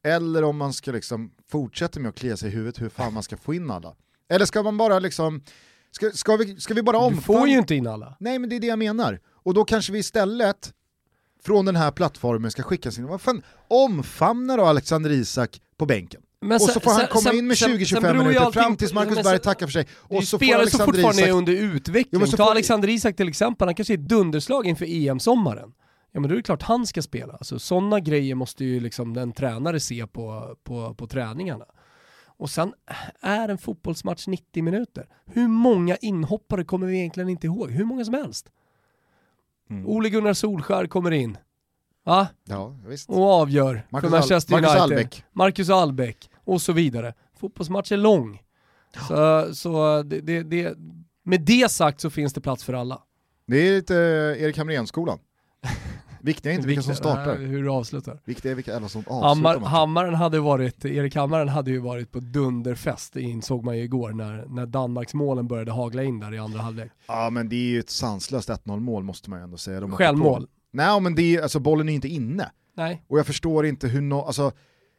eller 0.02 0.44
om 0.44 0.56
man 0.56 0.72
ska 0.72 0.92
liksom 0.92 1.30
fortsätta 1.48 2.00
med 2.00 2.08
att 2.08 2.14
klia 2.14 2.36
sig 2.36 2.48
i 2.48 2.52
huvudet 2.52 2.80
hur 2.80 2.88
fan 2.88 3.14
man 3.14 3.22
ska 3.22 3.36
få 3.36 3.54
in 3.54 3.70
alla. 3.70 3.94
Eller 4.28 4.46
ska 4.46 4.62
man 4.62 4.76
bara 4.76 4.98
liksom, 4.98 5.42
ska, 5.94 6.10
ska, 6.10 6.36
vi, 6.36 6.60
ska 6.60 6.74
vi 6.74 6.82
bara 6.82 6.98
omfamna... 6.98 7.20
Du 7.20 7.22
får 7.22 7.48
ju 7.48 7.58
inte 7.58 7.74
in 7.74 7.86
alla. 7.86 8.16
Nej 8.20 8.38
men 8.38 8.50
det 8.50 8.56
är 8.56 8.60
det 8.60 8.66
jag 8.66 8.78
menar. 8.78 9.20
Och 9.32 9.54
då 9.54 9.64
kanske 9.64 9.92
vi 9.92 9.98
istället 9.98 10.72
från 11.44 11.64
den 11.64 11.76
här 11.76 11.90
plattformen 11.90 12.50
ska 12.50 12.62
skicka 12.62 12.90
sin, 12.90 13.06
vad 13.06 13.20
fan, 13.20 13.42
omfamna 13.68 14.56
då 14.56 14.64
Alexander 14.64 15.10
Isak 15.10 15.60
på 15.76 15.86
bänken. 15.86 16.22
Men 16.40 16.54
och 16.54 16.60
så 16.60 16.80
får 16.80 16.90
han 16.90 17.06
komma 17.06 17.22
sen, 17.22 17.38
in 17.38 17.46
med 17.46 17.54
20-25 17.54 18.18
minuter 18.18 18.40
allting, 18.40 18.62
fram 18.62 18.76
tills 18.76 18.92
Marcus 18.92 19.22
Berg 19.22 19.38
tackar 19.38 19.66
för 19.66 19.72
sig. 19.72 19.86
Och 19.98 20.24
så 20.24 20.36
spelare 20.36 20.70
som 20.70 20.80
fortfarande 20.80 21.22
Isak... 21.22 21.28
är 21.28 21.32
under 21.32 21.52
utveckling. 21.52 22.20
Ja, 22.20 22.26
Ta 22.26 22.36
får... 22.36 22.50
Alexander 22.50 22.88
Isak 22.88 23.16
till 23.16 23.28
exempel, 23.28 23.68
han 23.68 23.74
kanske 23.74 23.94
är 23.94 23.98
dunderslag 23.98 24.66
inför 24.66 24.86
EM-sommaren. 24.88 25.72
Ja 26.12 26.20
men 26.20 26.28
då 26.28 26.34
är 26.34 26.36
det 26.36 26.42
klart 26.42 26.62
han 26.62 26.86
ska 26.86 27.02
spela. 27.02 27.32
Alltså, 27.32 27.58
sådana 27.58 28.00
grejer 28.00 28.34
måste 28.34 28.64
ju 28.64 28.80
liksom 28.80 29.18
en 29.18 29.32
tränare 29.32 29.80
se 29.80 30.06
på, 30.06 30.56
på, 30.64 30.94
på 30.94 31.06
träningarna. 31.06 31.64
Och 32.36 32.50
sen 32.50 32.74
är 33.20 33.48
en 33.48 33.58
fotbollsmatch 33.58 34.26
90 34.26 34.62
minuter. 34.62 35.08
Hur 35.24 35.48
många 35.48 35.96
inhoppare 35.96 36.64
kommer 36.64 36.86
vi 36.86 36.98
egentligen 36.98 37.28
inte 37.28 37.46
ihåg? 37.46 37.70
Hur 37.70 37.84
många 37.84 38.04
som 38.04 38.14
helst. 38.14 38.50
Mm. 39.70 39.86
Ole 39.86 40.10
Gunnar 40.10 40.32
Solskär 40.32 40.86
kommer 40.86 41.10
in. 41.10 41.38
Va? 42.04 42.28
Ja, 42.44 42.76
visst. 42.86 43.10
Och 43.10 43.32
avgör 43.32 43.86
Marcus 43.90 44.10
för 44.10 44.16
Manchester 44.16 44.54
United. 44.54 44.70
Marcus 44.72 44.82
Albeck. 44.82 45.24
Marcus 45.32 45.70
Albeck 45.70 46.30
och 46.44 46.62
så 46.62 46.72
vidare. 46.72 47.14
Fotbollsmatch 47.36 47.92
är 47.92 47.96
lång. 47.96 48.42
Ja. 48.94 49.00
Så, 49.00 49.54
så 49.54 50.02
det, 50.02 50.20
det, 50.20 50.42
det, 50.42 50.76
med 51.22 51.40
det 51.40 51.70
sagt 51.70 52.00
så 52.00 52.10
finns 52.10 52.32
det 52.32 52.40
plats 52.40 52.64
för 52.64 52.72
alla. 52.72 53.02
Det 53.46 53.56
är 53.56 53.76
lite 53.76 53.94
Erik 54.38 54.58
Hamrén-skolan. 54.58 55.18
Viktiga 56.24 56.52
är 56.52 56.56
inte 56.56 56.68
vilka 56.68 56.82
som 56.82 56.94
startar. 56.94 57.36
Hur 57.36 57.62
du 57.62 57.70
avslutar. 57.70 58.20
Viktiga 58.24 58.52
är 58.52 58.56
vilka 58.56 58.76
alla 58.76 58.88
som 58.88 59.00
avslutar. 59.00 59.28
Hammar, 59.28 59.58
hammaren 59.58 60.14
hade 60.14 60.40
varit, 60.40 60.84
Erik 60.84 61.14
Hammaren 61.16 61.48
hade 61.48 61.70
ju 61.70 61.78
varit 61.78 62.12
på 62.12 62.20
dunderfest, 62.20 63.16
insåg 63.16 63.64
man 63.64 63.76
ju 63.76 63.84
igår 63.84 64.12
när, 64.12 64.44
när 64.48 64.66
Danmarks 64.66 65.14
målen 65.14 65.48
började 65.48 65.72
hagla 65.72 66.02
in 66.02 66.20
där 66.20 66.34
i 66.34 66.38
andra 66.38 66.60
halvlek. 66.60 66.92
Ja 67.06 67.30
men 67.30 67.48
det 67.48 67.56
är 67.56 67.68
ju 67.68 67.78
ett 67.78 67.90
sanslöst 67.90 68.48
1-0 68.48 68.80
mål 68.80 69.02
måste 69.02 69.30
man 69.30 69.38
ju 69.38 69.42
ändå 69.42 69.56
säga. 69.56 69.80
De 69.80 69.92
Självmål. 69.92 70.46
Nej 70.72 71.00
men 71.00 71.14
det 71.14 71.36
är, 71.36 71.42
alltså 71.42 71.58
bollen 71.58 71.88
är 71.88 71.92
ju 71.92 71.96
inte 71.96 72.08
inne. 72.08 72.50
Nej. 72.76 73.04
Och 73.08 73.18
jag 73.18 73.26
förstår 73.26 73.66
inte 73.66 73.88
hur 73.88 74.00
no, 74.00 74.14
alltså, 74.14 74.52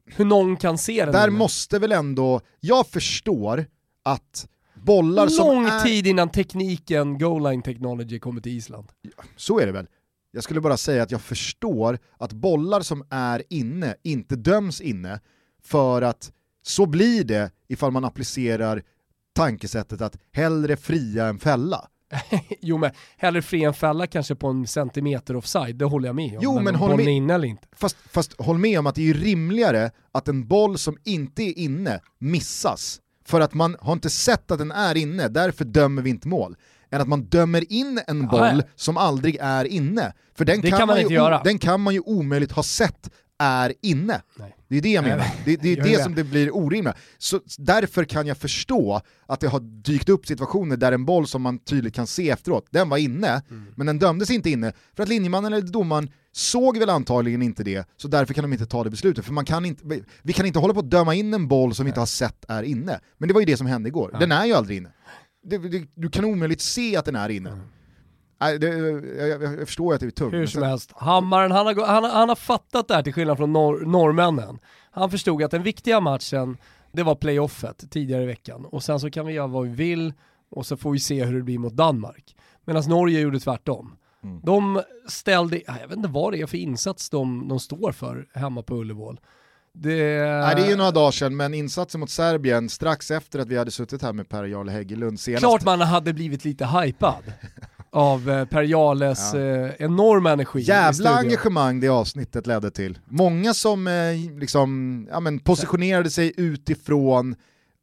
hur 0.06 0.26
någon 0.26 0.58
kan 0.58 0.78
se 0.78 1.06
den. 1.06 1.14
Där 1.14 1.28
inne. 1.28 1.38
måste 1.38 1.80
väl 1.80 1.92
ändå, 1.92 2.42
jag 2.60 2.88
förstår 2.88 3.66
att 4.04 4.48
bollar 4.84 5.24
Lång 5.24 5.30
som 5.30 5.64
Lång 5.64 5.84
tid 5.84 6.08
innan 6.08 6.30
tekniken, 6.30 7.18
goal 7.18 7.44
line 7.50 7.62
technology 7.62 8.20
kommer 8.20 8.42
till 8.42 8.58
Island. 8.58 8.92
Så 9.36 9.60
är 9.60 9.66
det 9.66 9.72
väl. 9.72 9.88
Jag 10.36 10.44
skulle 10.44 10.62
bara 10.62 10.78
säga 10.78 11.04
att 11.04 11.12
jag 11.12 11.22
förstår 11.22 12.00
att 12.18 12.34
bollar 12.34 12.82
som 12.82 13.04
är 13.10 13.44
inne 13.50 13.96
inte 14.04 14.36
döms 14.36 14.82
inne 14.82 15.20
för 15.64 16.02
att 16.02 16.32
så 16.64 16.86
blir 16.86 17.24
det 17.24 17.52
ifall 17.68 17.92
man 17.92 18.06
applicerar 18.06 18.84
tankesättet 19.36 20.02
att 20.02 20.18
hellre 20.32 20.78
fria 20.78 21.28
än 21.28 21.40
fälla. 21.40 21.88
jo 22.62 22.78
men 22.78 22.92
hellre 23.18 23.42
fria 23.42 23.68
än 23.68 23.74
fälla 23.74 24.08
kanske 24.08 24.36
på 24.36 24.48
en 24.48 24.68
centimeter 24.68 25.36
offside, 25.36 25.76
det 25.76 25.86
håller 25.86 26.10
jag 26.10 26.16
med 26.16 26.38
om. 26.38 26.40
Jo 26.44 26.60
men 26.60 26.76
håll 26.76 26.98
med, 26.98 27.08
inne 27.08 27.34
eller 27.34 27.48
inte. 27.48 27.68
Fast, 27.72 27.98
fast 28.10 28.42
håll 28.42 28.58
med 28.58 28.80
om 28.80 28.88
att 28.88 28.96
det 28.96 29.10
är 29.10 29.14
rimligare 29.14 29.92
att 30.12 30.28
en 30.28 30.48
boll 30.48 30.78
som 30.78 30.98
inte 31.04 31.44
är 31.44 31.58
inne 31.58 32.02
missas 32.20 33.02
för 33.26 33.42
att 33.42 33.54
man 33.54 33.78
har 33.80 33.94
inte 33.94 34.10
sett 34.10 34.52
att 34.52 34.60
den 34.60 34.72
är 34.72 34.98
inne, 34.98 35.28
därför 35.28 35.66
dömer 35.66 36.02
vi 36.02 36.10
inte 36.10 36.28
mål 36.28 36.56
än 36.92 37.02
att 37.02 37.08
man 37.08 37.24
dömer 37.24 37.74
in 37.74 38.02
en 38.08 38.28
boll 38.28 38.40
ja, 38.40 38.56
ja. 38.56 38.62
som 38.76 38.98
aldrig 38.98 39.38
är 39.42 39.66
inne. 39.66 40.14
För 40.38 40.46
den 40.46 40.62
det 40.62 40.70
kan, 40.70 40.80
kan 40.80 40.88
man, 40.88 40.96
man 40.96 41.02
inte 41.02 41.14
göra. 41.14 41.42
Den 41.44 41.60
kan 41.60 41.82
man 41.82 41.94
ju 41.94 42.00
omöjligt 42.00 42.52
ha 42.52 42.64
sett 42.64 43.10
är 43.40 43.74
inne. 43.82 44.22
Nej. 44.40 44.56
Det 44.68 44.78
är 44.78 44.82
det 44.82 44.92
jag 44.92 45.04
menar. 45.04 45.26
Det, 45.46 45.56
det 45.56 45.72
är 45.74 45.84
det 45.84 46.04
som 46.04 46.16
det 46.16 46.24
blir 46.24 46.56
orimligt. 46.56 46.96
Så 47.18 47.40
därför 47.58 48.04
kan 48.04 48.28
jag 48.28 48.38
förstå 48.38 49.02
att 49.26 49.40
det 49.40 49.48
har 49.48 49.60
dykt 49.60 50.10
upp 50.10 50.28
situationer 50.28 50.78
där 50.78 50.92
en 50.92 51.06
boll 51.06 51.28
som 51.28 51.42
man 51.42 51.60
tydligt 51.60 51.96
kan 51.96 52.08
se 52.08 52.30
efteråt, 52.30 52.68
den 52.70 52.90
var 52.90 52.98
inne, 52.98 53.42
Mm. 53.50 53.66
men 53.76 53.88
den 53.88 54.00
dömdes 54.00 54.30
inte 54.30 54.50
inne 54.50 54.74
för 54.96 55.04
att 55.04 55.10
linjemannen 55.10 55.54
eller 55.54 55.68
domaren 55.68 56.10
såg 56.32 56.78
väl 56.78 56.90
antagligen 56.90 57.42
inte 57.42 57.64
det, 57.64 57.88
så 57.98 58.08
därför 58.08 58.34
kan 58.34 58.42
de 58.42 58.54
inte 58.54 58.66
ta 58.66 58.84
det 58.84 58.90
beslutet. 58.90 59.26
För 59.26 59.34
man 59.34 59.46
kan 59.46 59.66
inte, 59.66 60.02
vi 60.22 60.34
kan 60.34 60.46
inte 60.46 60.60
hålla 60.60 60.74
på 60.74 60.80
att 60.80 60.90
döma 60.90 61.16
in 61.16 61.34
en 61.34 61.48
boll 61.48 61.76
som 61.76 61.86
vi 61.86 61.90
inte 61.90 62.02
har 62.02 62.06
sett 62.06 62.46
är 62.48 62.64
inne. 62.64 63.00
Men 63.18 63.28
det 63.28 63.34
var 63.34 63.42
ju 63.42 63.46
det 63.46 63.58
som 63.58 63.68
hände 63.68 63.90
igår. 63.90 64.18
Den 64.20 64.32
är 64.32 64.46
ju 64.46 64.54
aldrig 64.54 64.78
inne. 64.78 64.90
Det, 65.46 65.58
det, 65.58 65.88
du 65.96 66.10
kan 66.10 66.26
omöjligt 66.26 66.62
se 66.62 66.98
att 66.98 67.06
den 67.06 67.16
är 67.16 67.30
inne. 67.30 67.60
Nej, 68.42 68.60
det, 68.60 68.68
jag, 68.68 69.30
jag, 69.30 69.44
jag 69.44 69.68
förstår 69.68 69.94
ju 69.94 69.96
att 69.96 70.00
det 70.02 70.08
är 70.08 70.12
tungt. 70.12 70.34
Hur 70.34 70.46
som 70.46 70.62
sen- 70.62 70.70
helst, 70.70 70.92
Hammaren 70.96 71.52
han 71.52 71.66
har, 71.66 71.86
han, 71.86 72.04
har- 72.04 72.12
han 72.12 72.30
har 72.30 72.36
fattat 72.36 72.88
det 72.88 72.94
här 72.96 73.04
till 73.04 73.14
skillnad 73.14 73.38
från 73.38 73.54
norr, 73.54 73.86
norrmännen. 73.86 74.60
Han 74.92 75.12
förstod 75.12 75.44
att 75.44 75.52
den 75.52 75.64
viktiga 75.64 76.00
matchen, 76.00 76.58
det 76.92 77.04
var 77.04 77.16
playoffet 77.16 77.92
tidigare 77.92 78.24
i 78.24 78.26
veckan. 78.26 78.66
Och 78.66 78.84
sen 78.84 79.00
så 79.00 79.12
kan 79.12 79.26
vi 79.26 79.34
göra 79.34 79.48
vad 79.48 79.64
vi 79.68 79.70
vill 79.70 80.14
och 80.50 80.66
så 80.66 80.78
får 80.78 80.92
vi 80.92 81.00
se 81.00 81.26
hur 81.26 81.36
det 81.38 81.44
blir 81.44 81.60
mot 81.60 81.74
Danmark. 81.74 82.36
Medan 82.66 82.84
Norge 82.90 83.20
gjorde 83.20 83.40
tvärtom. 83.40 83.96
Mm. 84.24 84.40
De 84.44 84.82
ställde, 85.08 85.62
jag 85.68 85.88
vet 85.88 85.98
inte 85.98 86.10
vad 86.10 86.34
det 86.34 86.42
är 86.42 86.46
för 86.48 86.58
insats 86.58 87.10
de, 87.10 87.48
de 87.48 87.60
står 87.60 87.92
för 87.92 88.28
hemma 88.34 88.62
på 88.64 88.76
Ullevål. 88.76 89.20
Det, 89.78 89.96
Nej, 90.42 90.56
det 90.56 90.62
är 90.62 90.70
ju 90.70 90.76
några 90.76 90.92
dagar 90.92 91.12
sedan, 91.12 91.36
men 91.36 91.54
insatsen 91.54 92.00
mot 92.00 92.10
Serbien 92.10 92.70
strax 92.70 93.12
efter 93.12 93.40
att 93.40 93.48
vi 93.48 93.58
hade 93.58 93.72
suttit 93.72 94.02
här 94.02 94.14
med 94.14 94.30
Per-Jarle 94.30 94.72
Häggelund 94.72 95.20
senast. 95.20 95.42
Klart 95.42 95.64
man 95.66 95.82
hade 95.82 96.14
blivit 96.14 96.46
lite 96.46 96.66
hypad 96.66 97.24
av 97.90 98.30
eh, 98.30 98.46
Per 98.46 98.64
Jarles 98.64 99.34
Ja. 99.34 99.40
eh, 99.40 99.72
enorma 99.80 100.32
energi 100.32 100.60
Jävla 100.60 101.16
engagemang 101.16 101.80
det 101.80 101.88
avsnittet 101.88 102.48
ledde 102.48 102.72
till. 102.72 102.98
Många 103.06 103.54
som 103.54 103.88
eh, 103.88 104.40
liksom, 104.40 105.08
ja, 105.12 105.20
men 105.20 105.40
positionerade 105.40 106.10
sig 106.10 106.34
utifrån 106.38 107.36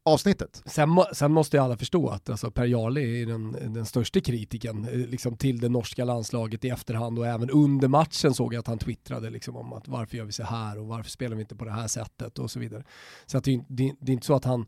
avsnittet. 0.05 0.61
Sen, 0.65 0.89
sen 1.13 1.31
måste 1.31 1.57
ju 1.57 1.63
alla 1.63 1.77
förstå 1.77 2.09
att 2.09 2.29
alltså, 2.29 2.51
Per 2.51 2.65
Jarle 2.65 3.01
är 3.01 3.25
den, 3.25 3.73
den 3.73 3.85
största 3.85 4.19
kritiken 4.19 4.87
eh, 4.87 4.97
liksom, 4.97 5.37
till 5.37 5.59
det 5.59 5.69
norska 5.69 6.05
landslaget 6.05 6.65
i 6.65 6.69
efterhand 6.69 7.19
och 7.19 7.27
även 7.27 7.49
under 7.49 7.87
matchen 7.87 8.33
såg 8.33 8.53
jag 8.53 8.59
att 8.59 8.67
han 8.67 8.77
twittrade 8.77 9.29
liksom, 9.29 9.55
om 9.55 9.73
att 9.73 9.87
varför 9.87 10.17
gör 10.17 10.25
vi 10.25 10.31
så 10.31 10.43
här 10.43 10.79
och 10.79 10.87
varför 10.87 11.09
spelar 11.09 11.35
vi 11.35 11.41
inte 11.41 11.55
på 11.55 11.65
det 11.65 11.71
här 11.71 11.87
sättet 11.87 12.39
och 12.39 12.51
så 12.51 12.59
vidare. 12.59 12.83
Så 13.25 13.37
att 13.37 13.43
det, 13.43 13.53
är- 13.53 13.63
det, 13.67 13.93
det 13.99 14.11
är 14.11 14.13
inte 14.13 14.25
så 14.25 14.35
att 14.35 14.45
han 14.45 14.65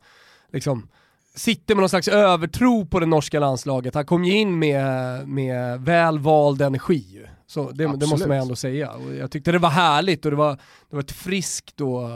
liksom, 0.54 0.88
sitter 1.36 1.76
med 1.76 1.82
någon 1.82 1.90
slags 1.90 2.08
övertro 2.08 2.86
på 2.86 3.00
det 3.00 3.06
norska 3.06 3.40
landslaget. 3.40 3.96
Han 3.96 4.06
kom 4.06 4.24
ju 4.26 4.38
in 4.38 4.60
med, 4.60 5.28
med 5.28 5.82
väl 5.82 6.20
vald 6.20 6.62
energi. 6.62 7.26
Så 7.48 7.72
det, 7.72 7.84
det 7.84 8.08
måste 8.08 8.28
man 8.28 8.38
ändå 8.38 8.56
säga. 8.56 8.92
Och 8.92 9.16
jag 9.16 9.32
tyckte 9.32 9.52
det 9.52 9.58
var 9.60 9.70
härligt 9.70 10.26
och 10.26 10.32
det 10.32 10.38
var, 10.38 10.56
det 10.90 10.96
var 10.96 11.00
ett 11.04 11.12
friskt 11.12 11.82
och 11.82 12.10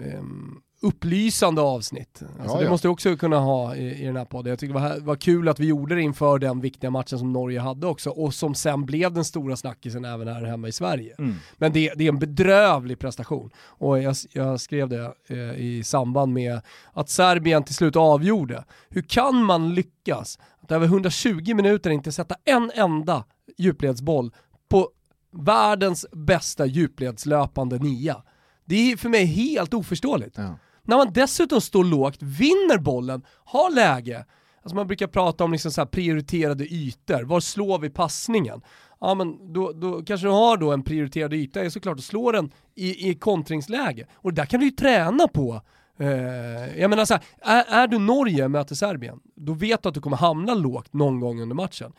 ehm, 0.00 0.60
upplysande 0.82 1.60
avsnitt. 1.60 2.22
Alltså 2.22 2.54
Ja, 2.54 2.58
det 2.58 2.64
ja. 2.64 2.70
måste 2.70 2.86
jag 2.86 2.92
också 2.92 3.16
kunna 3.16 3.38
ha 3.38 3.76
i, 3.76 4.02
i 4.02 4.06
den 4.06 4.16
här 4.16 4.24
podden. 4.24 4.50
Jag 4.50 4.58
tycker 4.58 4.74
det 4.74 4.80
var, 4.80 5.00
var 5.00 5.16
kul 5.16 5.48
att 5.48 5.60
vi 5.60 5.66
gjorde 5.66 5.94
det 5.94 6.00
inför 6.00 6.38
den 6.38 6.60
viktiga 6.60 6.90
matchen 6.90 7.18
som 7.18 7.32
Norge 7.32 7.60
hade 7.60 7.86
också 7.86 8.10
och 8.10 8.34
som 8.34 8.54
sen 8.54 8.84
blev 8.86 9.12
den 9.12 9.24
stora 9.24 9.56
snackisen 9.56 10.04
även 10.04 10.28
här 10.28 10.44
hemma 10.44 10.68
i 10.68 10.72
Sverige. 10.72 11.14
Mm. 11.18 11.34
Men 11.56 11.72
det, 11.72 11.92
det 11.96 12.04
är 12.04 12.08
en 12.08 12.18
bedrövlig 12.18 12.98
prestation. 12.98 13.50
Och 13.56 14.02
jag, 14.02 14.16
jag 14.32 14.60
skrev 14.60 14.88
det 14.88 15.14
eh, 15.26 15.60
i 15.60 15.82
samband 15.84 16.32
med 16.32 16.60
att 16.92 17.08
Serbien 17.08 17.64
till 17.64 17.74
slut 17.74 17.96
avgjorde. 17.96 18.64
Hur 18.88 19.02
kan 19.02 19.44
man 19.44 19.74
lyckas 19.74 20.38
att 20.60 20.72
över 20.72 20.86
120 20.86 21.54
minuter 21.54 21.90
inte 21.90 22.12
sätta 22.12 22.34
en 22.44 22.70
enda 22.74 23.24
djupledsboll 23.58 24.30
på 24.68 24.88
världens 25.32 26.06
bästa 26.12 26.66
djupledslöpande 26.66 27.78
nia? 27.78 28.22
Det 28.64 28.92
är 28.92 28.96
för 28.96 29.08
mig 29.08 29.24
helt 29.24 29.74
oförståeligt. 29.74 30.38
Ja. 30.38 30.58
När 30.84 30.96
man 30.96 31.12
dessutom 31.12 31.60
står 31.60 31.84
lågt, 31.84 32.22
vinner 32.22 32.78
bollen, 32.78 33.22
har 33.44 33.70
läge, 33.70 34.24
alltså 34.62 34.76
man 34.76 34.86
brukar 34.86 35.06
prata 35.06 35.44
om 35.44 35.52
liksom 35.52 35.70
så 35.70 35.80
här 35.80 35.86
prioriterade 35.86 36.64
ytor, 36.64 37.22
var 37.22 37.40
slår 37.40 37.78
vi 37.78 37.90
passningen? 37.90 38.62
Ja 39.00 39.14
men 39.14 39.52
då, 39.52 39.72
då 39.72 40.02
kanske 40.02 40.26
du 40.26 40.30
har 40.30 40.56
då 40.56 40.72
en 40.72 40.82
prioriterad 40.82 41.34
yta, 41.34 41.60
är 41.60 41.68
såklart 41.68 41.98
att 41.98 42.04
slå 42.04 42.32
den 42.32 42.50
i, 42.74 43.10
i 43.10 43.14
kontringsläge. 43.14 44.06
Och 44.14 44.32
det 44.32 44.40
där 44.42 44.46
kan 44.46 44.60
du 44.60 44.66
ju 44.66 44.72
träna 44.72 45.28
på. 45.28 45.60
Eh, 45.98 46.80
jag 46.80 46.90
menar 46.90 47.04
så 47.04 47.14
här, 47.14 47.22
är, 47.40 47.82
är 47.82 47.86
du 47.86 47.98
Norge 47.98 48.48
möter 48.48 48.74
Serbien, 48.74 49.20
då 49.36 49.52
vet 49.52 49.82
du 49.82 49.88
att 49.88 49.94
du 49.94 50.00
kommer 50.00 50.16
hamna 50.16 50.54
lågt 50.54 50.92
någon 50.92 51.20
gång 51.20 51.40
under 51.40 51.56
matchen. 51.56 51.92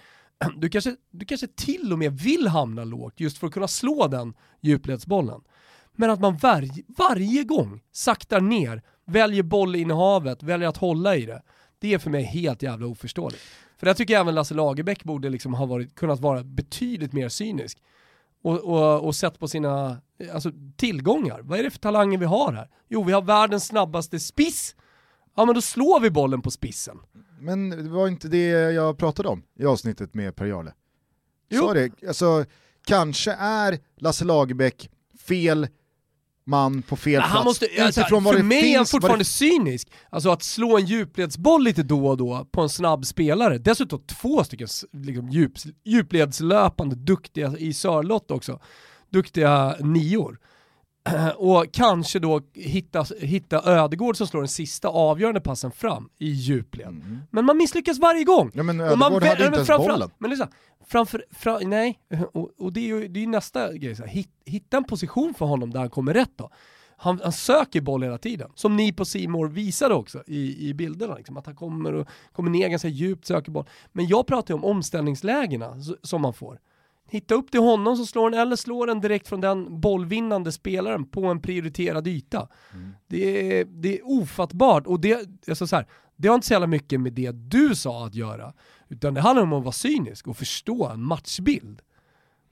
Du 0.58 0.70
kanske, 0.70 0.96
du 1.12 1.26
kanske 1.26 1.48
till 1.48 1.94
och 1.94 2.00
med 2.00 2.14
vill 2.20 2.48
hamna 2.48 2.84
lågt 2.84 3.20
just 3.20 3.38
för 3.38 3.48
att 3.48 3.54
kunna 3.54 3.68
slå 3.68 4.08
den 4.08 4.34
djupledsbollen. 4.62 5.42
Men 5.96 6.10
att 6.10 6.20
man 6.20 6.38
varje, 6.38 6.84
varje 6.98 7.44
gång 7.44 7.82
saktar 7.92 8.42
ner, 8.42 8.82
väljer 9.06 9.44
bollinnehavet, 9.44 10.44
väljer 10.44 10.70
att 10.70 10.78
hålla 10.78 11.16
i 11.16 11.26
det. 11.26 11.42
Det 11.80 11.94
är 11.94 11.98
för 11.98 12.10
mig 12.10 12.24
helt 12.24 12.62
jävla 12.62 12.88
oförståeligt. 12.88 13.44
För 13.78 13.86
där 13.86 13.94
tycker 13.94 14.14
jag 14.14 14.22
även 14.22 14.36
Lasse 14.36 14.54
Lagerbäck 14.54 15.04
borde 15.04 15.30
liksom 15.30 15.54
ha 15.54 15.66
varit, 15.66 15.96
kunnat 15.96 16.20
vara 16.20 16.44
betydligt 16.44 17.14
mer 17.14 17.30
cynisk. 17.30 17.78
Och, 18.44 18.60
och, 18.60 19.06
och 19.06 19.16
sett 19.16 19.40
på 19.40 19.48
sina 19.48 20.02
alltså, 20.34 20.52
tillgångar. 20.76 21.40
Vad 21.42 21.60
är 21.60 21.64
det 21.64 21.72
för 21.72 21.80
talanger 21.80 22.18
vi 22.18 22.26
har 22.26 22.54
här? 22.54 22.70
Jo, 22.88 23.04
vi 23.04 23.14
har 23.14 23.22
världens 23.22 23.66
snabbaste 23.66 24.20
spiss. 24.20 24.76
Ja 25.36 25.46
men 25.46 25.56
då 25.56 25.62
slår 25.62 26.00
vi 26.00 26.10
bollen 26.10 26.42
på 26.42 26.52
spissen. 26.52 27.00
Men 27.40 27.70
det 27.70 27.90
var 27.90 28.08
inte 28.08 28.28
det 28.28 28.48
jag 28.50 28.98
pratade 28.98 29.30
om 29.30 29.44
i 29.60 29.66
avsnittet 29.66 30.14
med 30.14 30.36
Per-Jarle. 30.36 30.74
Jo. 31.50 31.62
Sa 31.62 31.74
det, 31.74 32.04
alltså, 32.08 32.46
kanske 32.86 33.32
är 33.40 33.80
Lasse 33.98 34.26
Lagerbäck 34.26 34.90
fel 35.28 35.68
man 36.46 36.82
på 36.82 36.96
fel 36.96 37.22
plats. 37.22 37.34
han 37.34 37.44
måste, 37.44 37.68
alltså, 37.82 38.02
Utifrån 38.02 38.24
vad 38.24 38.34
för 38.34 38.42
det 38.42 38.48
mig 38.48 38.74
är 38.74 38.78
han 38.78 38.86
fortfarande 38.86 39.20
det, 39.20 39.26
cynisk. 39.26 39.92
Alltså 40.10 40.30
att 40.30 40.44
slå 40.44 40.78
en 40.78 40.86
djupledsboll 40.86 41.64
lite 41.64 41.84
då 41.84 42.08
och 42.08 42.18
då 42.18 42.48
på 42.52 42.62
en 42.62 42.70
snabb 42.70 43.06
spelare. 43.06 43.58
Dessutom 43.58 44.00
två 44.00 44.44
stycken 44.44 44.68
liksom, 44.94 45.30
djup, 45.30 45.52
djupledslöpande, 45.86 46.96
duktiga 46.96 47.54
i 47.58 47.74
Sörlott 47.74 48.32
också. 48.32 48.60
Duktiga 49.12 49.76
nior. 49.80 50.40
Och 51.38 51.66
kanske 51.72 52.20
då 52.20 52.42
hitta, 52.54 53.06
hitta 53.20 53.62
Ödegård 53.72 54.18
som 54.18 54.28
slår 54.28 54.42
den 54.42 54.48
sista 54.48 54.88
avgörande 54.88 55.42
passen 55.42 55.72
fram 55.72 56.10
i 56.20 56.30
djupled. 56.30 57.02
Men 57.32 57.46
man 57.46 57.58
misslyckas 57.58 58.00
varje 58.00 58.24
gång. 58.24 58.52
Ja, 58.54 58.64
men 58.64 58.82
Och 58.82 58.98
man 58.98 59.14
Ödegård 59.14 59.24
vä- 59.24 59.28
hade 59.28 59.46
inte 59.46 59.56
ens 59.56 59.68
bollen. 59.88 60.10
Men 60.18 60.30
lyssna, 60.30 60.48
framför, 60.88 61.26
fra, 61.32 61.60
nej, 61.60 62.00
och, 62.34 62.52
och 62.58 62.74
det 62.74 62.80
är 62.80 62.88
ju 62.88 63.08
det 63.08 63.20
är 63.20 63.22
ju 63.22 63.28
nästa 63.28 63.74
grej, 63.74 63.96
så 63.96 64.04
här, 64.04 64.10
hit, 64.10 64.30
hitta 64.46 64.78
en 64.78 64.84
position 64.84 65.34
för 65.34 65.46
honom 65.46 65.72
där 65.72 65.80
han 65.80 65.90
kommer 65.90 66.14
rätt 66.14 66.32
då. 66.36 66.50
Han, 66.98 67.20
han 67.24 67.32
söker 67.32 67.82
boll 67.82 68.04
hela 68.04 68.18
tiden, 68.18 68.50
som 68.56 68.76
ni 68.76 68.94
på 68.94 69.06
Simor 69.06 69.48
visade 69.48 69.94
också 69.96 70.24
i, 70.28 70.70
i 70.70 70.74
bilderna, 70.74 71.16
liksom, 71.16 71.38
att 71.38 71.46
han 71.46 71.56
kommer, 71.56 71.94
och, 71.94 72.08
kommer 72.32 72.50
ner 72.50 72.70
ganska 72.70 72.88
djupt, 72.88 73.26
söker 73.28 73.52
boll. 73.52 73.66
Men 73.92 74.08
jag 74.08 74.28
pratar 74.28 74.54
ju 74.54 74.58
om 74.58 74.64
omställningslägena 74.66 75.76
som 76.04 76.22
man 76.22 76.34
får. 76.34 76.60
Hitta 77.14 77.36
upp 77.36 77.52
till 77.52 77.60
honom 77.60 77.98
så 77.98 78.06
slår 78.06 78.30
den, 78.30 78.40
eller 78.40 78.56
slår 78.56 78.88
den 78.88 79.02
direkt 79.02 79.28
från 79.28 79.42
den 79.42 79.80
bollvinnande 79.80 80.52
spelaren 80.52 81.06
på 81.06 81.26
en 81.26 81.42
prioriterad 81.42 82.08
yta. 82.08 82.48
Det, 83.08 83.60
är, 83.60 83.66
det 83.66 84.00
är 84.00 84.02
ofattbart 84.04 84.88
och 84.88 85.00
det, 85.00 85.30
alltså 85.48 85.68
så 85.68 85.76
här, 85.76 85.88
det 86.16 86.28
har 86.28 86.36
inte 86.36 86.48
så 86.48 86.54
jävla 86.54 86.68
mycket 86.68 87.02
med 87.02 87.14
det 87.14 87.32
du 87.32 87.76
sa 87.76 88.06
att 88.06 88.16
göra, 88.16 88.54
utan 88.90 89.14
det 89.14 89.22
handlar 89.22 89.44
om 89.44 89.54
att 89.54 89.64
vara 89.64 89.72
cynisk 89.72 90.28
och 90.28 90.38
förstå 90.38 90.88
en 90.88 91.04
matchbild. 91.04 91.82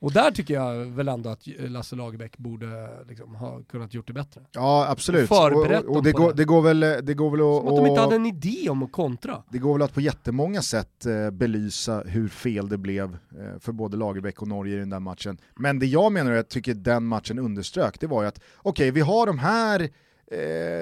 Och 0.01 0.11
där 0.11 0.31
tycker 0.31 0.53
jag 0.53 0.85
väl 0.85 1.07
ändå 1.07 1.29
att 1.29 1.47
Lasse 1.59 1.95
Lagerbäck 1.95 2.37
borde 2.37 2.89
liksom 3.09 3.35
ha 3.35 3.63
kunnat 3.63 3.93
gjort 3.93 4.07
det 4.07 4.13
bättre. 4.13 4.41
Ja 4.51 4.87
absolut, 4.89 5.31
och, 5.31 5.37
och, 5.37 5.67
dem 5.69 6.03
det, 6.03 6.11
går, 6.11 6.33
det. 6.33 6.45
går 6.45 6.61
väl, 6.61 6.79
det 6.79 7.13
går 7.13 7.29
väl 7.31 7.39
Som 7.39 7.67
att 7.67 7.75
de 7.75 7.85
inte 7.85 7.91
att, 7.91 8.05
hade 8.05 8.15
en 8.15 8.25
idé 8.25 8.69
om 8.69 8.83
att 8.83 8.91
kontra. 8.91 9.43
det 9.49 9.57
går 9.57 9.73
väl 9.73 9.81
att 9.81 9.93
på 9.93 10.01
jättemånga 10.01 10.61
sätt 10.61 11.05
eh, 11.05 11.29
belysa 11.29 12.03
hur 12.05 12.27
fel 12.27 12.69
det 12.69 12.77
blev 12.77 13.17
eh, 13.39 13.59
för 13.59 13.71
både 13.71 13.97
Lagerbäck 13.97 14.41
och 14.41 14.47
Norge 14.47 14.75
i 14.75 14.79
den 14.79 14.89
där 14.89 14.99
matchen. 14.99 15.37
Men 15.55 15.79
det 15.79 15.85
jag 15.85 16.11
menar 16.11 16.31
och 16.31 16.37
jag 16.37 16.49
tycker 16.49 16.73
den 16.73 17.03
matchen 17.03 17.39
underströk, 17.39 17.99
det 17.99 18.07
var 18.07 18.21
ju 18.21 18.27
att 18.27 18.39
okej, 18.57 18.91
vi 18.91 19.01
har 19.01 19.27
de 19.27 19.39
här 19.39 19.89
eh, 20.31 20.39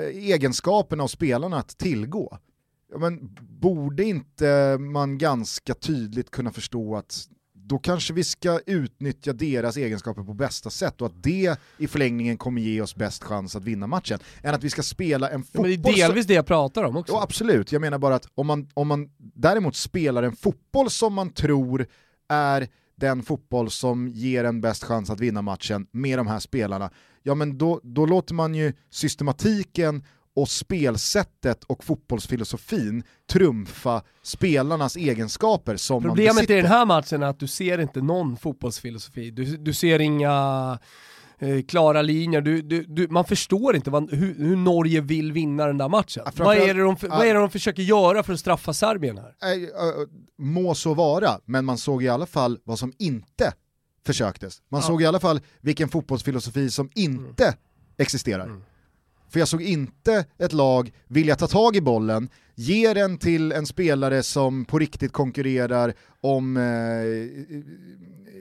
egenskaperna 0.07 1.03
och 1.03 1.11
spelarna 1.11 1.57
att 1.57 1.78
tillgå. 1.78 2.38
Men 2.97 3.38
borde 3.59 4.03
inte 4.03 4.78
man 4.78 5.17
ganska 5.17 5.74
tydligt 5.74 6.32
kunna 6.32 6.51
förstå 6.51 6.95
att 6.95 7.28
då 7.70 7.78
kanske 7.78 8.13
vi 8.13 8.24
ska 8.24 8.59
utnyttja 8.65 9.34
deras 9.34 9.78
egenskaper 9.78 10.24
på 10.24 10.34
bästa 10.34 10.70
sätt 10.70 11.01
och 11.01 11.07
att 11.07 11.24
det 11.24 11.59
i 11.78 11.88
förlängningen 11.88 12.38
kommer 12.38 12.61
ge 12.61 12.82
oss 12.82 12.95
bäst 12.95 13.24
chans 13.24 13.55
att 13.55 13.63
vinna 13.63 13.88
matchen. 13.88 14.20
Än 14.43 14.55
att 14.55 14.63
vi 14.63 14.70
ska 14.70 14.84
spela 14.84 15.30
en 15.30 15.43
Ja, 15.51 15.61
men 15.61 15.74
fotboll... 15.74 15.93
det 15.93 16.01
är 16.01 16.07
delvis 16.07 16.26
det 16.26 16.34
jag 16.34 16.45
pratar 16.45 16.84
om 16.84 16.97
också. 16.97 17.13
Ja 17.13 17.24
absolut, 17.24 17.72
jag 17.72 17.82
menar 17.82 17.97
bara 17.97 18.15
att 18.15 18.28
om 18.36 18.47
man, 18.47 18.67
om 18.74 18.88
man 18.88 19.09
däremot 19.17 19.76
spelar 19.76 20.24
en 20.24 20.36
fotboll 20.36 20.89
som 20.89 21.13
man 21.13 21.30
tror 21.30 21.88
är 22.30 22.67
den 22.95 23.24
fotboll 23.24 23.70
som 23.70 24.07
ger 24.07 24.43
en 24.43 24.61
bäst 24.61 24.84
chans 24.84 25.09
att 25.09 25.20
vinna 25.20 25.41
matchen 25.41 25.88
med 25.91 26.20
de 26.20 26.28
här 26.28 26.39
spelarna, 26.39 26.91
ja 27.24 27.36
men 27.36 27.57
då, 27.57 27.80
då 27.84 28.05
låter 28.05 28.34
man 28.34 28.55
ju 28.55 28.74
systematiken 28.89 30.03
och 30.36 30.50
spelsättet 30.50 31.64
och 31.64 31.84
fotbollsfilosofin 31.84 33.04
trumfa 33.32 34.02
spelarnas 34.22 34.96
egenskaper 34.96 35.76
som 35.76 36.04
man 36.04 36.10
Problemet 36.10 36.36
besitter. 36.36 36.58
i 36.58 36.62
den 36.62 36.72
här 36.72 36.86
matchen 36.86 37.24
är 37.24 37.28
att 37.28 37.40
du 37.40 37.48
ser 37.48 37.80
inte 37.80 38.02
någon 38.02 38.38
fotbollsfilosofi. 38.38 39.32
Du, 39.32 39.58
du 39.58 39.74
ser 39.74 40.00
inga 40.00 40.80
eh, 41.40 41.62
klara 41.62 42.02
linjer. 42.02 42.42
Du, 42.42 42.62
du, 42.62 42.84
du, 42.84 43.08
man 43.08 43.26
förstår 43.26 43.76
inte 43.76 43.90
vad, 43.90 44.14
hur, 44.14 44.36
hur, 44.36 44.56
Norge 44.56 45.02
vill 45.02 45.32
vinna 45.32 45.66
den 45.66 45.78
där 45.78 45.90
matchen. 45.90 46.24
Ja, 46.26 46.32
vad, 46.36 46.58
är 46.58 46.74
det 46.74 46.82
de, 46.82 46.96
vad 47.02 47.28
är 47.28 47.34
det 47.34 47.40
de 47.40 47.50
försöker 47.50 47.84
göra 47.84 48.24
för 48.24 48.34
att 48.34 48.40
straffa 48.40 48.74
Serbien 48.74 49.18
här? 49.18 49.36
Äh, 49.42 49.64
äh, 49.64 49.70
må 50.38 50.76
så 50.76 50.94
vara, 50.94 51.40
men 51.46 51.66
man 51.66 51.78
såg 51.78 52.04
i 52.04 52.10
alla 52.10 52.26
fall 52.26 52.60
vad 52.64 52.80
som 52.80 52.94
inte 53.00 53.54
försöktes. 54.06 54.62
Man 54.70 54.82
ja. 54.82 54.88
såg 54.88 55.02
i 55.02 55.06
alla 55.06 55.20
fall 55.20 55.42
vilken 55.62 55.90
fotbollsfilosofi 55.90 56.70
som 56.70 56.90
inte 56.96 57.44
mm. 57.44 57.56
existerar. 57.98 58.46
Mm. 58.46 58.62
För 59.30 59.40
jag 59.40 59.48
såg 59.48 59.62
inte 59.62 60.26
ett 60.38 60.54
lag 60.54 60.92
vilja 61.08 61.36
ta 61.36 61.48
tag 61.48 61.76
i 61.76 61.82
bollen, 61.82 62.30
ge 62.56 62.94
den 62.94 63.18
till 63.18 63.52
en 63.52 63.66
spelare 63.66 64.24
som 64.24 64.66
på 64.66 64.80
riktigt 64.80 65.12
konkurrerar 65.12 65.94
om 66.22 66.58
eh, 66.58 66.64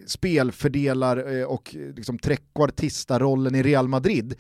spelfördelar 0.07 1.37
eh, 1.37 1.45
och 1.45 1.77
liksom 1.97 2.19
trekvartista-rollen 2.19 3.55
i 3.55 3.63
Real 3.63 3.89
Madrid. 3.89 4.35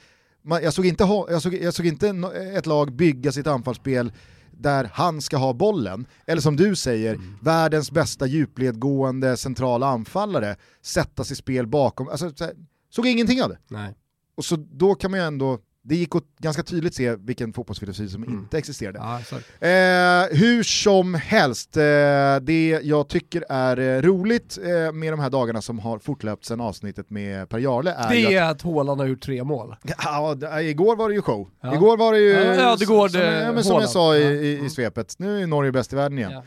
Jag 0.62 0.72
såg, 0.72 0.86
inte 0.86 1.04
jag, 1.04 1.42
såg, 1.42 1.54
jag 1.54 1.74
såg 1.74 1.86
inte 1.86 2.08
ett 2.54 2.66
lag 2.66 2.92
bygga 2.92 3.32
sitt 3.32 3.46
anfallsspel 3.46 4.12
där 4.50 4.90
han 4.92 5.22
ska 5.22 5.36
ha 5.36 5.52
bollen, 5.52 6.06
eller 6.26 6.40
som 6.42 6.56
du 6.56 6.76
säger, 6.76 7.14
mm. 7.14 7.34
världens 7.42 7.90
bästa 7.90 8.26
djupledgående 8.26 9.36
centrala 9.36 9.86
anfallare 9.86 10.56
sättas 10.82 11.30
i 11.30 11.34
spel 11.34 11.66
bakom. 11.66 12.08
Alltså, 12.08 12.32
såg 12.90 13.06
ingenting 13.06 13.42
av 13.42 13.48
det. 13.48 13.58
Nej. 13.68 13.94
Och 14.36 14.44
så 14.44 14.56
då 14.56 14.94
kan 14.94 15.10
man 15.10 15.20
ju 15.20 15.26
ändå 15.26 15.58
det 15.88 15.96
gick 15.96 16.16
att 16.16 16.24
ganska 16.38 16.62
tydligt 16.62 16.94
se 16.94 17.16
vilken 17.16 17.52
fotbollsfilosofi 17.52 18.08
som 18.08 18.22
mm. 18.22 18.38
inte 18.38 18.58
existerade. 18.58 18.98
Ja, 18.98 19.18
eh, 19.68 20.38
hur 20.38 20.62
som 20.62 21.14
helst, 21.14 21.76
eh, 21.76 21.82
det 22.42 22.80
jag 22.82 23.08
tycker 23.08 23.44
är 23.48 23.78
eh, 23.78 24.02
roligt 24.02 24.58
eh, 24.58 24.92
med 24.92 25.12
de 25.12 25.20
här 25.20 25.30
dagarna 25.30 25.62
som 25.62 25.78
har 25.78 25.98
fortlöpt 25.98 26.44
sedan 26.44 26.60
avsnittet 26.60 27.10
med 27.10 27.48
Per 27.48 27.58
Jarle 27.58 27.90
är 27.90 28.08
Det 28.10 28.34
är 28.34 28.42
att, 28.42 28.50
att 28.50 28.62
Haaland 28.62 29.00
har 29.00 29.08
gjort 29.08 29.22
tre 29.22 29.44
mål. 29.44 29.76
Ja, 30.04 30.60
igår 30.60 30.96
var 30.96 31.08
det 31.08 31.14
ju 31.14 31.22
show. 31.22 31.48
Ja. 31.60 31.74
Igår 31.74 31.96
var 31.96 32.12
det 32.12 32.18
ju, 32.18 32.30
ja, 32.30 32.76
det 32.76 32.84
går 32.84 33.08
som, 33.08 33.20
det, 33.20 33.52
som, 33.54 33.62
som 33.64 33.80
jag 33.80 33.90
sa 33.90 34.16
i, 34.16 34.22
i, 34.22 34.64
i 34.64 34.70
svepet, 34.70 35.14
nu 35.18 35.42
är 35.42 35.46
Norge 35.46 35.72
bäst 35.72 35.92
i 35.92 35.96
världen 35.96 36.18
igen. 36.18 36.42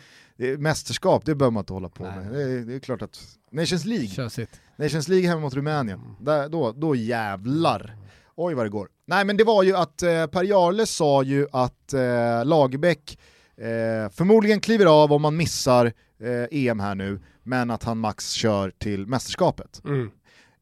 Mästerskap, 0.57 1.25
det 1.25 1.35
behöver 1.35 1.51
man 1.51 1.61
inte 1.61 1.73
hålla 1.73 1.89
på 1.89 2.03
Nej. 2.03 2.15
med. 2.15 2.33
Det 2.33 2.41
är, 2.41 2.59
det 2.59 2.75
är, 2.75 2.79
klart 2.79 3.01
att 3.01 3.19
Nations 3.51 3.85
League, 3.85 4.29
Nations 4.75 5.07
League 5.07 5.29
hemma 5.29 5.41
mot 5.41 5.53
Rumänien, 5.53 5.99
mm. 5.99 6.15
Där, 6.19 6.49
då, 6.49 6.71
då 6.71 6.95
jävlar. 6.95 7.95
Oj 8.36 8.53
vad 8.53 8.65
det 8.65 8.69
går. 8.69 8.88
Nej 9.07 9.25
men 9.25 9.38
det 9.38 9.43
var 9.43 9.63
ju 9.63 9.75
att 9.75 10.03
eh, 10.03 10.25
Per 10.27 10.43
Jarle 10.43 10.86
sa 10.86 11.23
ju 11.23 11.47
att 11.51 11.93
eh, 11.93 12.45
Lagerbäck 12.45 13.19
eh, 13.57 14.11
förmodligen 14.11 14.59
kliver 14.59 14.86
av 14.86 15.13
om 15.13 15.21
man 15.21 15.38
missar 15.38 15.86
eh, 16.19 16.45
EM 16.67 16.79
här 16.79 16.95
nu, 16.95 17.19
men 17.43 17.71
att 17.71 17.84
han 17.84 17.97
max 17.97 18.32
kör 18.32 18.71
till 18.71 19.07
mästerskapet. 19.07 19.82
Mm. 19.86 20.11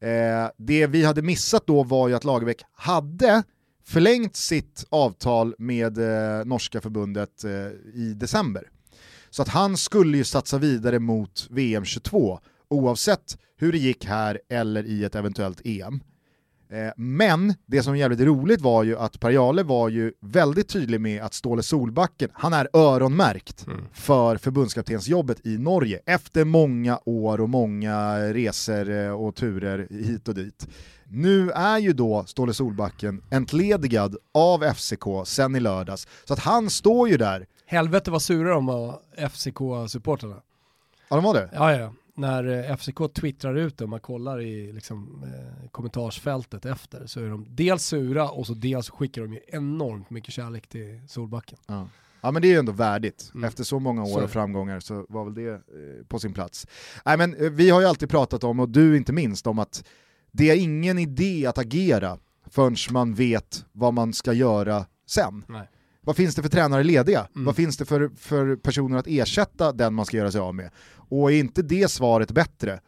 Eh, 0.00 0.50
det 0.56 0.86
vi 0.86 1.04
hade 1.04 1.22
missat 1.22 1.66
då 1.66 1.82
var 1.82 2.08
ju 2.08 2.14
att 2.14 2.24
Lagerbäck 2.24 2.62
hade 2.72 3.42
förlängt 3.84 4.36
sitt 4.36 4.84
avtal 4.88 5.54
med 5.58 5.98
eh, 5.98 6.44
norska 6.44 6.80
förbundet 6.80 7.44
i 7.94 8.14
december. 8.14 8.70
Så 9.30 9.42
att 9.42 9.48
han 9.48 9.76
skulle 9.76 10.16
ju 10.16 10.24
satsa 10.24 10.58
vidare 10.58 10.98
mot 10.98 11.46
VM 11.50 11.84
22 11.84 12.40
oavsett 12.68 13.38
hur 13.56 13.72
det 13.72 13.78
gick 13.78 14.04
här 14.04 14.40
eller 14.48 14.86
i 14.86 15.04
ett 15.04 15.14
eventuellt 15.14 15.60
EM. 15.64 16.00
Eh, 16.72 16.92
men 16.96 17.54
det 17.66 17.82
som 17.82 17.94
är 17.94 17.98
jävligt 17.98 18.20
roligt 18.20 18.60
var 18.60 18.84
ju 18.84 18.98
att 18.98 19.20
Per 19.20 19.30
Jarle 19.30 19.62
var 19.62 19.88
ju 19.88 20.12
väldigt 20.20 20.68
tydlig 20.68 21.00
med 21.00 21.22
att 21.22 21.34
Ståle 21.34 21.62
Solbacken, 21.62 22.28
han 22.32 22.52
är 22.52 22.68
öronmärkt 22.72 23.66
mm. 23.66 23.84
för 23.92 24.36
förbundskaptensjobbet 24.36 25.46
i 25.46 25.58
Norge 25.58 26.00
efter 26.06 26.44
många 26.44 27.00
år 27.04 27.40
och 27.40 27.48
många 27.48 28.18
resor 28.18 28.90
eh, 28.90 29.10
och 29.10 29.34
turer 29.34 29.86
hit 29.90 30.28
och 30.28 30.34
dit. 30.34 30.68
Nu 31.08 31.50
är 31.50 31.78
ju 31.78 31.92
då 31.92 32.24
Ståle 32.26 32.54
Solbacken 32.54 33.22
entledigad 33.30 34.16
av 34.34 34.72
FCK 34.74 35.04
sen 35.24 35.56
i 35.56 35.60
lördags, 35.60 36.08
så 36.24 36.32
att 36.32 36.40
han 36.40 36.70
står 36.70 37.08
ju 37.08 37.16
där. 37.16 37.46
Helvete 37.66 38.10
vad 38.10 38.22
sura 38.22 38.50
de 38.50 38.66
var, 38.66 38.98
FCK-supporterna. 39.16 40.36
Ja 41.08 41.16
de 41.16 41.24
var 41.24 41.34
det? 41.34 41.50
Ja, 41.52 41.72
ja 41.72 41.92
när 42.14 42.70
eh, 42.70 42.76
FCK 42.76 43.14
twittrar 43.14 43.54
ut 43.54 43.78
det 43.78 43.84
och 43.84 43.90
man 43.90 44.00
kollar 44.00 44.40
i 44.40 44.72
liksom, 44.72 45.24
eh, 45.24 45.68
kommentarsfältet 45.70 46.66
efter 46.66 47.06
så 47.06 47.20
är 47.20 47.28
de 47.28 47.46
dels 47.48 47.84
sura 47.84 48.30
och 48.30 48.46
så 48.46 48.54
dels 48.54 48.90
skickar 48.90 49.22
de 49.22 49.32
ju 49.32 49.40
enormt 49.46 50.10
mycket 50.10 50.34
kärlek 50.34 50.66
till 50.66 51.00
Solbacken. 51.08 51.58
Ja. 51.66 51.88
Ja 52.20 52.30
men 52.30 52.42
det 52.42 52.48
är 52.48 52.52
ju 52.52 52.58
ändå 52.58 52.72
värdigt, 52.72 53.30
mm. 53.34 53.44
efter 53.44 53.64
så 53.64 53.78
många 53.78 54.04
år 54.04 54.22
och 54.22 54.30
framgångar 54.30 54.80
så 54.80 55.06
var 55.08 55.24
väl 55.24 55.34
det 55.34 55.50
eh, 55.50 56.06
på 56.08 56.18
sin 56.18 56.32
plats. 56.32 56.66
Nej 57.04 57.16
men 57.16 57.34
eh, 57.34 57.50
vi 57.50 57.70
har 57.70 57.80
ju 57.80 57.86
alltid 57.86 58.10
pratat 58.10 58.44
om, 58.44 58.60
och 58.60 58.68
du 58.68 58.96
inte 58.96 59.12
minst, 59.12 59.46
om 59.46 59.58
att 59.58 59.84
det 60.32 60.50
är 60.50 60.56
ingen 60.56 60.98
idé 60.98 61.46
att 61.46 61.58
agera 61.58 62.18
förrän 62.50 62.76
man 62.90 63.14
vet 63.14 63.64
vad 63.72 63.94
man 63.94 64.12
ska 64.12 64.32
göra 64.32 64.86
sen. 65.06 65.44
Nej. 65.48 65.68
Vad 66.00 66.16
finns 66.16 66.34
det 66.34 66.42
för 66.42 66.48
tränare 66.48 66.82
lediga? 66.82 67.28
Mm. 67.34 67.44
Vad 67.44 67.56
finns 67.56 67.76
det 67.76 67.84
för, 67.84 68.10
för 68.16 68.56
personer 68.56 68.98
att 68.98 69.06
ersätta 69.06 69.72
den 69.72 69.94
man 69.94 70.06
ska 70.06 70.16
göra 70.16 70.32
sig 70.32 70.40
av 70.40 70.54
med? 70.54 70.70
Och 70.94 71.32
är 71.32 71.36
inte 71.36 71.62
det 71.62 71.90
svaret 71.90 72.30
bättre 72.30 72.80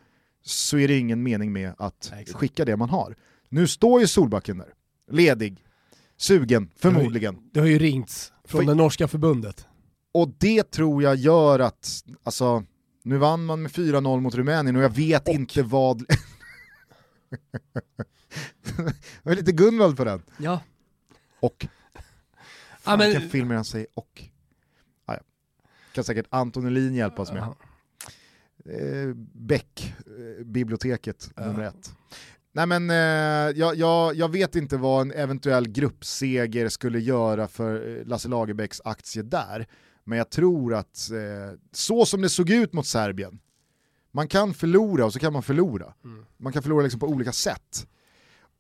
så 0.44 0.78
är 0.78 0.88
det 0.88 0.98
ingen 0.98 1.22
mening 1.22 1.52
med 1.52 1.74
att 1.78 2.08
Nej, 2.12 2.26
skicka 2.26 2.64
det 2.64 2.76
man 2.76 2.88
har. 2.88 3.16
Nu 3.48 3.66
står 3.66 4.00
ju 4.00 4.06
Solbacken 4.06 4.58
där, 4.58 4.68
ledig, 5.10 5.64
sugen, 6.16 6.70
förmodligen. 6.76 7.34
Det 7.34 7.40
har 7.40 7.44
ju, 7.44 7.50
det 7.52 7.60
har 7.60 7.66
ju 7.66 7.78
ringts 7.78 8.32
från 8.44 8.60
för, 8.60 8.68
det 8.68 8.74
norska 8.74 9.08
förbundet. 9.08 9.66
Och 10.12 10.28
det 10.38 10.70
tror 10.70 11.02
jag 11.02 11.16
gör 11.16 11.58
att, 11.58 12.04
alltså, 12.22 12.64
nu 13.02 13.18
vann 13.18 13.44
man 13.44 13.62
med 13.62 13.70
4-0 13.70 14.20
mot 14.20 14.34
Rumänien 14.34 14.76
och 14.76 14.82
jag 14.82 14.96
vet 14.96 15.28
och. 15.28 15.34
inte 15.34 15.62
vad... 15.62 15.98
det 18.62 18.94
var 19.22 19.34
lite 19.34 19.52
Gunvald 19.52 19.96
på 19.96 20.04
den. 20.04 20.22
Ja. 20.38 20.60
Och. 21.40 21.66
Fan, 22.82 22.92
ja, 22.92 22.96
men... 22.96 23.10
Vilken 23.10 23.30
film 23.30 23.50
är 23.50 23.54
han 23.54 23.64
säger 23.64 23.86
och? 23.94 24.22
Ah, 25.04 25.14
ja. 25.14 25.20
Kan 25.94 26.04
säkert 26.04 26.26
Anton 26.30 26.66
Elin 26.66 26.94
hjälpa 26.94 27.22
oss 27.22 27.32
med. 27.32 27.42
Ja 27.42 27.56
eh, 28.64 29.14
Beck, 29.32 29.94
eh, 30.06 30.44
biblioteket 30.44 31.30
ja. 31.36 31.46
nummer 31.46 31.62
ett. 31.62 31.94
Nej 32.52 32.66
men 32.66 32.90
eh, 32.90 33.58
jag, 33.58 33.76
jag, 33.76 34.14
jag, 34.14 34.28
vet 34.28 34.56
inte 34.56 34.76
vad 34.76 35.00
en 35.02 35.12
eventuell 35.12 35.68
gruppseger 35.68 36.68
skulle 36.68 37.00
göra 37.00 37.48
för 37.48 37.98
eh, 37.98 38.06
Lasse 38.06 38.28
Lagerbäcks 38.28 38.80
aktie 38.84 39.22
där, 39.22 39.66
men 40.04 40.18
jag 40.18 40.30
tror 40.30 40.74
att 40.74 41.10
eh, 41.10 41.58
så 41.72 42.06
som 42.06 42.22
det 42.22 42.28
såg 42.28 42.50
ut 42.50 42.72
mot 42.72 42.86
Serbien, 42.86 43.38
man 44.10 44.28
kan 44.28 44.54
förlora 44.54 45.04
och 45.04 45.12
så 45.12 45.18
kan 45.18 45.32
man 45.32 45.42
förlora. 45.42 45.94
Mm. 46.04 46.24
Man 46.36 46.52
kan 46.52 46.62
förlora 46.62 46.82
liksom 46.82 47.00
på 47.00 47.06
olika 47.06 47.32
sätt. 47.32 47.86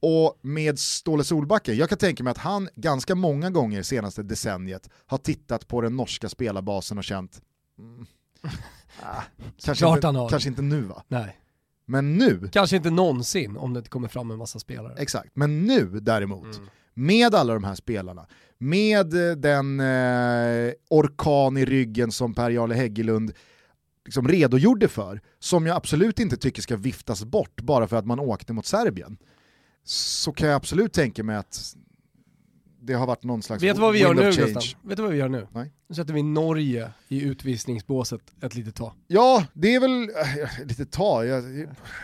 Och 0.02 0.38
med 0.40 0.78
Ståle 0.78 1.24
Solbacken, 1.24 1.76
jag 1.76 1.88
kan 1.88 1.98
tänka 1.98 2.24
mig 2.24 2.30
att 2.30 2.38
han 2.38 2.68
ganska 2.74 3.14
många 3.14 3.50
gånger 3.50 3.82
senaste 3.82 4.22
decenniet 4.22 4.90
har 5.06 5.18
tittat 5.18 5.68
på 5.68 5.80
den 5.80 5.96
norska 5.96 6.28
spelarbasen 6.28 6.98
och 6.98 7.04
känt 7.04 7.42
mm, 7.78 8.06
Ah, 9.02 9.22
kanske, 9.64 9.88
inte, 9.88 10.26
kanske 10.30 10.48
inte 10.48 10.62
nu 10.62 10.80
va? 10.80 11.02
Nej. 11.08 11.38
Men 11.86 12.18
nu. 12.18 12.48
Kanske 12.52 12.76
inte 12.76 12.90
någonsin 12.90 13.56
om 13.56 13.74
det 13.74 13.78
inte 13.78 13.90
kommer 13.90 14.08
fram 14.08 14.30
en 14.30 14.38
massa 14.38 14.58
spelare. 14.58 14.94
Exakt, 14.98 15.30
men 15.34 15.66
nu 15.66 16.00
däremot, 16.00 16.56
mm. 16.56 16.68
med 16.94 17.34
alla 17.34 17.54
de 17.54 17.64
här 17.64 17.74
spelarna, 17.74 18.26
med 18.58 19.30
eh, 19.30 19.36
den 19.36 19.80
eh, 19.80 20.72
orkan 20.90 21.56
i 21.56 21.64
ryggen 21.64 22.12
som 22.12 22.34
Per-Jarle 22.34 22.74
Häggelund 22.74 23.32
liksom 24.04 24.28
redogjorde 24.28 24.88
för, 24.88 25.20
som 25.38 25.66
jag 25.66 25.76
absolut 25.76 26.18
inte 26.18 26.36
tycker 26.36 26.62
ska 26.62 26.76
viftas 26.76 27.24
bort 27.24 27.60
bara 27.60 27.88
för 27.88 27.96
att 27.96 28.06
man 28.06 28.20
åkte 28.20 28.52
mot 28.52 28.66
Serbien, 28.66 29.18
så 29.84 30.32
kan 30.32 30.48
jag 30.48 30.56
absolut 30.56 30.92
tänka 30.92 31.24
mig 31.24 31.36
att 31.36 31.76
det 32.80 32.92
har 32.92 33.06
varit 33.06 33.24
någon 33.24 33.42
slags 33.42 33.62
Vet 33.62 33.76
du 33.76 33.80
vad 33.80 33.92
vi 33.92 33.98
gör 33.98 34.14
nu 34.14 34.22
Gustav? 34.22 34.62
Vet 34.82 34.96
du 34.96 35.02
vad 35.02 35.12
vi 35.12 35.18
gör 35.18 35.28
nu? 35.28 35.46
Nej. 35.52 35.72
Nu 35.88 35.94
sätter 35.94 36.14
vi 36.14 36.22
Norge 36.22 36.90
i 37.08 37.22
utvisningsbåset 37.22 38.20
ett 38.42 38.54
litet 38.54 38.74
tag. 38.74 38.92
Ja, 39.06 39.44
det 39.52 39.74
är 39.74 39.80
väl, 39.80 40.02
äh, 40.02 40.66
lite 40.66 40.86
tag, 40.86 41.26
jag, 41.26 41.44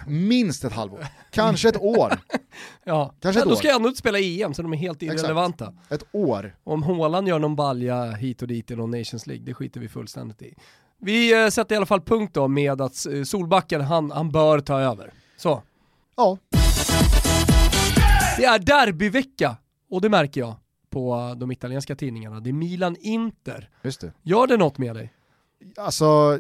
minst 0.07 0.65
ett 0.65 0.73
halvår. 0.73 1.07
Kanske 1.31 1.69
ett 1.69 1.81
år. 1.81 2.19
ja, 2.85 3.15
Kanske 3.21 3.43
ett 3.43 3.49
då 3.49 3.57
ska 3.57 3.69
jag 3.69 3.77
ändå 3.77 3.89
inte 3.89 3.99
spela 3.99 4.19
EM 4.19 4.55
så 4.55 4.63
de 4.63 4.73
är 4.73 4.77
helt 4.77 5.03
irrelevanta. 5.03 5.65
Exakt. 5.65 5.93
Ett 5.93 6.09
år. 6.13 6.57
Om 6.65 6.83
Håland 6.83 7.29
gör 7.29 7.39
någon 7.39 7.57
balja 7.57 8.11
hit 8.11 8.43
och 8.43 8.49
dit 8.49 8.71
i 8.71 8.77
någon 8.77 8.91
Nations 8.91 9.27
League, 9.27 9.45
det 9.47 9.55
skiter 9.55 9.81
vi 9.81 9.89
fullständigt 9.89 10.43
i. 10.43 10.55
Vi 11.01 11.45
äh, 11.45 11.51
sätter 11.51 11.75
i 11.75 11.77
alla 11.77 11.87
fall 11.87 12.01
punkt 12.01 12.35
då 12.35 12.49
med 12.49 12.81
att 12.81 13.07
äh, 13.07 13.23
Solbacken, 13.23 13.81
han, 13.81 14.11
han 14.11 14.31
bör 14.31 14.61
ta 14.61 14.81
över. 14.81 15.13
Så. 15.37 15.63
Ja. 16.17 16.39
Det 18.39 18.45
är 18.45 18.59
derbyvecka 18.59 19.57
och 19.91 20.01
det 20.01 20.09
märker 20.09 20.41
jag 20.41 20.57
på 20.91 21.35
de 21.37 21.53
italienska 21.53 21.97
tidningarna. 21.97 22.41
Det 22.41 22.51
är 22.51 22.53
Milan-Inter. 22.53 23.69
Just 23.83 24.01
det. 24.01 24.13
Gör 24.23 24.47
det 24.47 24.57
något 24.57 24.79
med 24.79 24.97
dig? 24.97 25.13
Alltså, 25.77 26.39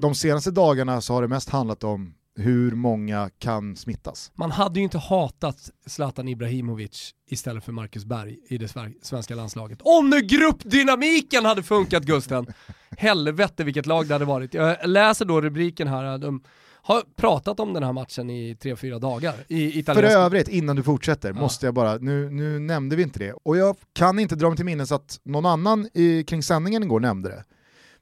de 0.00 0.14
senaste 0.14 0.50
dagarna 0.50 1.00
så 1.00 1.14
har 1.14 1.22
det 1.22 1.28
mest 1.28 1.48
handlat 1.48 1.84
om 1.84 2.14
hur 2.38 2.70
många 2.72 3.30
kan 3.38 3.76
smittas. 3.76 4.32
Man 4.34 4.50
hade 4.50 4.80
ju 4.80 4.84
inte 4.84 4.98
hatat 4.98 5.70
Zlatan 5.86 6.28
Ibrahimovic 6.28 7.14
istället 7.26 7.64
för 7.64 7.72
Marcus 7.72 8.04
Berg 8.04 8.38
i 8.48 8.58
det 8.58 8.68
svenska 9.02 9.34
landslaget. 9.34 9.78
Om 9.82 10.10
nu 10.10 10.20
gruppdynamiken 10.20 11.44
hade 11.44 11.62
funkat 11.62 12.02
Gusten! 12.02 12.46
Helvete 12.90 13.64
vilket 13.64 13.86
lag 13.86 14.06
det 14.06 14.14
hade 14.14 14.24
varit. 14.24 14.54
Jag 14.54 14.76
läser 14.88 15.24
då 15.24 15.40
rubriken 15.40 15.88
här, 15.88 16.18
de 16.18 16.42
har 16.88 17.02
pratat 17.16 17.60
om 17.60 17.72
den 17.72 17.82
här 17.82 17.92
matchen 17.92 18.30
i 18.30 18.56
tre, 18.60 18.76
fyra 18.76 18.98
dagar 18.98 19.34
i 19.48 19.70
För 19.72 19.78
italienska. 19.78 20.18
övrigt, 20.18 20.48
innan 20.48 20.76
du 20.76 20.82
fortsätter, 20.82 21.28
Ja. 21.28 21.40
måste 21.40 21.66
jag 21.66 21.74
bara, 21.74 21.96
nu, 21.96 22.30
nu 22.30 22.58
nämnde 22.58 22.96
vi 22.96 23.02
inte 23.02 23.18
det, 23.18 23.32
och 23.32 23.56
jag 23.56 23.76
kan 23.92 24.18
inte 24.18 24.34
dra 24.36 24.48
mig 24.48 24.56
till 24.56 24.64
minnes 24.64 24.92
att 24.92 25.20
någon 25.22 25.46
annan 25.46 25.88
i, 25.94 26.24
kring 26.24 26.42
sändningen 26.42 26.82
igår 26.82 27.00
nämnde 27.00 27.28
det. 27.28 27.44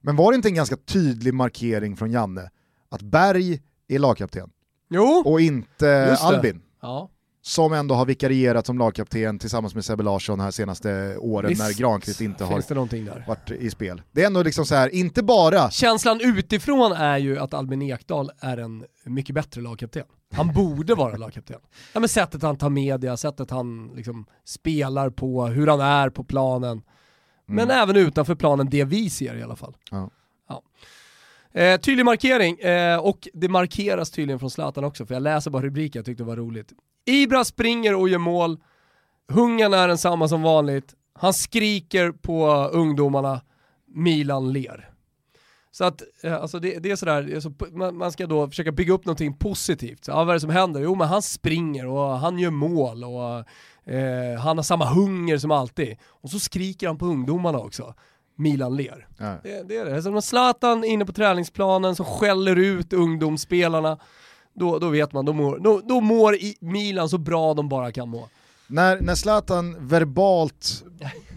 Men 0.01 0.17
var 0.17 0.33
det 0.33 0.37
inte 0.37 0.49
en 0.49 0.55
ganska 0.55 0.77
tydlig 0.77 1.35
markering 1.35 1.97
från 1.97 2.11
Janne 2.11 2.51
att 2.89 3.03
Berg 3.03 3.61
är 3.89 3.99
lagkapten 3.99 4.51
Jo! 4.91 5.23
och 5.27 5.41
inte. 5.41 6.17
Albin? 6.21 6.63
Ja. 6.83 7.11
Som 7.47 7.73
ändå 7.73 7.95
har 7.95 8.07
vikarierat 8.07 8.67
som 8.67 8.79
lagkapten 8.79 9.39
tillsammans 9.39 9.75
med 9.75 9.85
Sebbe 9.85 10.03
Larsson 10.03 10.41
här 10.41 10.51
senaste 10.51 11.17
åren 11.17 11.49
Visst 11.49 11.63
när 11.63 11.79
Granqvist 11.79 12.21
inte 12.21 12.45
har 12.45 13.27
varit 13.27 13.51
i 13.51 13.71
spel. 13.71 14.03
Det 14.13 14.23
är 14.23 14.27
ändå 14.27 14.43
liksom 14.43 14.67
så 14.67 14.75
här, 14.75 14.95
inte 14.95 15.23
bara 15.23 15.71
Känslan 15.71 16.21
utifrån 16.21 16.93
är 16.93 17.19
ju 17.19 17.39
att 17.39 17.55
Albin 17.55 17.83
Ekdal 17.83 18.31
är 18.41 18.57
en 18.57 18.85
mycket 19.05 19.35
bättre 19.35 19.61
lagkapten. 19.61 20.05
Han 20.33 20.53
borde 20.53 20.95
vara 20.95 21.17
lagkapten. 21.17 21.57
Ja, 21.93 22.01
men 22.01 22.09
sättet 22.09 22.43
han 22.43 22.57
tar 22.57 22.71
media, 22.71 23.17
sättet 23.17 23.51
han 23.51 23.91
liksom 23.95 24.27
spelar 24.45 25.11
på, 25.11 25.47
hur 25.47 25.67
han 25.67 25.81
är 25.81 26.11
på 26.11 26.25
planen. 26.25 26.83
Men 27.47 27.71
även 27.71 27.97
utanför 27.97 28.35
planen, 28.35 28.69
det 28.71 28.85
vi 28.85 29.11
ser 29.11 29.37
i 29.37 29.43
alla 29.43 29.57
fall. 29.57 29.77
Ja. 29.91 30.11
Ja. 30.49 30.63
Eh, 31.61 31.81
tydlig 31.81 32.05
markering, 32.05 32.59
eh, 32.59 32.99
och 32.99 33.29
det 33.33 33.49
markeras 33.49 34.11
tydligen 34.11 34.39
från 34.39 34.51
Zlatan 34.51 34.85
också, 34.85 35.07
för 35.07 35.15
jag 35.15 35.23
läser 35.23 35.51
bara 35.51 35.63
rubriken, 35.63 35.99
jag 35.99 36.07
tyckte 36.07 36.23
det 36.23 36.27
var 36.29 36.37
roligt. 36.37 36.73
Ibra 37.07 37.45
springer 37.45 37.95
och 37.95 38.09
gör 38.09 38.19
mål, 38.19 38.59
hungern 39.29 39.75
är 39.75 39.89
densamma 39.89 40.29
som 40.29 40.43
vanligt, 40.43 40.95
han 41.15 41.35
skriker 41.35 42.13
på 42.13 42.47
ungdomarna, 42.73 43.41
Milan 43.87 44.53
ler. 44.53 44.91
Så 45.71 45.85
att, 45.85 46.03
eh, 46.23 46.35
alltså 46.35 46.59
det, 46.59 46.79
det 46.79 46.91
är 46.91 46.97
sådär, 46.97 47.35
alltså, 47.35 47.53
man, 47.73 47.97
man 47.97 48.13
ska 48.13 48.27
då 48.27 48.49
försöka 48.49 48.73
bygga 48.73 48.93
upp 48.93 49.05
någonting 49.05 49.37
positivt. 49.37 50.05
Så, 50.05 50.11
ja, 50.11 50.17
vad 50.17 50.29
är 50.29 50.35
det 50.35 50.41
som 50.41 50.51
händer? 50.51 50.81
Jo 50.81 50.95
men 50.95 51.09
han 51.09 51.23
springer 51.23 51.87
och 51.87 52.19
han 52.19 52.39
gör 52.39 52.51
mål 52.51 53.05
och 53.05 53.39
eh, 53.93 54.41
han 54.41 54.59
har 54.59 54.63
samma 54.63 54.85
hunger 54.85 55.39
som 55.39 55.51
alltid. 55.51 55.97
Och 56.05 56.31
så 56.31 56.39
skriker 56.39 56.87
han 56.87 56.99
på 56.99 57.07
ungdomarna 57.07 57.59
också. 57.59 57.95
Milan 58.37 58.77
ler. 58.77 59.09
Ja. 59.19 59.35
Det, 59.43 59.69
det 59.69 59.77
är 59.77 59.85
det. 59.85 60.03
Så 60.03 60.11
när 60.11 60.21
Zlatan 60.21 60.85
inne 60.85 61.07
på 61.07 61.13
träningsplanen 61.13 61.97
som 61.97 62.07
skäller 62.07 62.57
ut 62.57 62.93
ungdomsspelarna, 62.93 63.99
då, 64.57 64.79
då 64.79 64.89
vet 64.89 65.13
man, 65.13 65.25
då 65.25 65.33
mår, 65.33 65.59
då, 65.59 65.81
då 65.85 66.01
mår 66.01 66.35
i 66.35 66.57
Milan 66.61 67.09
så 67.09 67.19
bra 67.19 67.55
de 67.55 67.69
bara 67.69 67.93
kan 67.93 68.09
må. 68.09 68.29
När, 68.69 69.01
när 69.01 69.15
Zlatan 69.15 69.77
verbalt 69.89 70.85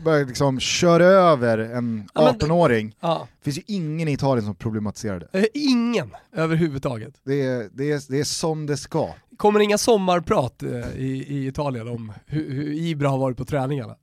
börjar 0.05 0.25
liksom 0.25 0.59
köra 0.59 1.03
över 1.05 1.57
en 1.57 2.09
Ja, 2.13 2.21
men- 2.21 2.49
18-åring, 2.49 2.95
Ja. 2.99 3.27
finns 3.41 3.57
ju 3.57 3.61
ingen 3.67 4.07
i 4.07 4.11
Italien 4.11 4.45
som 4.45 4.55
problematiserar 4.55 5.19
det. 5.31 5.39
Eh, 5.39 5.45
ingen 5.53 6.15
överhuvudtaget. 6.33 7.13
Det 7.23 7.41
är, 7.41 7.69
det, 7.73 7.91
är, 7.91 8.11
det 8.11 8.19
är 8.19 8.23
som 8.23 8.65
det 8.65 8.77
ska. 8.77 9.09
kommer 9.37 9.59
inga 9.59 9.77
sommarprat 9.77 10.63
eh, 10.63 10.69
i, 10.97 11.25
i 11.27 11.47
Italien 11.47 11.87
om 11.87 12.13
hur, 12.25 12.51
hur 12.53 12.73
Ibra 12.73 13.09
har 13.09 13.17
varit 13.17 13.37
på 13.37 13.45
träningarna. 13.45 13.95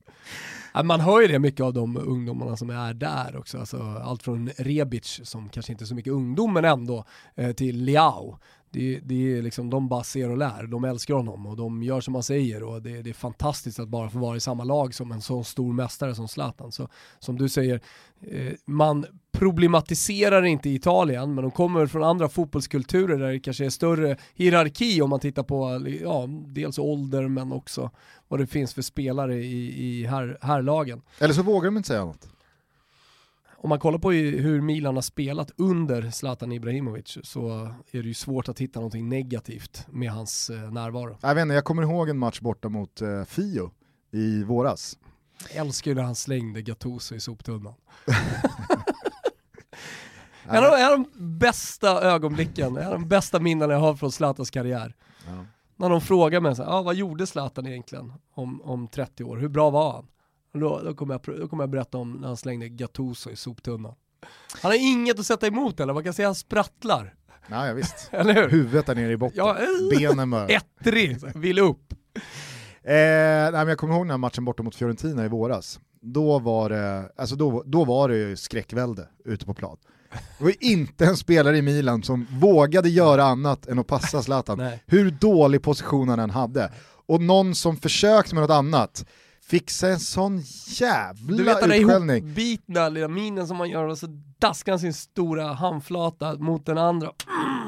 Ja, 0.73 0.83
Man 0.83 0.99
hör 0.99 1.21
ju 1.21 1.27
det 1.27 1.39
mycket 1.39 1.61
av 1.63 1.73
de 1.73 1.97
ungdomarna 1.97 2.57
som 2.57 2.69
är 2.69 2.93
där 2.93 3.37
också, 3.37 3.57
alltså, 3.59 4.01
allt 4.03 4.23
från 4.23 4.49
Rebic, 4.57 5.19
som 5.23 5.49
kanske 5.49 5.71
inte 5.71 5.83
är 5.83 5.85
så 5.85 5.95
mycket 5.95 6.13
ungdom 6.13 6.53
men 6.53 6.65
ändå, 6.65 7.05
eh, 7.35 7.51
till 7.51 7.83
Liao. 7.83 8.37
Det, 8.71 8.99
det 9.03 9.37
är 9.37 9.41
liksom, 9.41 9.69
de 9.69 9.87
bara 9.87 10.03
ser 10.03 10.29
och 10.29 10.37
lär, 10.37 10.67
de 10.67 10.83
älskar 10.83 11.13
honom 11.13 11.45
och 11.45 11.57
de 11.57 11.83
gör 11.83 12.01
som 12.01 12.13
han 12.13 12.23
säger 12.23 12.63
och 12.63 12.81
det, 12.81 13.01
det 13.01 13.09
är 13.09 13.13
fantastiskt 13.13 13.79
att 13.79 13.87
bara 13.87 14.09
få 14.09 14.19
vara 14.19 14.37
i 14.37 14.39
samma 14.39 14.63
lag 14.63 14.93
som 14.93 15.11
en 15.11 15.21
sån 15.21 15.45
stor 15.45 15.73
mästare 15.73 16.15
som 16.15 16.27
Zlatan. 16.27 16.71
Så 16.71 16.89
som 17.19 17.37
du 17.37 17.49
säger, 17.49 17.81
eh, 18.21 18.53
man 18.65 19.05
problematiserar 19.31 20.45
inte 20.45 20.69
i 20.69 20.75
Italien, 20.75 21.35
men 21.35 21.41
de 21.41 21.51
kommer 21.51 21.87
från 21.87 22.03
andra 22.03 22.29
fotbollskulturer 22.29 23.17
där 23.17 23.31
det 23.31 23.39
kanske 23.39 23.65
är 23.65 23.69
större 23.69 24.17
hierarki 24.35 25.01
om 25.01 25.09
man 25.09 25.19
tittar 25.19 25.43
på 25.43 25.87
ja, 26.03 26.27
dels 26.45 26.79
ålder 26.79 27.27
men 27.27 27.51
också 27.51 27.91
vad 28.27 28.39
det 28.39 28.47
finns 28.47 28.73
för 28.73 28.81
spelare 28.81 29.35
i, 29.35 29.85
i 29.85 30.05
här, 30.05 30.37
härlagen. 30.41 31.01
Eller 31.19 31.33
så 31.33 31.43
vågar 31.43 31.65
de 31.65 31.77
inte 31.77 31.87
säga 31.87 32.05
något. 32.05 32.27
Om 33.59 33.69
man 33.69 33.79
kollar 33.79 33.99
på 33.99 34.11
hur 34.11 34.61
Milan 34.61 34.95
har 34.95 35.01
spelat 35.01 35.51
under 35.57 36.11
Zlatan 36.11 36.51
Ibrahimovic 36.51 37.17
så 37.23 37.49
är 37.91 38.01
det 38.01 38.07
ju 38.07 38.13
svårt 38.13 38.49
att 38.49 38.59
hitta 38.59 38.79
någonting 38.79 39.09
negativt 39.09 39.85
med 39.91 40.11
hans 40.11 40.49
eh, 40.49 40.71
närvaro. 40.71 41.17
Jag, 41.21 41.35
vet 41.35 41.41
inte, 41.41 41.55
jag 41.55 41.63
kommer 41.63 41.83
ihåg 41.83 42.09
en 42.09 42.17
match 42.17 42.39
borta 42.39 42.69
mot 42.69 43.01
eh, 43.01 43.23
Fio 43.23 43.71
i 44.11 44.43
våras. 44.43 44.97
Jag 45.53 45.65
älskar 45.65 45.91
ju 45.91 45.95
när 45.95 46.03
han 46.03 46.15
slängde 46.15 46.61
Gattuso 46.61 47.15
i 47.15 47.19
soptunnan. 47.19 47.73
En 50.49 50.65
av, 50.65 50.73
en 50.73 50.85
av 50.85 50.91
de 50.91 51.07
bästa 51.37 52.01
ögonblicken, 52.01 52.77
en 52.77 52.85
av 52.87 52.91
de 52.91 53.07
bästa 53.07 53.39
minnen 53.39 53.69
jag 53.69 53.79
har 53.79 53.95
från 53.95 54.11
Zlatans 54.11 54.49
karriär. 54.49 54.95
Ja. 55.25 55.45
När 55.75 55.89
de 55.89 56.01
frågar 56.01 56.41
mig 56.41 56.55
så 56.55 56.63
här, 56.63 56.69
ah, 56.69 56.81
vad 56.81 56.95
gjorde 56.95 57.27
Zlatan 57.27 57.67
egentligen 57.67 58.13
om, 58.33 58.61
om 58.61 58.87
30 58.87 59.23
år? 59.23 59.37
Hur 59.37 59.47
bra 59.47 59.69
var 59.69 59.91
han? 59.91 60.07
Då, 60.53 60.81
då, 60.83 60.93
kommer 60.93 61.13
jag, 61.13 61.39
då 61.39 61.47
kommer 61.47 61.63
jag 61.63 61.69
berätta 61.69 61.97
om 61.97 62.13
när 62.13 62.27
han 62.27 62.37
slängde 62.37 62.69
Gattuso 62.69 63.29
i 63.29 63.35
soptunnan. 63.35 63.93
Han 64.61 64.71
har 64.71 64.91
inget 64.91 65.19
att 65.19 65.25
sätta 65.25 65.47
emot 65.47 65.79
eller 65.79 65.93
man 65.93 66.03
kan 66.03 66.13
säga 66.13 66.27
att 66.27 66.29
han 66.29 66.35
sprattlar. 66.35 67.13
Ja, 67.49 67.67
ja, 67.67 67.73
visst. 67.73 68.09
Eller 68.11 68.33
hur? 68.33 68.49
Huvudet 68.49 68.85
där 68.85 68.95
nere 68.95 69.11
i 69.11 69.17
botten, 69.17 69.37
Ja, 69.37 69.57
eh, 69.57 69.99
benen 69.99 70.29
bara. 70.29 70.47
Ettrig, 70.47 71.17
vill 71.35 71.59
upp. 71.59 71.93
Eh, 72.83 72.93
nej, 72.93 73.51
men 73.51 73.67
jag 73.67 73.77
kommer 73.77 73.93
ihåg 73.93 74.05
den 74.05 74.11
här 74.11 74.17
matchen 74.17 74.45
borta 74.45 74.63
mot 74.63 74.75
Fiorentina 74.75 75.25
i 75.25 75.27
våras. 75.27 75.79
Då 76.01 76.39
var 76.39 76.69
det, 76.69 77.11
alltså 77.15 77.35
då, 77.35 77.63
då 77.65 77.85
var 77.85 78.09
det 78.09 78.17
ju 78.17 78.35
skräckvälde 78.35 79.07
ute 79.25 79.45
på 79.45 79.53
plan. 79.53 79.77
Det 80.37 80.43
var 80.43 80.53
inte 80.59 81.05
en 81.05 81.17
spelare 81.17 81.57
i 81.57 81.61
Milan 81.61 82.03
som 82.03 82.27
vågade 82.31 82.89
göra 82.89 83.23
annat 83.23 83.67
än 83.67 83.79
att 83.79 83.87
passa 83.87 84.21
Zlatan. 84.21 84.57
Nej. 84.57 84.83
Hur 84.85 85.11
dålig 85.11 85.61
position 85.61 86.09
han 86.09 86.19
än 86.19 86.29
hade. 86.29 86.71
Och 87.07 87.21
någon 87.21 87.55
som 87.55 87.77
försökte 87.77 88.35
med 88.35 88.41
något 88.41 88.51
annat 88.51 89.05
sig 89.69 89.91
en 89.91 89.99
sån 89.99 90.41
jävla 90.67 91.37
Du 91.37 91.43
vet 91.43 91.59
den 91.59 91.69
där 91.69 91.79
utskällning. 91.79 92.17
ihopbitna 92.25 92.89
lilla 92.89 93.07
minen 93.07 93.47
som 93.47 93.57
man 93.57 93.69
gör 93.69 93.83
och 93.83 93.97
så 93.97 94.07
daskar 94.39 94.71
han 94.71 94.79
sin 94.79 94.93
stora 94.93 95.53
handflata 95.53 96.35
mot 96.35 96.65
den 96.65 96.77
andra. 96.77 97.11
Mm, 97.27 97.66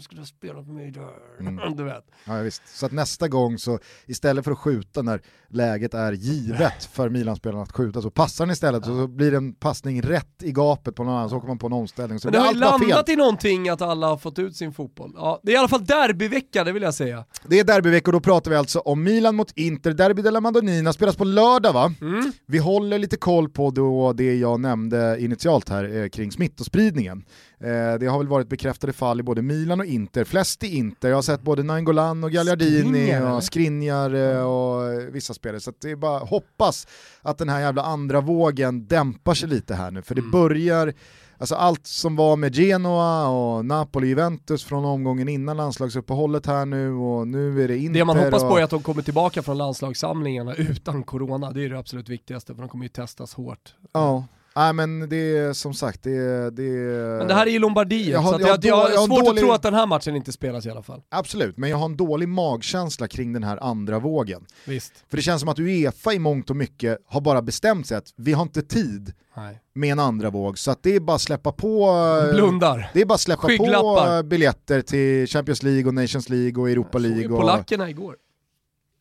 skulle 0.00 0.20
ha 0.20 0.26
spelat 0.26 0.66
med 0.66 0.74
mig 0.74 0.90
där. 0.90 1.72
Du 1.76 1.84
vet. 1.84 2.04
Ja, 2.24 2.36
ja, 2.36 2.42
visst. 2.42 2.62
Så 2.78 2.86
att 2.86 2.92
nästa 2.92 3.28
gång 3.28 3.58
så 3.58 3.78
istället 4.06 4.44
för 4.44 4.52
att 4.52 4.58
skjuta 4.58 5.02
när 5.02 5.20
läget 5.48 5.94
är 5.94 6.12
givet 6.12 6.84
för 6.84 7.08
Milan-spelarna 7.08 7.62
att 7.62 7.72
skjuta 7.72 8.02
så 8.02 8.10
passar 8.10 8.44
han 8.46 8.52
istället 8.52 8.80
och 8.80 8.96
så 8.96 9.06
blir 9.06 9.30
det 9.30 9.36
en 9.36 9.54
passning 9.54 10.02
rätt 10.02 10.42
i 10.42 10.52
gapet 10.52 10.94
på 10.94 11.04
någon 11.04 11.14
annan 11.14 11.30
så 11.30 11.36
åker 11.36 11.48
man 11.48 11.58
på 11.58 11.66
en 11.66 11.72
omställning 11.72 12.18
så 12.18 12.26
Men 12.28 12.32
det 12.32 12.38
har 12.38 12.52
ju 12.52 12.58
landat 12.58 13.06
fel. 13.06 13.14
i 13.14 13.16
någonting 13.16 13.68
att 13.68 13.82
alla 13.82 14.06
har 14.06 14.16
fått 14.16 14.38
ut 14.38 14.56
sin 14.56 14.72
fotboll. 14.72 15.12
Ja, 15.16 15.40
det 15.42 15.52
är 15.52 15.54
i 15.54 15.58
alla 15.58 15.68
fall 15.68 15.84
derbyvecka, 15.84 16.64
det 16.64 16.72
vill 16.72 16.82
jag 16.82 16.94
säga. 16.94 17.24
Det 17.46 17.60
är 17.60 17.64
derbyvecka 17.64 18.08
och 18.08 18.12
då 18.12 18.20
pratar 18.20 18.50
vi 18.50 18.56
alltså 18.56 18.78
om 18.78 19.02
Milan 19.02 19.36
mot 19.36 19.52
Inter, 19.56 19.92
Derby 19.92 20.22
della 20.22 20.40
Madonnina 20.40 20.92
spelas 20.92 21.16
på 21.16 21.24
lördag 21.24 21.72
va? 21.72 21.94
Mm. 22.00 22.32
Vi 22.46 22.58
håller 22.58 22.98
lite 22.98 23.16
koll 23.16 23.48
på 23.48 23.70
då 23.70 24.12
det 24.12 24.34
jag 24.34 24.60
nämnde 24.60 25.16
initialt 25.20 25.68
här 25.68 25.96
eh, 25.96 26.08
kring 26.08 26.32
smittospridningen. 26.32 27.24
Eh, 27.60 27.98
det 28.00 28.06
har 28.06 28.18
väl 28.18 28.28
varit 28.28 28.48
bekräftade 28.48 28.92
fall 28.92 29.20
i 29.20 29.22
både 29.22 29.42
Milan 29.42 29.80
och 29.80 29.81
Inter, 29.84 30.24
flest 30.24 30.64
i 30.64 30.76
Inter. 30.76 31.08
Jag 31.08 31.16
har 31.16 31.22
sett 31.22 31.42
både 31.42 31.62
Nainggolan 31.62 32.24
och 32.24 32.30
Gagliardini 32.30 32.82
Skriniar, 32.82 33.20
eller? 33.20 33.32
och 33.32 33.44
Skriniar 33.44 34.14
eh, 34.14 34.42
och 34.42 35.14
vissa 35.14 35.34
spelare. 35.34 35.60
Så 35.60 35.72
det 35.80 35.90
är 35.90 35.96
bara 35.96 36.18
hoppas 36.18 36.86
att 37.22 37.38
den 37.38 37.48
här 37.48 37.60
jävla 37.60 37.82
andra 37.82 38.20
vågen 38.20 38.86
dämpar 38.86 39.34
sig 39.34 39.48
lite 39.48 39.74
här 39.74 39.90
nu, 39.90 40.02
för 40.02 40.14
det 40.14 40.20
Mm. 40.20 40.30
börjar 40.30 40.94
Alltså 41.42 41.54
allt 41.54 41.86
som 41.86 42.16
var 42.16 42.36
med 42.36 42.54
Genoa 42.54 43.28
och 43.28 43.64
Napoli, 43.64 44.08
Juventus 44.08 44.64
från 44.64 44.84
omgången 44.84 45.28
innan 45.28 45.56
landslagsuppehållet 45.56 46.46
här 46.46 46.66
nu 46.66 46.92
och 46.92 47.28
nu 47.28 47.64
är 47.64 47.68
det 47.68 47.78
Inter 47.78 47.98
Det 47.98 48.04
man 48.04 48.18
hoppas 48.18 48.42
och... 48.42 48.48
på 48.48 48.58
är 48.58 48.62
att 48.62 48.70
de 48.70 48.82
kommer 48.82 49.02
tillbaka 49.02 49.42
från 49.42 49.58
landslagssamlingarna 49.58 50.54
utan 50.54 51.02
corona. 51.02 51.50
Det 51.50 51.64
är 51.64 51.68
det 51.70 51.78
absolut 51.78 52.08
viktigaste 52.08 52.54
för 52.54 52.62
de 52.62 52.68
kommer 52.68 52.84
ju 52.84 52.88
testas 52.88 53.34
hårt. 53.34 53.74
Ja, 53.92 54.24
nej 54.56 54.72
men 54.72 55.08
det 55.08 55.16
är 55.16 55.52
som 55.52 55.74
sagt, 55.74 56.02
det 56.02 56.10
är... 56.16 56.50
Det 56.50 56.62
är... 56.62 57.18
Men 57.18 57.28
det 57.28 57.34
här 57.34 57.46
är 57.46 57.50
ju 57.50 57.58
Lombardiet, 57.58 58.08
Jag 58.08 58.18
har- 58.20 58.32
så 58.32 58.40
jag 58.40 58.46
har 58.46 58.50
jag, 58.52 58.64
jag, 58.64 58.76
har 58.76 58.90
jag 58.90 58.98
har 58.98 59.06
svårt 59.06 59.18
dålig- 59.24 59.30
att 59.30 59.44
tro 59.44 59.52
att 59.52 59.62
den 59.62 59.74
här 59.74 59.86
matchen 59.86 60.16
inte 60.16 60.32
spelas 60.32 60.66
i 60.66 60.70
alla 60.70 60.82
fall. 60.82 61.02
Absolut, 61.08 61.56
men 61.56 61.70
jag 61.70 61.76
har 61.76 61.84
en 61.84 61.96
dålig 61.96 62.28
magkänsla 62.28 63.08
kring 63.08 63.32
den 63.32 63.42
här 63.44 63.56
andra 63.62 63.98
vågen. 63.98 64.46
Visst. 64.66 64.92
För 65.08 65.16
det 65.16 65.22
känns 65.22 65.40
som 65.40 65.48
att 65.48 65.58
Uefa 65.58 66.12
i 66.12 66.18
mångt 66.18 66.50
och 66.50 66.56
mycket 66.56 66.98
har 67.06 67.20
bara 67.20 67.42
bestämt 67.42 67.86
sig 67.86 67.96
att 67.96 68.12
vi 68.16 68.32
har 68.32 68.42
inte 68.42 68.62
tid 68.62 69.12
Nej. 69.36 69.60
med 69.74 69.92
en 69.92 69.98
andra 69.98 70.30
våg, 70.30 70.58
så 70.58 70.70
att 70.70 70.82
det 70.82 70.96
är 70.96 71.00
bara 71.00 71.14
att 71.14 71.20
släppa 71.22 71.52
på... 71.52 71.92
Blundar. 72.32 72.90
Det 72.94 73.00
är 73.00 73.04
bara 73.06 73.14
att 73.14 73.20
släppa 73.20 73.42
på 73.42 73.48
Skygglappar. 73.48 74.22
biljetter 74.22 74.80
till 74.82 75.26
Champions 75.26 75.62
League 75.62 75.86
och 75.86 75.94
Nations 75.94 76.28
League 76.28 76.62
och 76.62 76.70
Europa 76.70 76.98
Såg 76.98 77.02
ju 77.06 77.14
League. 77.14 77.32
Och... 77.32 77.40
polackerna 77.40 77.90
igår. 77.90 78.16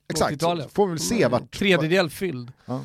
Exakt, 0.10 0.42
får 0.74 0.86
vi 0.86 0.90
väl 0.92 1.00
se 1.00 1.28
vart... 1.28 1.58
Tredjedel 1.58 2.10
fylld. 2.10 2.52
Ja. 2.66 2.82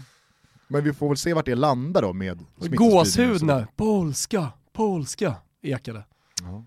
Men 0.68 0.84
vi 0.84 0.92
får 0.92 1.08
väl 1.08 1.16
se 1.16 1.34
vart 1.34 1.44
det 1.46 1.54
landar 1.54 2.02
då 2.02 2.12
med 2.12 2.44
Gåshud 2.58 3.42
när 3.42 3.66
polska, 3.76 4.48
polska 4.72 5.34
ekade. 5.62 6.04
Ja. 6.42 6.64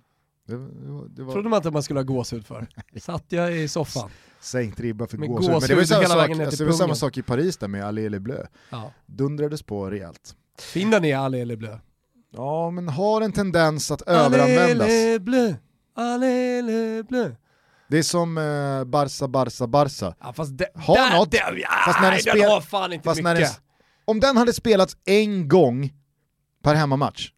Det, 0.48 0.56
det 0.56 0.92
var, 0.92 1.08
det 1.10 1.24
var 1.24 1.34
Trodde 1.34 1.50
man 1.50 1.58
inte 1.58 1.68
att 1.68 1.74
man 1.74 1.84
skulle 1.84 2.00
ha 2.00 2.04
gåshud 2.04 2.46
för. 2.46 2.68
Satt 3.00 3.26
jag 3.28 3.58
i 3.58 3.68
soffan. 3.68 4.10
sänkt 4.40 4.80
ribba 4.80 5.08
för 5.08 5.18
Med 5.18 5.30
gåshud. 5.30 5.50
Men 5.52 5.60
det 5.60 5.68
var 5.68 5.70
ju 5.70 5.76
gåshud 5.76 5.88
samma 5.88 6.08
sak, 6.08 6.30
alltså, 6.40 6.64
det 6.64 6.70
var 6.70 6.78
samma 6.78 6.96
sak 6.96 7.18
i 7.18 7.22
Paris 7.22 7.58
där 7.58 7.68
med 7.68 7.86
Allé 7.86 8.10
Le 8.10 8.20
Bleu. 8.20 8.44
Ja. 8.70 8.92
Dundrades 9.06 9.64
på 9.64 9.90
rejält. 9.90 10.36
Fin 10.60 10.90
den 10.92 11.06
är, 11.06 11.18
Allé 11.18 11.46
Le 11.46 11.56
Bleu. 11.56 11.78
Ja, 12.36 12.72
men 12.72 12.90
har 12.90 13.22
en 13.22 13.32
tendens 13.32 13.92
att 13.92 14.02
överanvändas. 14.02 14.88
Allé 15.96 16.62
Le 16.62 17.04
Bleu. 17.04 17.36
Det 17.88 17.98
är 17.98 18.04
som 18.04 18.38
eh, 18.38 18.84
Barca, 18.84 19.28
Barca, 19.28 19.68
Barca. 19.68 20.16
Ja, 20.20 20.34
fast 20.34 20.58
det, 20.58 20.70
Har 20.76 20.96
där, 20.96 21.18
något. 21.18 21.32
där, 21.32 21.60
ja, 21.62 21.70
Fast 21.86 22.02
när 22.02 22.12
den 22.12 22.20
den 22.26 22.34
spel- 22.34 22.50
har 22.52 22.62
fan 22.62 22.94
inte 22.94 23.04
Fast 23.04 23.22
när 23.24 23.36
mycket. 23.36 23.52
den, 23.54 23.62
om 24.10 24.20
den 24.20 24.38
hade 24.38 24.54
spelats 24.54 24.98
en 25.06 25.48
gång 25.48 25.94
per 26.64 26.76
hemmamatch 26.76 27.32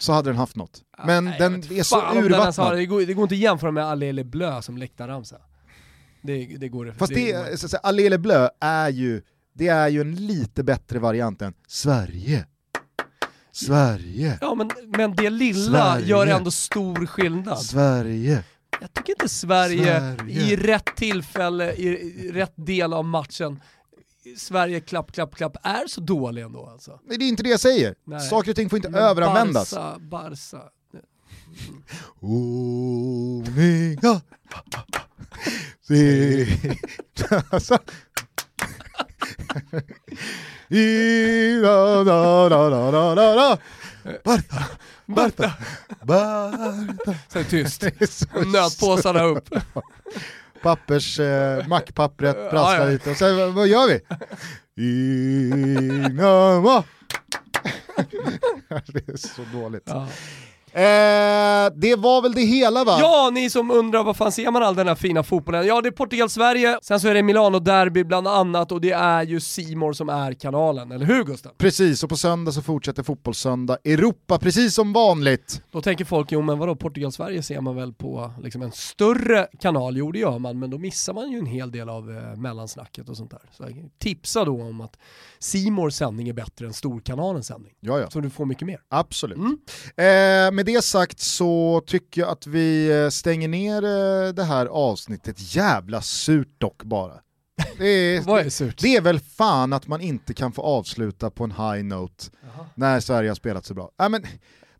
så 0.00 0.12
hade 0.12 0.30
den 0.30 0.36
haft 0.36 0.56
något. 0.56 0.82
Men 1.06 1.24
Nej, 1.24 1.38
den 1.38 1.54
är 1.54 1.82
så 1.82 1.96
urvattnad. 2.14 2.72
det. 2.72 2.76
Det 2.76 2.86
går, 2.86 3.00
det 3.00 3.14
går 3.14 3.22
inte 3.22 3.34
att 3.34 3.38
jämföra 3.38 3.70
med 3.70 3.84
Allele 3.84 4.24
bleu 4.24 4.62
som 4.62 4.78
läktarramsa. 4.78 5.36
Det, 6.22 6.46
det 6.46 6.68
går 6.68 6.94
Fast 6.98 7.14
det, 7.14 7.60
så 7.60 7.66
att 7.66 7.70
säga, 7.70 7.80
Allele 7.80 8.18
Bleu 8.18 8.48
är 8.60 8.88
ju, 8.88 9.22
det 9.52 9.68
är 9.68 9.88
ju 9.88 10.00
en 10.00 10.14
lite 10.26 10.64
bättre 10.64 10.98
variant 10.98 11.42
än 11.42 11.54
Sverige. 11.66 12.46
Sverige. 13.52 14.38
Ja 14.40 14.54
men, 14.54 14.70
men 14.86 15.14
det 15.14 15.30
lilla 15.30 15.94
Sverige. 15.94 16.06
gör 16.06 16.26
ändå 16.26 16.50
stor 16.50 17.06
skillnad. 17.06 17.58
Sverige. 17.58 18.44
Jag 18.80 18.92
tycker 18.92 19.12
inte 19.12 19.28
Sverige, 19.28 20.16
Sverige. 20.16 20.40
i 20.40 20.56
rätt 20.56 20.96
tillfälle, 20.96 21.72
i 21.72 22.30
rätt 22.32 22.52
del 22.54 22.92
av 22.92 23.04
matchen, 23.04 23.60
Sverige 24.36 24.80
klapp, 24.80 25.12
klapp, 25.12 25.34
klapp, 25.34 25.56
är 25.62 25.86
så 25.86 26.00
dålig 26.00 26.42
ändå 26.42 26.66
alltså. 26.66 27.00
Nej, 27.04 27.18
det 27.18 27.24
är 27.24 27.28
inte 27.28 27.42
det 27.42 27.48
jag 27.48 27.60
säger. 27.60 27.94
Nej. 28.04 28.20
Saker 28.20 28.50
och 28.50 28.56
ting 28.56 28.70
får 28.70 28.76
inte 28.76 28.90
Men 28.90 29.02
överanvändas. 29.02 29.70
Barca, 29.70 29.98
Barca. 29.98 30.62
Oninga. 32.20 34.20
Alltså. 37.50 37.78
Barta, 44.24 44.64
Barta, 45.06 45.52
Barta. 46.02 47.14
Det 47.32 47.44
tyst. 47.44 47.84
Nötpåsarna 48.46 49.22
upp. 49.22 49.48
Pappers, 50.62 51.20
eh, 51.20 51.66
mackpappret 51.68 52.50
prasslar 52.50 52.84
ja. 52.84 52.88
lite 52.90 53.10
och 53.10 53.16
sen 53.16 53.36
vad- 53.36 53.52
vad 53.54 53.68
gör 53.68 53.88
vi? 53.88 54.00
Inama. 56.06 56.84
det 58.86 59.08
är 59.08 59.16
så 59.16 59.42
dåligt. 59.52 59.82
Ja. 59.86 60.08
Eh, 60.78 61.72
det 61.76 61.96
var 61.96 62.22
väl 62.22 62.32
det 62.32 62.40
hela 62.40 62.84
va? 62.84 62.96
Ja, 63.00 63.30
ni 63.32 63.50
som 63.50 63.70
undrar 63.70 64.04
vad 64.04 64.16
fan 64.16 64.32
ser 64.32 64.50
man 64.50 64.62
all 64.62 64.74
den 64.74 64.88
här 64.88 64.94
fina 64.94 65.22
fotbollen? 65.22 65.66
Ja, 65.66 65.80
det 65.80 65.88
är 65.88 65.92
Portugal-Sverige, 65.92 66.78
sen 66.82 67.00
så 67.00 67.08
är 67.08 67.14
det 67.14 67.22
Milano-derby 67.22 68.04
bland 68.04 68.28
annat 68.28 68.72
och 68.72 68.80
det 68.80 68.90
är 68.90 69.22
ju 69.22 69.40
Simor 69.40 69.92
som 69.92 70.08
är 70.08 70.32
kanalen, 70.32 70.92
eller 70.92 71.06
hur 71.06 71.24
Gusten? 71.24 71.52
Precis, 71.58 72.02
och 72.02 72.08
på 72.08 72.16
söndag 72.16 72.52
så 72.52 72.62
fortsätter 72.62 73.02
Fotbollssöndag 73.02 73.78
Europa 73.84 74.38
precis 74.38 74.74
som 74.74 74.92
vanligt. 74.92 75.62
Då 75.70 75.80
tänker 75.80 76.04
folk, 76.04 76.32
jo 76.32 76.42
men 76.42 76.58
vadå, 76.58 76.76
Portugal-Sverige 76.76 77.42
ser 77.42 77.60
man 77.60 77.76
väl 77.76 77.92
på 77.92 78.32
liksom 78.42 78.62
en 78.62 78.72
större 78.72 79.46
kanal? 79.60 79.96
Jo 79.96 80.12
det 80.12 80.18
gör 80.18 80.38
man, 80.38 80.58
men 80.58 80.70
då 80.70 80.78
missar 80.78 81.14
man 81.14 81.30
ju 81.30 81.38
en 81.38 81.46
hel 81.46 81.72
del 81.72 81.88
av 81.88 82.10
eh, 82.10 82.36
mellansnacket 82.36 83.08
och 83.08 83.16
sånt 83.16 83.30
där. 83.30 83.42
Så 83.52 83.62
jag 83.62 83.90
tipsa 83.98 84.44
då 84.44 84.62
om 84.62 84.80
att 84.80 84.98
Simors 85.38 85.94
sändning 85.94 86.28
är 86.28 86.32
bättre 86.32 86.66
än 86.66 86.72
storkanalens 86.72 87.46
sändning. 87.46 87.72
Ja, 87.80 87.98
ja. 87.98 88.10
Så 88.10 88.20
du 88.20 88.30
får 88.30 88.46
mycket 88.46 88.66
mer. 88.66 88.80
Absolut. 88.88 89.38
Mm. 89.38 89.58
Eh, 89.96 90.52
med 90.52 90.67
det 90.74 90.82
sagt 90.82 91.20
så 91.20 91.82
tycker 91.86 92.20
jag 92.20 92.30
att 92.30 92.46
vi 92.46 92.90
eh, 93.02 93.08
stänger 93.08 93.48
ner 93.48 93.84
eh, 93.84 94.32
det 94.32 94.44
här 94.44 94.66
avsnittet. 94.66 95.54
Jävla 95.54 96.02
surt 96.02 96.54
dock 96.58 96.84
bara. 96.84 97.12
Det 97.78 97.86
är, 97.86 98.20
Vad 98.26 98.46
är 98.46 98.50
surt? 98.50 98.78
det 98.82 98.96
är 98.96 99.00
väl 99.00 99.20
fan 99.20 99.72
att 99.72 99.86
man 99.86 100.00
inte 100.00 100.34
kan 100.34 100.52
få 100.52 100.62
avsluta 100.62 101.30
på 101.30 101.44
en 101.44 101.50
high 101.50 101.84
note 101.84 102.24
när 102.74 103.00
Sverige 103.00 103.30
har 103.30 103.34
spelat 103.34 103.66
så 103.66 103.74
bra. 103.74 103.90
Äh, 104.02 104.08
men, 104.08 104.26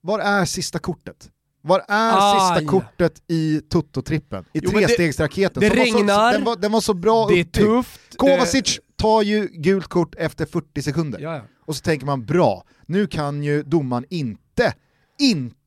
var 0.01 0.19
är 0.19 0.45
sista 0.45 0.79
kortet? 0.79 1.29
Var 1.63 1.79
är 1.89 2.13
Aj. 2.35 2.41
sista 2.59 2.71
kortet 2.71 3.23
i 3.29 3.61
Toto-trippen? 3.71 4.45
I 4.53 4.61
det- 4.61 4.69
trestegsraketen? 4.69 5.61
det 5.61 5.69
var 5.69 5.77
regnar. 5.77 6.33
Så, 6.33 6.37
den, 6.39 6.45
var, 6.45 6.57
den 6.57 6.73
var 6.73 6.81
så 6.81 6.95
bra 6.95 7.27
Det 7.27 7.35
är 7.35 7.41
uppbyggd. 7.41 7.55
tufft. 7.67 8.01
Kovacic 8.17 8.81
tar 8.97 9.23
ju 9.23 9.49
gult 9.53 9.87
kort 9.89 10.15
efter 10.19 10.47
40 10.47 10.83
sekunder. 10.83 11.19
Eh, 11.19 11.25
ja, 11.25 11.35
ja. 11.37 11.43
Och 11.67 11.77
så 11.77 11.83
tänker 11.83 12.07
man 12.07 12.25
bra, 12.25 12.65
nu 12.87 13.07
kan 13.07 13.43
ju 13.43 13.63
domaren 13.63 14.05
inte, 14.11 14.75
inte 15.19 15.58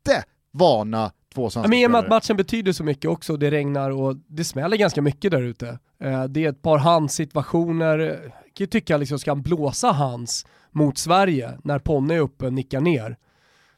varna 0.52 1.12
två 1.34 1.49
svenska 1.49 1.70
men 1.70 1.80
i 1.80 1.88
och 1.88 1.91
med 1.91 1.99
att 1.99 2.10
matchen 2.10 2.38
betyder 2.38 2.72
så 2.72 2.84
mycket 2.84 3.10
också, 3.12 3.38
det 3.38 3.52
regnar 3.52 3.91
och 3.91 4.16
det 4.28 4.43
smäller 4.43 4.78
ganska 4.78 5.02
mycket 5.02 5.32
där 5.32 5.41
ute. 5.41 5.80
Eh, 5.99 6.24
Det 6.24 6.45
är 6.45 6.49
ett 6.49 6.62
par 6.62 6.78
handsituationer, 6.78 7.99
jag 7.99 8.22
kan 8.22 8.64
ju 8.64 8.68
tycka 8.68 8.97
liksom, 8.97 9.20
ska 9.20 9.32
han 9.32 9.41
blåsa 9.41 9.91
hands 9.91 10.45
mot 10.72 10.97
Sverige 10.97 11.58
när 11.64 11.80
Ponne 11.80 12.16
är 12.16 12.20
uppe 12.20 12.45
och 12.45 12.54
nickar 12.54 12.82
ner? 12.82 13.18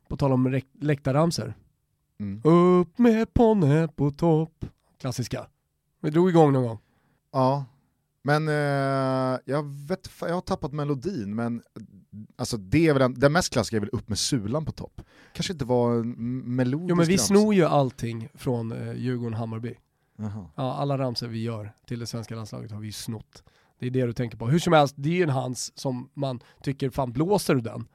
På 0.07 0.17
tal 0.17 0.31
om 0.31 0.61
läktarramsor. 0.81 1.53
Mm. 2.19 2.41
Upp 2.43 2.97
med 2.97 3.33
Ponne 3.33 3.87
på 3.87 4.11
topp. 4.11 4.65
Klassiska. 5.01 5.47
Vi 6.01 6.09
drog 6.09 6.29
igång 6.29 6.53
någon 6.53 6.63
gång. 6.63 6.77
Ja, 7.31 7.65
men 8.23 8.47
eh, 8.47 9.39
jag 9.45 9.63
vet 9.87 10.09
jag 10.21 10.33
har 10.33 10.41
tappat 10.41 10.73
melodin, 10.73 11.35
men 11.35 11.61
alltså 12.35 12.57
det 12.57 12.87
är 12.87 12.93
väl 12.93 12.99
den, 13.01 13.13
den 13.19 13.31
mest 13.31 13.53
klassiska 13.53 13.75
är 13.75 13.79
väl 13.81 13.89
upp 13.93 14.09
med 14.09 14.17
sulan 14.17 14.65
på 14.65 14.71
topp. 14.71 15.01
Kanske 15.33 15.53
inte 15.53 15.65
var 15.65 15.93
en 15.99 16.11
melodisk 16.55 16.89
Jo 16.89 16.95
men 16.95 17.05
vi 17.05 17.13
ramsa. 17.13 17.25
snor 17.25 17.53
ju 17.53 17.63
allting 17.65 18.29
från 18.33 18.71
eh, 18.71 18.93
Djurgården-Hammarby. 18.93 19.75
Ja, 20.55 20.75
alla 20.75 20.97
ramsor 20.97 21.27
vi 21.27 21.43
gör 21.43 21.71
till 21.87 21.99
det 21.99 22.05
svenska 22.07 22.35
landslaget 22.35 22.71
har 22.71 22.79
vi 22.79 22.85
ju 22.85 22.91
snott. 22.91 23.43
Det 23.79 23.85
är 23.87 23.91
det 23.91 24.05
du 24.05 24.13
tänker 24.13 24.37
på. 24.37 24.47
Hur 24.47 24.59
som 24.59 24.73
helst, 24.73 24.95
det 24.97 25.09
är 25.09 25.13
ju 25.13 25.23
en 25.23 25.29
hands 25.29 25.71
som 25.75 26.09
man 26.13 26.39
tycker, 26.63 26.89
fan 26.89 27.11
blåser 27.11 27.55
du 27.55 27.61
den? 27.61 27.87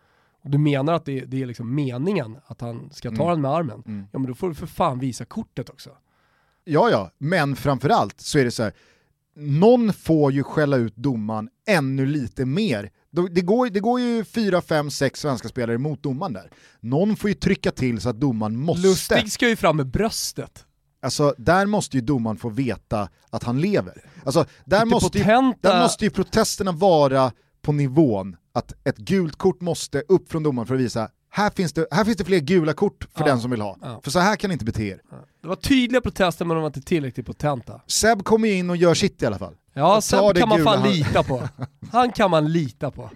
Och 0.43 0.51
du 0.51 0.59
menar 0.59 0.93
att 0.93 1.05
det, 1.05 1.25
det 1.25 1.43
är 1.43 1.47
liksom 1.47 1.75
meningen 1.75 2.37
att 2.47 2.61
han 2.61 2.91
ska 2.93 3.11
ta 3.11 3.15
Mm. 3.23 3.29
den 3.29 3.41
med 3.41 3.51
armen? 3.51 3.83
Mm. 3.87 4.07
Ja 4.13 4.19
men 4.19 4.29
då 4.29 4.35
får 4.35 4.49
du 4.49 4.55
för 4.55 4.67
fan 4.67 4.99
visa 4.99 5.25
kortet 5.25 5.71
också. 5.71 5.91
Ja, 6.65 6.91
ja, 6.91 7.11
men 7.19 7.57
framförallt 7.57 8.21
så 8.21 8.39
är 8.39 8.45
det 8.45 8.51
så 8.51 8.63
här. 8.63 8.73
Någon 9.39 9.93
får 9.93 10.33
ju 10.33 10.43
skälla 10.43 10.77
ut 10.77 10.97
domaren 10.97 11.49
ännu 11.69 12.07
lite 12.07 12.45
mer. 12.45 12.91
Det 13.31 13.41
går, 13.41 13.71
det 13.71 13.81
går 13.81 14.01
ju 14.01 14.25
fyra, 14.25 14.63
fem, 14.63 14.91
sex 14.91 15.21
svenska 15.21 15.49
spelare 15.49 15.79
mot 15.79 16.03
domaren 16.03 16.33
där. 16.33 16.51
Någon 16.81 17.17
får 17.17 17.31
ju 17.31 17.35
trycka 17.35 17.71
till 17.71 18.01
så 18.01 18.09
att 18.09 18.21
domaren 18.21 18.57
måste. 18.57 18.83
Lustig 18.83 19.33
ska 19.33 19.49
ju 19.49 19.57
fram 19.57 19.77
med 19.77 19.87
bröstet. 19.87 20.65
Alltså, 21.03 21.35
där 21.39 21.67
måste 21.67 21.97
ju 21.97 22.01
domaren 22.01 22.37
få 22.37 22.49
veta 22.49 23.09
att 23.31 23.45
han 23.45 23.61
lever. 23.61 24.05
Alltså, 24.25 24.47
där, 24.65 24.85
Lite 24.85 24.91
måste 24.91 25.19
ju, 25.19 25.25
där 25.61 25.83
måste 25.83 26.05
ju 26.05 26.11
protesterna 26.11 26.73
vara 26.73 27.33
på 27.63 27.73
nivån 27.73 28.37
att 28.53 28.73
ett 28.85 28.97
gult 28.97 29.37
kort 29.37 29.61
måste 29.61 30.03
upp 30.09 30.31
från 30.31 30.43
domaren 30.43 30.67
för 30.67 30.75
att 30.75 30.81
visa 30.81 31.09
här 31.39 31.51
finns 31.51 31.73
det, 31.73 31.87
här 31.91 32.05
finns 32.05 32.17
det 32.17 32.25
fler 32.25 32.39
gula 32.39 32.73
kort 32.73 33.07
för 33.15 33.21
Ja. 33.21 33.27
den 33.27 33.41
som 33.41 33.51
vill 33.51 33.61
ha. 33.61 33.77
Ja. 33.83 34.01
För 34.05 34.11
så 34.11 34.19
här 34.19 34.37
kan 34.37 34.49
ni 34.49 34.53
inte 34.53 34.65
bete 34.65 34.83
er. 34.83 35.01
Det 35.43 35.49
var 35.49 35.57
tydliga 35.57 36.01
protester 36.01 36.45
men 36.45 36.55
de 36.55 36.61
var 36.61 36.67
inte 36.67 36.81
tillräckligt 36.81 37.27
potenta. 37.27 37.81
Seb 37.87 38.25
kommer 38.25 38.49
ju 38.49 38.55
in 38.55 38.71
och 38.71 38.77
gör 38.77 38.95
sitt 38.95 39.23
i 39.23 39.27
alla 39.27 39.39
fall. 39.39 39.55
Ja, 39.75 40.01
det 40.35 40.41
kan 40.41 40.49
man 40.49 40.65
fan 40.65 40.79
han- 40.79 40.91
lita 40.93 41.23
på. 41.23 41.49
Han 41.93 42.13
kan 42.13 42.31
man 42.31 42.53
lita 42.53 42.91
på. 42.91 43.11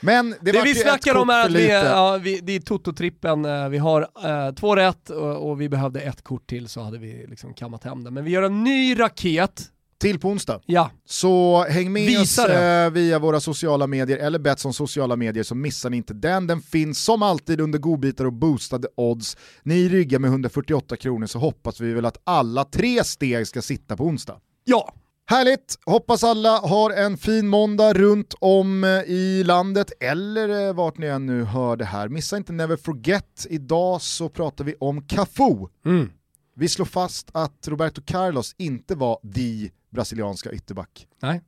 Men 0.00 0.34
det, 0.40 0.52
Det 0.52 0.62
vi 0.62 0.74
snackar 0.74 1.14
om 1.14 1.30
är 1.30 1.44
att 1.46 1.50
vi, 1.52 1.68
ja, 1.70 2.16
vi, 2.22 2.40
det 2.40 2.52
är 2.52 2.60
Toto-trippen, 2.60 3.62
eh, 3.64 3.68
vi 3.68 3.78
har 3.78 4.00
eh, 4.24 4.54
två 4.54 4.76
rätt 4.76 5.10
och, 5.10 5.50
och 5.50 5.60
vi 5.60 5.68
behövde 5.68 6.00
ett 6.00 6.22
kort 6.24 6.46
till 6.46 6.68
så 6.68 6.82
hade 6.82 6.98
vi 6.98 7.26
liksom 7.28 7.54
kammat 7.54 7.84
hem 7.84 8.04
det. 8.04 8.10
Men 8.10 8.24
vi 8.24 8.30
gör 8.30 8.42
en 8.42 8.64
ny 8.64 8.98
raket, 9.00 9.64
Till 10.00 10.18
på 10.20 10.28
onsdag. 10.28 10.60
ja, 10.66 10.90
Så 11.04 11.64
häng 11.68 11.92
med 11.92 12.06
Visa 12.06 12.42
oss 12.42 12.48
det. 12.48 12.84
eh, 12.84 12.90
via 12.90 13.18
våra 13.18 13.40
sociala 13.40 13.86
medier 13.86 14.18
eller 14.18 14.38
Betsson 14.38 14.74
sociala 14.74 15.16
medier 15.16 15.44
så 15.44 15.54
missar 15.54 15.90
ni 15.90 15.96
inte 15.96 16.14
den. 16.14 16.46
Den 16.46 16.60
finns 16.60 17.04
som 17.04 17.22
alltid 17.22 17.60
under 17.60 17.78
godbitar 17.78 18.24
och 18.24 18.32
boostade 18.32 18.88
odds. 18.96 19.36
Ni 19.62 19.88
ryggar 19.88 20.18
med 20.18 20.28
148 20.28 20.96
kronor 20.96 21.26
så 21.26 21.38
hoppas 21.38 21.80
vi 21.80 21.92
väl 21.92 22.04
att 22.06 22.20
alla 22.24 22.64
tre 22.64 23.04
steg 23.04 23.46
ska 23.46 23.62
sitta 23.62 23.96
på 23.96 24.04
onsdag. 24.04 24.36
ja, 24.64 24.94
Härligt! 25.26 25.78
Hoppas 25.86 26.24
alla 26.24 26.58
har 26.58 26.90
en 26.90 27.16
fin 27.16 27.48
måndag 27.48 27.92
runt 27.92 28.34
om 28.40 28.84
eh, 28.84 28.90
i 28.90 29.44
landet 29.44 29.92
eller 30.00 30.66
eh, 30.68 30.74
vart 30.74 30.98
ni 30.98 31.06
än 31.06 31.26
nu 31.26 31.44
hör 31.44 31.76
det 31.76 31.84
här. 31.84 32.08
Missa 32.08 32.36
inte 32.36 32.52
Never 32.52 32.76
Forget, 32.76 33.46
idag 33.50 34.02
så 34.02 34.28
pratar 34.28 34.64
vi 34.64 34.74
om 34.80 35.02
Cafu. 35.02 35.66
mm. 35.86 36.10
Vi 36.54 36.68
slår 36.68 36.86
fast 36.86 37.30
att 37.32 37.68
Roberto 37.68 38.02
Carlos 38.04 38.54
inte 38.58 38.94
var 38.94 39.18
the 39.34 39.70
brasilianska 39.90 40.52
ytterback. 40.52 41.08
nej. 41.22 41.42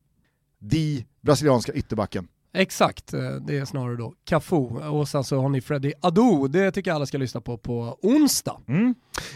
The 0.71 1.05
brasilianska 1.21 1.73
ytterbacken. 1.73 2.29
Exakt, 2.55 3.15
eh, 3.15 3.21
det 3.47 3.59
är 3.59 3.65
snarare 3.65 3.97
då 3.97 4.13
Cafu. 4.25 4.57
Och 4.91 5.09
sen 5.09 5.25
så 5.25 5.41
har 5.41 5.49
ni 5.49 5.61
Freddy 5.61 5.93
Adu, 6.01 6.49
det 6.49 6.71
tycker 6.71 6.91
jag 6.91 6.97
alla 6.97 7.07
ska 7.07 7.19
lyssna 7.19 7.41
på 7.41 7.59
på 7.59 7.99
onsdag. 8.03 8.57
Mm. 8.69 8.95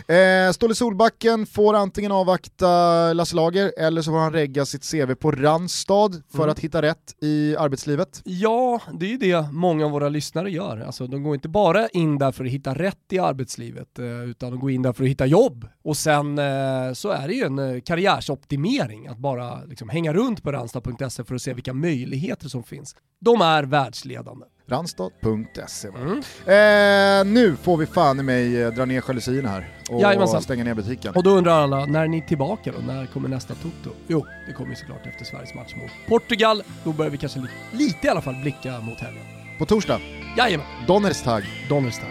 Eh, 0.08 0.52
Ståle 0.52 0.74
Solbacken 0.74 1.46
får 1.46 1.74
antingen 1.74 2.12
avvakta 2.12 3.12
Lasse 3.12 3.36
Lager 3.36 3.72
eller 3.78 4.02
så 4.02 4.10
får 4.10 4.18
han 4.18 4.32
regga 4.32 4.66
sitt 4.66 4.90
CV 4.90 5.14
på 5.14 5.30
Randstad 5.30 6.10
för 6.32 6.38
Mm. 6.38 6.50
att 6.50 6.58
hitta 6.58 6.82
rätt 6.82 7.14
i 7.22 7.56
arbetslivet. 7.56 8.20
Ja, 8.24 8.80
det 8.92 9.06
är 9.06 9.10
ju 9.10 9.16
det 9.18 9.48
många 9.52 9.84
av 9.84 9.90
våra 9.90 10.08
lyssnare 10.08 10.50
gör. 10.50 10.80
Alltså, 10.86 11.06
de 11.06 11.22
går 11.22 11.34
inte 11.34 11.48
bara 11.48 11.88
in 11.88 12.18
där 12.18 12.32
för 12.32 12.44
att 12.44 12.50
hitta 12.50 12.74
rätt 12.74 13.12
i 13.12 13.18
arbetslivet, 13.18 13.98
eh, 13.98 14.04
utan 14.24 14.50
de 14.50 14.60
går 14.60 14.70
in 14.70 14.82
där 14.82 14.92
för 14.92 15.04
att 15.04 15.10
hitta 15.10 15.26
jobb. 15.26 15.66
Och 15.86 15.96
sen 15.96 16.38
eh, 16.38 16.92
så 16.92 17.10
är 17.10 17.28
det 17.28 17.34
ju 17.34 17.44
en 17.44 17.58
eh, 17.58 17.80
karriärsoptimering, 17.80 19.06
att 19.06 19.18
bara 19.18 19.64
liksom 19.64 19.88
hänga 19.88 20.12
runt 20.12 20.42
på 20.42 20.52
randstad.se 20.52 21.24
för 21.24 21.34
att 21.34 21.42
se 21.42 21.54
vilka 21.54 21.72
möjligheter 21.72 22.48
som 22.48 22.62
finns. 22.62 22.96
De 23.20 23.40
är 23.40 23.62
världsledande. 23.62 24.46
Randstad.se. 24.68 25.88
Mm. 25.88 26.18
Eh, 26.18 27.32
nu 27.34 27.56
får 27.62 27.76
vi 27.76 27.86
fan 27.86 28.20
i 28.20 28.22
mig 28.22 28.62
eh, 28.62 28.72
dra 28.72 28.84
ner 28.84 29.04
jalusierna 29.08 29.48
här 29.48 29.68
och 29.90 30.00
Jajamensan. 30.00 30.42
stänga 30.42 30.64
ner 30.64 30.74
butiken. 30.74 31.12
Och 31.14 31.22
då 31.22 31.30
undrar 31.30 31.52
alla, 31.62 31.86
när 31.86 32.02
är 32.02 32.08
ni 32.08 32.22
tillbaka 32.22 32.72
då? 32.72 32.86
När 32.86 33.06
kommer 33.06 33.28
nästa 33.28 33.54
Toto? 33.54 33.96
Jo, 34.08 34.26
det 34.46 34.52
kommer 34.52 34.70
ju 34.70 34.76
såklart 34.76 35.06
efter 35.06 35.24
Sveriges 35.24 35.54
match 35.54 35.74
mot 35.76 35.90
Portugal. 36.08 36.62
Då 36.84 36.92
börjar 36.92 37.10
vi 37.10 37.18
kanske 37.18 37.38
li 37.38 37.48
lite 37.72 38.06
i 38.06 38.10
alla 38.10 38.22
fall 38.22 38.36
blicka 38.42 38.80
mot 38.80 39.00
helgen. 39.00 39.24
På 39.58 39.66
torsdag, 39.66 40.00
Jajamän, 40.36 40.66
Donnerstag. 40.86 41.42
Donnerstag. 41.68 42.10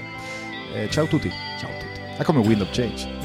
Eh, 0.76 0.90
ciao 0.90 1.08
tutti. 1.08 1.30
Ciao 1.62 1.72
Toto. 1.72 2.02
Här 2.18 2.24
kommer 2.24 2.44
Wind 2.44 2.62
of 2.62 2.68
Change. 2.68 3.25